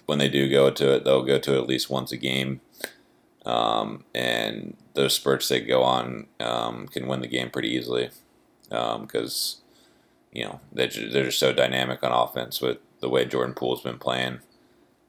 when 0.07 0.19
they 0.19 0.29
do 0.29 0.49
go 0.49 0.71
to 0.71 0.95
it, 0.95 1.05
they'll 1.05 1.25
go 1.25 1.39
to 1.39 1.55
it 1.55 1.59
at 1.59 1.69
least 1.69 1.91
once 1.91 2.13
a 2.13 2.17
game. 2.17 2.61
Um, 3.47 4.05
and 4.15 4.77
those 4.95 5.15
spurts 5.15 5.49
they 5.49 5.61
go 5.61 5.83
on 5.83 6.27
um, 6.41 6.87
can 6.89 7.07
win 7.07 7.21
the 7.21 7.27
game 7.27 7.51
pretty 7.51 7.71
easily 7.71 8.11
because 8.69 9.63
you 10.33 10.45
know 10.45 10.61
they're 10.73 10.87
just, 10.87 11.13
they're 11.13 11.25
just 11.25 11.39
so 11.39 11.53
dynamic 11.53 12.03
on 12.05 12.13
offense 12.13 12.61
with 12.61 12.79
the 13.01 13.09
way 13.09 13.25
Jordan 13.25 13.55
Poole's 13.55 13.83
been 13.83 13.99
playing. 13.99 14.41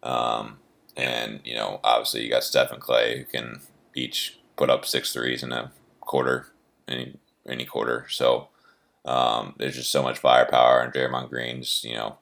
Um, 0.02 0.58
and 0.96 1.42
you 1.44 1.56
know, 1.56 1.80
obviously 1.84 2.24
you 2.24 2.30
got 2.30 2.44
Steph 2.44 2.72
and 2.72 2.82
Klay 2.82 3.18
who 3.18 3.26
can 3.26 3.62
each 3.94 4.40
put 4.56 4.70
up 4.70 4.86
six 4.86 5.14
threes 5.14 5.44
in 5.44 5.52
a 5.52 5.72
quarter, 6.00 6.48
any 6.88 7.18
any 7.48 7.66
quarter. 7.66 8.06
So 8.10 8.50
um, 9.06 9.56
there's 9.58 9.76
just 9.76 9.92
so 9.92 10.04
much 10.04 10.20
firepower, 10.20 10.82
and 10.82 10.94
Draymond 10.94 11.30
Green's 11.30 11.84
you 11.84 11.96
know 11.96 12.18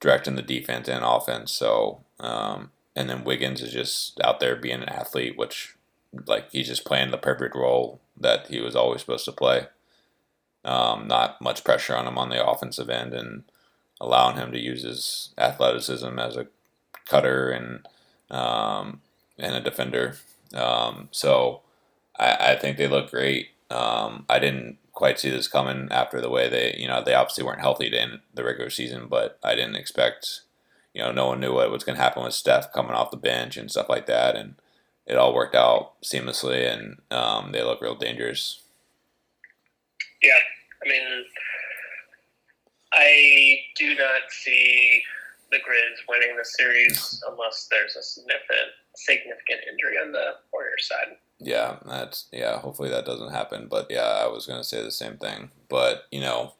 directing 0.00 0.34
the 0.34 0.42
defense 0.42 0.88
and 0.88 1.04
offense. 1.04 1.52
So 1.52 2.04
um, 2.20 2.70
and 2.94 3.10
then 3.10 3.24
Wiggins 3.24 3.62
is 3.62 3.72
just 3.72 4.20
out 4.22 4.40
there 4.40 4.56
being 4.56 4.82
an 4.82 4.88
athlete, 4.88 5.36
which 5.36 5.74
like 6.26 6.50
he's 6.50 6.68
just 6.68 6.84
playing 6.84 7.10
the 7.10 7.18
perfect 7.18 7.54
role 7.54 8.00
that 8.18 8.48
he 8.48 8.60
was 8.60 8.74
always 8.74 9.00
supposed 9.00 9.26
to 9.26 9.32
play. 9.32 9.66
Um, 10.64 11.06
not 11.06 11.40
much 11.40 11.62
pressure 11.62 11.94
on 11.94 12.06
him 12.06 12.18
on 12.18 12.30
the 12.30 12.44
offensive 12.44 12.90
end, 12.90 13.14
and 13.14 13.44
allowing 14.00 14.36
him 14.36 14.50
to 14.52 14.58
use 14.58 14.82
his 14.82 15.30
athleticism 15.38 16.18
as 16.18 16.36
a 16.36 16.46
cutter 17.04 17.50
and 17.50 17.86
um, 18.30 19.00
and 19.38 19.54
a 19.54 19.60
defender. 19.60 20.16
Um, 20.54 21.08
so 21.12 21.60
I, 22.18 22.52
I, 22.52 22.56
think 22.56 22.76
they 22.76 22.88
look 22.88 23.10
great. 23.10 23.50
Um, 23.70 24.24
I 24.28 24.38
didn't 24.38 24.78
quite 24.92 25.18
see 25.18 25.30
this 25.30 25.48
coming 25.48 25.88
after 25.90 26.20
the 26.20 26.30
way 26.30 26.48
they, 26.48 26.76
you 26.78 26.88
know, 26.88 27.02
they 27.02 27.14
obviously 27.14 27.44
weren't 27.44 27.60
healthy 27.60 27.96
end 27.96 28.20
the 28.34 28.44
regular 28.44 28.70
season, 28.70 29.06
but 29.08 29.38
I 29.42 29.54
didn't 29.54 29.76
expect, 29.76 30.42
you 30.94 31.02
know, 31.02 31.12
no 31.12 31.26
one 31.26 31.40
knew 31.40 31.52
what 31.52 31.70
was 31.70 31.84
going 31.84 31.96
to 31.96 32.02
happen 32.02 32.24
with 32.24 32.32
Steph 32.32 32.72
coming 32.72 32.92
off 32.92 33.10
the 33.10 33.16
bench 33.16 33.56
and 33.56 33.70
stuff 33.70 33.88
like 33.88 34.06
that, 34.06 34.36
and 34.36 34.54
it 35.06 35.16
all 35.16 35.34
worked 35.34 35.54
out 35.54 36.00
seamlessly, 36.02 36.72
and 36.72 36.98
um, 37.10 37.52
they 37.52 37.62
look 37.62 37.80
real 37.80 37.94
dangerous. 37.94 38.62
Yeah, 40.22 40.32
I 40.84 40.88
mean, 40.88 41.24
I 42.92 43.58
do 43.76 43.94
not 43.94 44.22
see 44.30 45.02
the 45.50 45.58
Grizz 45.58 46.08
winning 46.08 46.36
the 46.36 46.44
series 46.44 47.22
unless 47.28 47.68
there's 47.70 47.96
a 47.96 48.02
significant 48.02 48.72
significant 48.94 49.60
injury 49.70 49.98
on 50.02 50.12
the 50.12 50.36
Warriors 50.52 50.88
side. 50.88 51.16
Yeah, 51.38 51.76
that's 51.84 52.26
yeah. 52.32 52.58
Hopefully 52.60 52.88
that 52.90 53.04
doesn't 53.04 53.32
happen. 53.32 53.68
But 53.68 53.88
yeah, 53.90 54.22
I 54.24 54.28
was 54.28 54.46
gonna 54.46 54.64
say 54.64 54.82
the 54.82 54.90
same 54.90 55.16
thing. 55.18 55.50
But 55.68 56.04
you 56.10 56.20
know, 56.20 56.54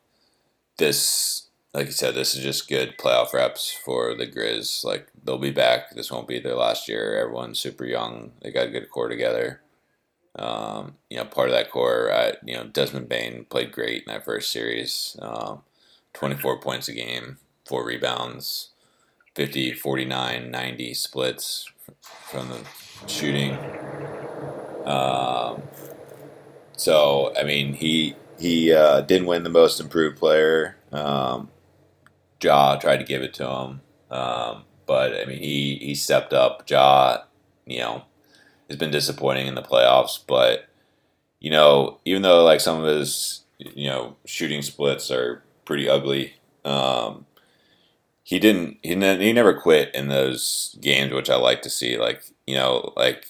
this 0.79 1.47
like 1.77 1.87
you 1.87 1.93
said, 1.93 2.15
this 2.15 2.35
is 2.35 2.43
just 2.43 2.69
good 2.69 2.97
playoff 2.99 3.35
reps 3.35 3.71
for 3.71 4.15
the 4.15 4.27
Grizz. 4.27 4.85
Like 4.85 5.09
they'll 5.25 5.39
be 5.39 5.51
back. 5.51 5.95
This 5.95 6.11
won't 6.11 6.29
be 6.29 6.39
their 6.39 6.55
last 6.55 6.89
year. 6.89 7.19
Everyone's 7.19 7.59
super 7.59 7.85
young. 7.85 8.33
They 8.43 8.51
got 8.51 8.69
a 8.69 8.71
good 8.71 8.91
core 8.91 9.09
together. 9.09 9.61
Um, 10.39 10.97
you 11.11 11.17
know, 11.17 11.25
part 11.25 11.49
of 11.49 11.55
that 11.55 11.71
core, 11.71 12.11
uh, 12.11 12.33
you 12.45 12.55
know, 12.55 12.65
Desmond 12.65 13.09
Bane 13.09 13.47
played 13.49 13.73
great 13.73 14.05
in 14.07 14.13
that 14.13 14.25
first 14.25 14.53
series. 14.53 15.17
Um, 15.21 15.63
24 16.15 16.61
points 16.61 16.89
a 16.89 16.93
game, 16.95 17.39
four 17.67 17.85
rebounds, 17.87 18.71
50, 19.35 19.73
49, 19.73 20.51
90 20.51 20.95
splits 20.95 21.71
from 22.03 22.49
the 22.49 22.61
shooting. 23.07 23.59
Um, 24.87 25.63
so 26.77 27.33
I 27.39 27.43
mean, 27.45 27.75
he 27.75 28.15
he 28.39 28.73
uh, 28.73 29.01
didn't 29.03 29.27
win 29.27 29.43
the 29.43 29.51
most 29.51 29.81
improved 29.81 30.19
player. 30.19 30.77
Um, 30.93 31.51
tried 32.41 32.99
to 32.99 33.05
give 33.05 33.23
it 33.23 33.35
to 33.35 33.45
him, 33.49 33.81
um, 34.11 34.65
but 34.87 35.15
I 35.21 35.25
mean, 35.25 35.41
he 35.41 35.77
he 35.81 35.95
stepped 35.95 36.33
up. 36.33 36.69
Ja, 36.69 37.19
you 37.67 37.79
know, 37.81 38.05
has 38.69 38.79
been 38.79 38.91
disappointing 38.91 39.47
in 39.47 39.55
the 39.55 39.63
playoffs, 39.63 40.21
but 40.27 40.69
you 41.41 41.51
know, 41.51 42.01
even 42.05 42.23
though 42.23 42.45
like 42.45 42.61
some 42.61 42.83
of 42.83 42.87
his 42.87 43.45
you 43.59 43.89
know 43.89 44.17
shooting 44.27 44.63
splits 44.63 45.11
are 45.11 45.43
pretty 45.65 45.89
ugly. 45.89 46.35
Um, 46.65 47.27
he 48.25 48.39
didn't 48.39 48.79
he, 48.83 48.95
ne- 48.95 49.19
he 49.25 49.33
never 49.33 49.55
quit 49.55 49.95
in 49.95 50.09
those 50.09 50.77
games 50.81 51.13
which 51.13 51.31
i 51.31 51.37
like 51.37 51.63
to 51.63 51.71
see 51.71 51.97
like 51.99 52.23
you 52.47 52.55
know 52.55 52.93
like 52.97 53.27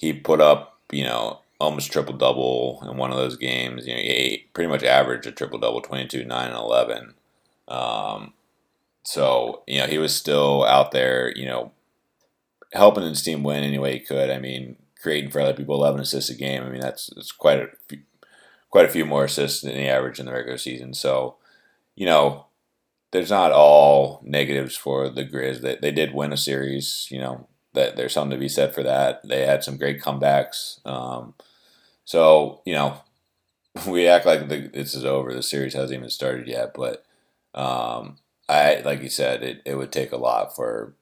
he 0.00 0.14
put 0.14 0.40
up 0.40 0.78
you 0.90 1.04
know 1.04 1.40
almost 1.60 1.92
triple 1.92 2.16
double 2.16 2.82
in 2.90 2.96
one 2.96 3.10
of 3.10 3.18
those 3.18 3.36
games. 3.36 3.86
You 3.86 3.94
know 3.94 4.00
he 4.00 4.48
pretty 4.54 4.68
much 4.68 4.82
averaged 4.82 5.26
a 5.26 5.32
triple 5.32 5.58
double 5.58 5.82
22 5.82 6.24
9 6.24 6.48
and 6.48 6.56
11 6.56 7.14
um, 7.68 8.32
so 9.04 9.62
you 9.66 9.78
know 9.78 9.86
he 9.86 9.98
was 9.98 10.16
still 10.16 10.64
out 10.64 10.90
there 10.92 11.32
you 11.36 11.44
know 11.44 11.72
helping 12.72 13.04
his 13.04 13.22
team 13.22 13.42
win 13.42 13.62
any 13.62 13.78
way 13.78 13.92
he 13.92 14.00
could. 14.00 14.30
I 14.30 14.38
mean 14.38 14.76
creating 15.00 15.30
for 15.30 15.40
other 15.40 15.54
people 15.54 15.74
11 15.74 16.00
assists 16.00 16.30
a 16.30 16.34
game. 16.34 16.62
I 16.62 16.70
mean 16.70 16.80
that's 16.80 17.10
that's 17.14 17.32
quite 17.32 17.60
a 17.60 17.68
few, 17.88 17.98
quite 18.70 18.86
a 18.86 18.90
few 18.90 19.04
more 19.04 19.24
assists 19.24 19.60
than 19.60 19.76
he 19.76 19.86
averaged 19.86 20.18
in 20.18 20.26
the 20.26 20.32
regular 20.32 20.58
season. 20.58 20.94
So 20.94 21.36
you 21.94 22.06
know 22.06 22.46
there's 23.12 23.30
not 23.30 23.52
all 23.52 24.20
negatives 24.24 24.76
for 24.76 25.10
the 25.10 25.24
Grizz. 25.24 25.60
They, 25.60 25.76
they 25.76 25.90
did 25.90 26.14
win 26.14 26.32
a 26.32 26.36
series, 26.36 27.08
you 27.10 27.18
know, 27.18 27.48
that 27.72 27.96
there's 27.96 28.12
something 28.12 28.36
to 28.36 28.40
be 28.40 28.48
said 28.48 28.74
for 28.74 28.82
that. 28.82 29.26
They 29.26 29.46
had 29.46 29.62
some 29.62 29.76
great 29.76 30.00
comebacks. 30.00 30.84
Um, 30.86 31.34
so, 32.04 32.62
you 32.64 32.74
know, 32.74 33.00
we 33.86 34.06
act 34.08 34.26
like 34.26 34.48
the, 34.48 34.68
this 34.68 34.94
is 34.94 35.04
over. 35.04 35.32
The 35.32 35.42
series 35.42 35.74
hasn't 35.74 35.96
even 35.96 36.10
started 36.10 36.48
yet, 36.48 36.74
but 36.74 37.04
um, 37.54 38.18
I, 38.48 38.80
like 38.84 39.02
you 39.02 39.08
said, 39.08 39.42
it, 39.42 39.62
it 39.64 39.76
would 39.76 39.92
take 39.92 40.12
a 40.12 40.16
lot 40.16 40.54
for 40.54 40.94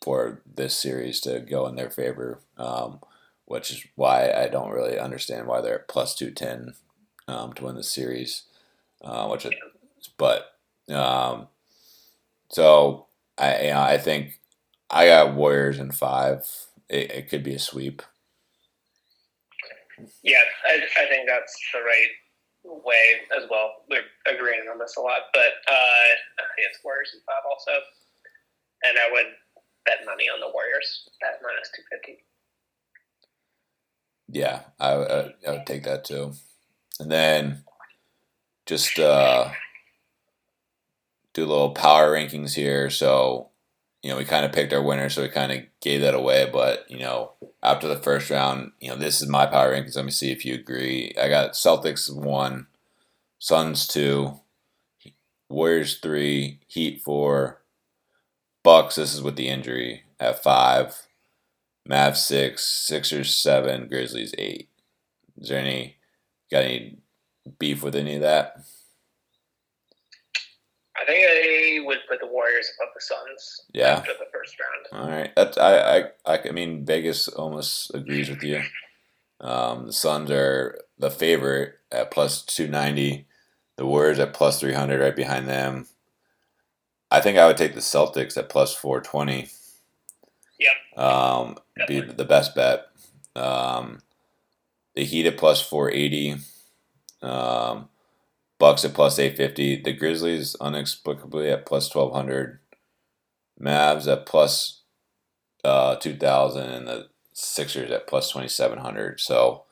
for 0.00 0.40
this 0.46 0.76
series 0.76 1.20
to 1.20 1.40
go 1.40 1.66
in 1.66 1.74
their 1.74 1.90
favor, 1.90 2.40
um, 2.56 3.00
which 3.46 3.72
is 3.72 3.84
why 3.96 4.30
I 4.30 4.46
don't 4.46 4.70
really 4.70 4.96
understand 4.96 5.48
why 5.48 5.60
they're 5.60 5.80
at 5.80 5.88
plus 5.88 6.14
two 6.14 6.30
ten 6.30 6.74
um, 7.26 7.52
to 7.54 7.64
win 7.64 7.74
the 7.74 7.82
series. 7.82 8.44
Uh, 9.02 9.28
which, 9.28 9.46
but 10.16 10.52
um, 10.88 11.48
so 12.50 13.06
I 13.36 13.62
you 13.62 13.70
know, 13.70 13.80
I 13.80 13.98
think 13.98 14.37
I 14.90 15.06
got 15.06 15.34
Warriors 15.34 15.78
in 15.78 15.90
five. 15.92 16.44
It, 16.88 17.10
it 17.10 17.28
could 17.28 17.42
be 17.42 17.54
a 17.54 17.58
sweep. 17.58 18.02
Yeah, 20.22 20.38
I, 20.66 20.74
I 21.02 21.06
think 21.08 21.28
that's 21.28 21.54
the 21.72 21.80
right 21.80 22.08
way 22.64 23.20
as 23.36 23.48
well. 23.50 23.84
We're 23.90 24.02
agreeing 24.32 24.68
on 24.70 24.78
this 24.78 24.96
a 24.96 25.00
lot, 25.00 25.22
but 25.32 25.52
uh, 25.68 25.72
I 25.72 26.44
think 26.54 26.68
it's 26.70 26.78
Warriors 26.84 27.10
in 27.14 27.20
five 27.20 27.42
also, 27.50 27.72
and 28.84 28.96
I 28.98 29.10
would 29.12 29.26
bet 29.84 30.06
money 30.06 30.24
on 30.24 30.40
the 30.40 30.50
Warriors 30.52 31.08
at 31.22 31.40
minus 31.42 31.70
two 31.74 31.82
fifty. 31.90 32.18
Yeah, 34.28 34.60
I, 34.78 34.92
I, 34.92 35.34
I 35.46 35.50
would 35.52 35.66
take 35.66 35.84
that 35.84 36.04
too, 36.04 36.32
and 37.00 37.10
then 37.10 37.64
just 38.66 38.98
uh, 38.98 39.50
do 41.32 41.44
a 41.44 41.46
little 41.46 41.70
power 41.70 42.12
rankings 42.12 42.54
here. 42.54 42.90
So, 42.90 43.48
you 44.02 44.10
know, 44.10 44.16
we 44.16 44.24
kind 44.24 44.44
of 44.44 44.52
picked 44.52 44.72
our 44.72 44.82
winner, 44.82 45.08
so 45.08 45.22
we 45.22 45.28
kind 45.28 45.52
of 45.52 45.58
gave 45.80 46.00
that 46.02 46.14
away. 46.14 46.48
But, 46.52 46.88
you 46.90 47.00
know, 47.00 47.32
after 47.62 47.88
the 47.88 47.96
first 47.96 48.30
round, 48.30 48.72
you 48.80 48.88
know, 48.88 48.96
this 48.96 49.20
is 49.20 49.28
my 49.28 49.46
power 49.46 49.72
rankings. 49.72 49.96
Let 49.96 50.04
me 50.04 50.10
see 50.10 50.30
if 50.30 50.44
you 50.44 50.54
agree. 50.54 51.14
I 51.20 51.28
got 51.28 51.52
Celtics 51.52 52.14
one, 52.14 52.68
Suns 53.38 53.86
two, 53.86 54.40
Warriors 55.48 55.98
three, 55.98 56.60
Heat 56.68 57.02
four, 57.02 57.62
Bucks. 58.62 58.96
This 58.96 59.14
is 59.14 59.22
with 59.22 59.36
the 59.36 59.48
injury 59.48 60.04
at 60.20 60.42
five, 60.42 61.06
Mavs 61.88 62.18
six, 62.18 62.64
Sixers 62.66 63.34
seven, 63.34 63.88
Grizzlies 63.88 64.34
eight. 64.38 64.68
Is 65.40 65.48
there 65.48 65.58
any 65.58 65.96
got 66.50 66.64
any 66.64 66.98
beef 67.58 67.82
with 67.82 67.96
any 67.96 68.16
of 68.16 68.20
that? 68.22 68.58
I 71.00 71.04
think 71.04 71.24
I 71.24 71.34
would 71.88 71.98
put 72.08 72.20
the 72.20 72.28
Warriors 72.28 72.70
above 72.78 72.94
the 72.94 73.00
Suns. 73.00 73.62
Yeah. 73.72 73.94
After 73.94 74.12
the 74.12 74.26
first 74.32 74.54
round. 74.60 75.02
All 75.02 75.10
right. 75.10 75.32
That's 75.34 75.58
I 75.58 75.98
I 75.98 76.04
I, 76.24 76.48
I 76.48 76.50
mean 76.52 76.84
Vegas 76.86 77.26
almost 77.26 77.92
agrees 77.94 78.30
with 78.30 78.44
you. 78.44 78.62
Um, 79.40 79.86
the 79.86 79.92
Suns 79.92 80.30
are 80.30 80.78
the 80.98 81.10
favorite 81.10 81.80
at 81.90 82.10
plus 82.12 82.42
two 82.42 82.68
ninety. 82.68 83.26
The 83.76 83.86
Warriors 83.86 84.18
at 84.18 84.34
plus 84.34 84.60
three 84.60 84.74
hundred, 84.74 85.00
right 85.00 85.16
behind 85.16 85.48
them. 85.48 85.86
I 87.10 87.20
think 87.20 87.38
I 87.38 87.46
would 87.46 87.56
take 87.56 87.74
the 87.74 87.80
Celtics 87.80 88.36
at 88.36 88.48
plus 88.48 88.74
four 88.74 89.00
twenty. 89.00 89.48
Yep. 90.60 90.98
Um, 91.02 91.56
be 91.86 92.00
the 92.00 92.24
best 92.24 92.54
bet. 92.54 92.86
Um, 93.34 94.00
the 94.94 95.04
Heat 95.04 95.26
at 95.26 95.38
plus 95.38 95.62
four 95.62 95.90
eighty. 95.90 96.36
Um, 97.22 97.88
Bucks 98.58 98.84
at 98.84 98.94
plus 98.94 99.18
eight 99.18 99.36
fifty. 99.36 99.80
The 99.80 99.92
Grizzlies 99.92 100.56
inexplicably 100.60 101.48
at 101.50 101.66
plus 101.66 101.88
twelve 101.88 102.12
hundred. 102.12 102.58
Mavs 103.60 104.10
at 104.10 104.26
plus 104.26 104.82
uh, 105.64 105.96
two 105.96 106.14
thousand, 106.14 106.70
and 106.70 106.88
the 106.88 107.08
Sixers 107.32 107.90
at 107.90 108.06
plus 108.08 108.30
twenty 108.30 108.48
seven 108.48 108.78
hundred. 108.78 109.20
So 109.20 109.64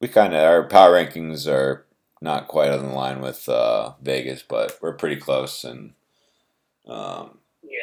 we 0.00 0.08
kind 0.08 0.34
of 0.34 0.42
our 0.42 0.64
power 0.64 0.92
rankings 0.94 1.46
are 1.46 1.86
not 2.20 2.48
quite 2.48 2.72
in 2.72 2.92
line 2.92 3.20
with 3.20 3.48
uh, 3.48 3.92
Vegas, 4.00 4.42
but 4.42 4.78
we're 4.80 4.94
pretty 4.94 5.16
close. 5.16 5.64
And 5.64 5.92
um, 6.86 7.38
Yeah. 7.62 7.78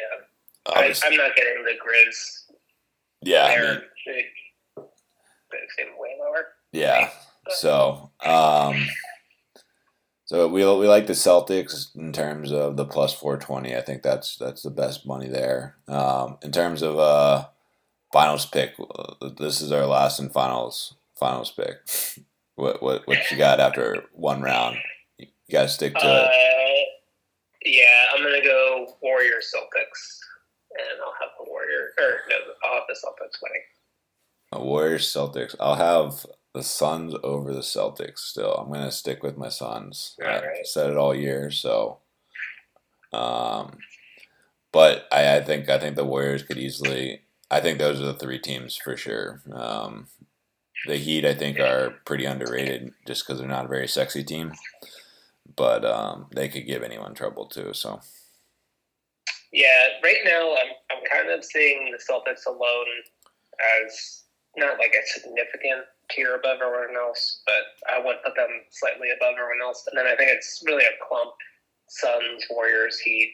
I, 0.66 0.94
I'm 1.04 1.16
not 1.16 1.36
getting 1.36 1.62
the 1.64 1.72
Grizz. 1.72 2.44
yeah, 3.22 3.44
I 3.44 3.48
They're 3.48 3.72
mean, 3.74 3.82
they, 4.06 4.24
they 5.78 5.84
way 5.98 6.16
lower. 6.20 6.46
Yeah. 6.72 7.10
So, 7.50 8.10
um, 8.24 8.86
so 10.30 10.46
we 10.46 10.64
we 10.64 10.86
like 10.86 11.08
the 11.08 11.12
Celtics 11.12 11.92
in 11.96 12.12
terms 12.12 12.52
of 12.52 12.76
the 12.76 12.84
plus 12.84 13.12
four 13.12 13.36
twenty. 13.36 13.74
I 13.76 13.80
think 13.80 14.02
that's 14.04 14.36
that's 14.36 14.62
the 14.62 14.70
best 14.70 15.04
money 15.04 15.26
there. 15.28 15.74
Um, 15.88 16.38
in 16.40 16.52
terms 16.52 16.82
of 16.82 17.00
uh, 17.00 17.46
finals 18.12 18.46
pick, 18.46 18.74
uh, 18.78 19.30
this 19.38 19.60
is 19.60 19.72
our 19.72 19.86
last 19.86 20.20
and 20.20 20.32
finals 20.32 20.94
finals 21.18 21.50
pick. 21.50 21.78
What 22.54 22.80
what 22.80 23.08
what 23.08 23.28
you 23.28 23.36
got 23.36 23.58
after 23.58 24.04
one 24.12 24.40
round? 24.40 24.76
You 25.18 25.26
got 25.50 25.62
to 25.62 25.68
stick 25.68 25.94
to 25.94 26.00
Uh, 26.06 26.28
it. 26.30 26.88
yeah, 27.64 28.04
I'm 28.14 28.22
gonna 28.22 28.40
go 28.40 28.94
Warriors 29.02 29.50
Celtics, 29.52 30.18
and 30.78 31.00
I'll 31.04 31.14
have 31.20 31.30
the 31.38 31.50
Warrior 31.50 31.88
or 31.98 32.20
no, 32.28 32.36
I'll 32.64 32.74
have 32.74 32.84
the 32.86 32.94
Celtics 32.94 33.42
winning. 33.42 33.62
Uh, 34.54 34.60
Warriors 34.64 35.12
Celtics. 35.12 35.56
I'll 35.58 35.74
have 35.74 36.24
the 36.54 36.62
Suns 36.62 37.14
over 37.22 37.52
the 37.52 37.60
Celtics. 37.60 38.18
Still, 38.18 38.54
I'm 38.54 38.72
gonna 38.72 38.90
stick 38.90 39.22
with 39.22 39.36
my 39.36 39.48
Suns. 39.48 40.16
I 40.22 40.62
said 40.64 40.90
it 40.90 40.96
all 40.96 41.14
year, 41.14 41.50
so. 41.50 41.98
Um, 43.12 43.78
but 44.72 45.06
I, 45.12 45.36
I 45.36 45.42
think 45.42 45.68
I 45.68 45.78
think 45.78 45.96
the 45.96 46.04
Warriors 46.04 46.42
could 46.42 46.58
easily. 46.58 47.22
I 47.50 47.60
think 47.60 47.78
those 47.78 48.00
are 48.00 48.06
the 48.06 48.14
three 48.14 48.38
teams 48.38 48.76
for 48.76 48.96
sure. 48.96 49.42
Um, 49.52 50.06
the 50.86 50.96
Heat, 50.96 51.24
I 51.24 51.34
think, 51.34 51.58
are 51.58 51.96
pretty 52.04 52.24
underrated 52.24 52.92
just 53.06 53.26
because 53.26 53.38
they're 53.38 53.48
not 53.48 53.64
a 53.64 53.68
very 53.68 53.88
sexy 53.88 54.22
team, 54.22 54.52
but 55.56 55.84
um, 55.84 56.26
they 56.34 56.48
could 56.48 56.66
give 56.66 56.82
anyone 56.82 57.14
trouble 57.14 57.46
too. 57.46 57.72
So 57.74 58.00
Yeah, 59.52 59.88
right 60.02 60.22
now 60.24 60.52
I'm 60.52 60.72
I'm 60.90 61.04
kind 61.12 61.30
of 61.30 61.44
seeing 61.44 61.92
the 61.92 61.98
Celtics 61.98 62.46
alone 62.46 62.86
as 63.84 64.24
not 64.56 64.78
like 64.78 64.94
a 64.94 65.06
significant 65.06 65.86
tier 66.10 66.34
above 66.34 66.58
everyone 66.62 66.96
else, 66.96 67.42
but 67.46 67.92
I 67.92 67.98
would 68.04 68.16
put 68.24 68.34
them 68.36 68.48
slightly 68.70 69.08
above 69.10 69.34
everyone 69.34 69.62
else. 69.62 69.86
And 69.90 69.98
then 69.98 70.06
I 70.06 70.16
think 70.16 70.30
it's 70.30 70.62
really 70.66 70.84
a 70.84 71.06
clump: 71.06 71.32
Suns, 71.88 72.46
Warriors, 72.50 72.98
Heat, 72.98 73.32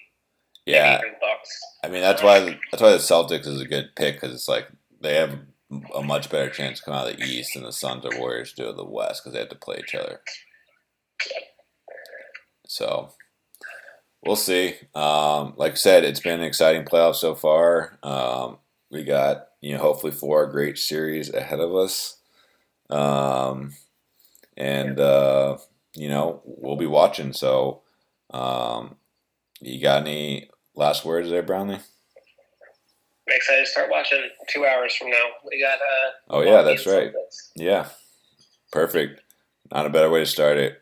yeah, 0.66 0.98
even 0.98 1.14
Bucks. 1.20 1.60
I 1.84 1.88
mean 1.88 2.02
that's 2.02 2.22
why 2.22 2.58
that's 2.70 2.82
why 2.82 2.90
the 2.90 2.98
Celtics 2.98 3.46
is 3.46 3.60
a 3.60 3.68
good 3.68 3.90
pick 3.94 4.14
because 4.20 4.34
it's 4.34 4.48
like 4.48 4.68
they 5.00 5.14
have 5.14 5.38
a 5.94 6.02
much 6.02 6.30
better 6.30 6.50
chance 6.50 6.78
to 6.78 6.84
come 6.84 6.94
out 6.94 7.10
of 7.10 7.16
the 7.16 7.24
East 7.24 7.54
than 7.54 7.62
the 7.62 7.72
Suns 7.72 8.04
or 8.04 8.18
Warriors 8.18 8.52
do 8.52 8.66
of 8.66 8.76
the 8.76 8.84
West 8.84 9.22
because 9.22 9.32
they 9.32 9.40
have 9.40 9.48
to 9.48 9.56
play 9.56 9.78
each 9.78 9.94
other. 9.94 10.20
So 12.66 13.10
we'll 14.24 14.36
see. 14.36 14.74
Um, 14.94 15.54
like 15.56 15.72
I 15.72 15.76
said, 15.76 16.04
it's 16.04 16.20
been 16.20 16.40
an 16.40 16.46
exciting 16.46 16.84
playoff 16.84 17.14
so 17.14 17.34
far. 17.34 17.98
Um, 18.02 18.58
we 18.90 19.04
got 19.04 19.48
you 19.60 19.74
know 19.74 19.80
hopefully 19.80 20.12
four 20.12 20.46
great 20.46 20.78
series 20.78 21.32
ahead 21.32 21.60
of 21.60 21.74
us, 21.74 22.18
um, 22.90 23.74
and 24.56 24.98
uh, 24.98 25.58
you 25.94 26.08
know 26.08 26.42
we'll 26.44 26.76
be 26.76 26.86
watching. 26.86 27.32
So 27.32 27.82
um, 28.30 28.96
you 29.60 29.80
got 29.80 30.02
any 30.02 30.50
last 30.74 31.04
words 31.04 31.30
there, 31.30 31.42
Brownlee? 31.42 31.80
I'm 33.28 33.34
excited 33.34 33.64
to 33.64 33.70
start 33.70 33.90
watching 33.90 34.22
two 34.48 34.64
hours 34.64 34.94
from 34.94 35.10
now. 35.10 35.24
We 35.50 35.60
got 35.60 35.78
uh. 35.78 36.10
Oh 36.30 36.40
yeah, 36.42 36.62
that's 36.62 36.86
right. 36.86 37.12
Yeah, 37.56 37.88
perfect. 38.72 39.20
Not 39.72 39.86
a 39.86 39.90
better 39.90 40.10
way 40.10 40.20
to 40.20 40.26
start 40.26 40.58
it. 40.58 40.80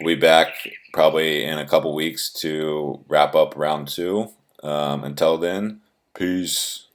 We'll 0.00 0.14
be 0.16 0.20
back 0.20 0.54
probably 0.92 1.44
in 1.44 1.58
a 1.58 1.66
couple 1.66 1.94
weeks 1.94 2.32
to 2.34 3.04
wrap 3.08 3.34
up 3.34 3.56
round 3.56 3.88
two. 3.88 4.28
Um, 4.62 5.04
until 5.04 5.36
then, 5.38 5.80
peace. 6.14 6.86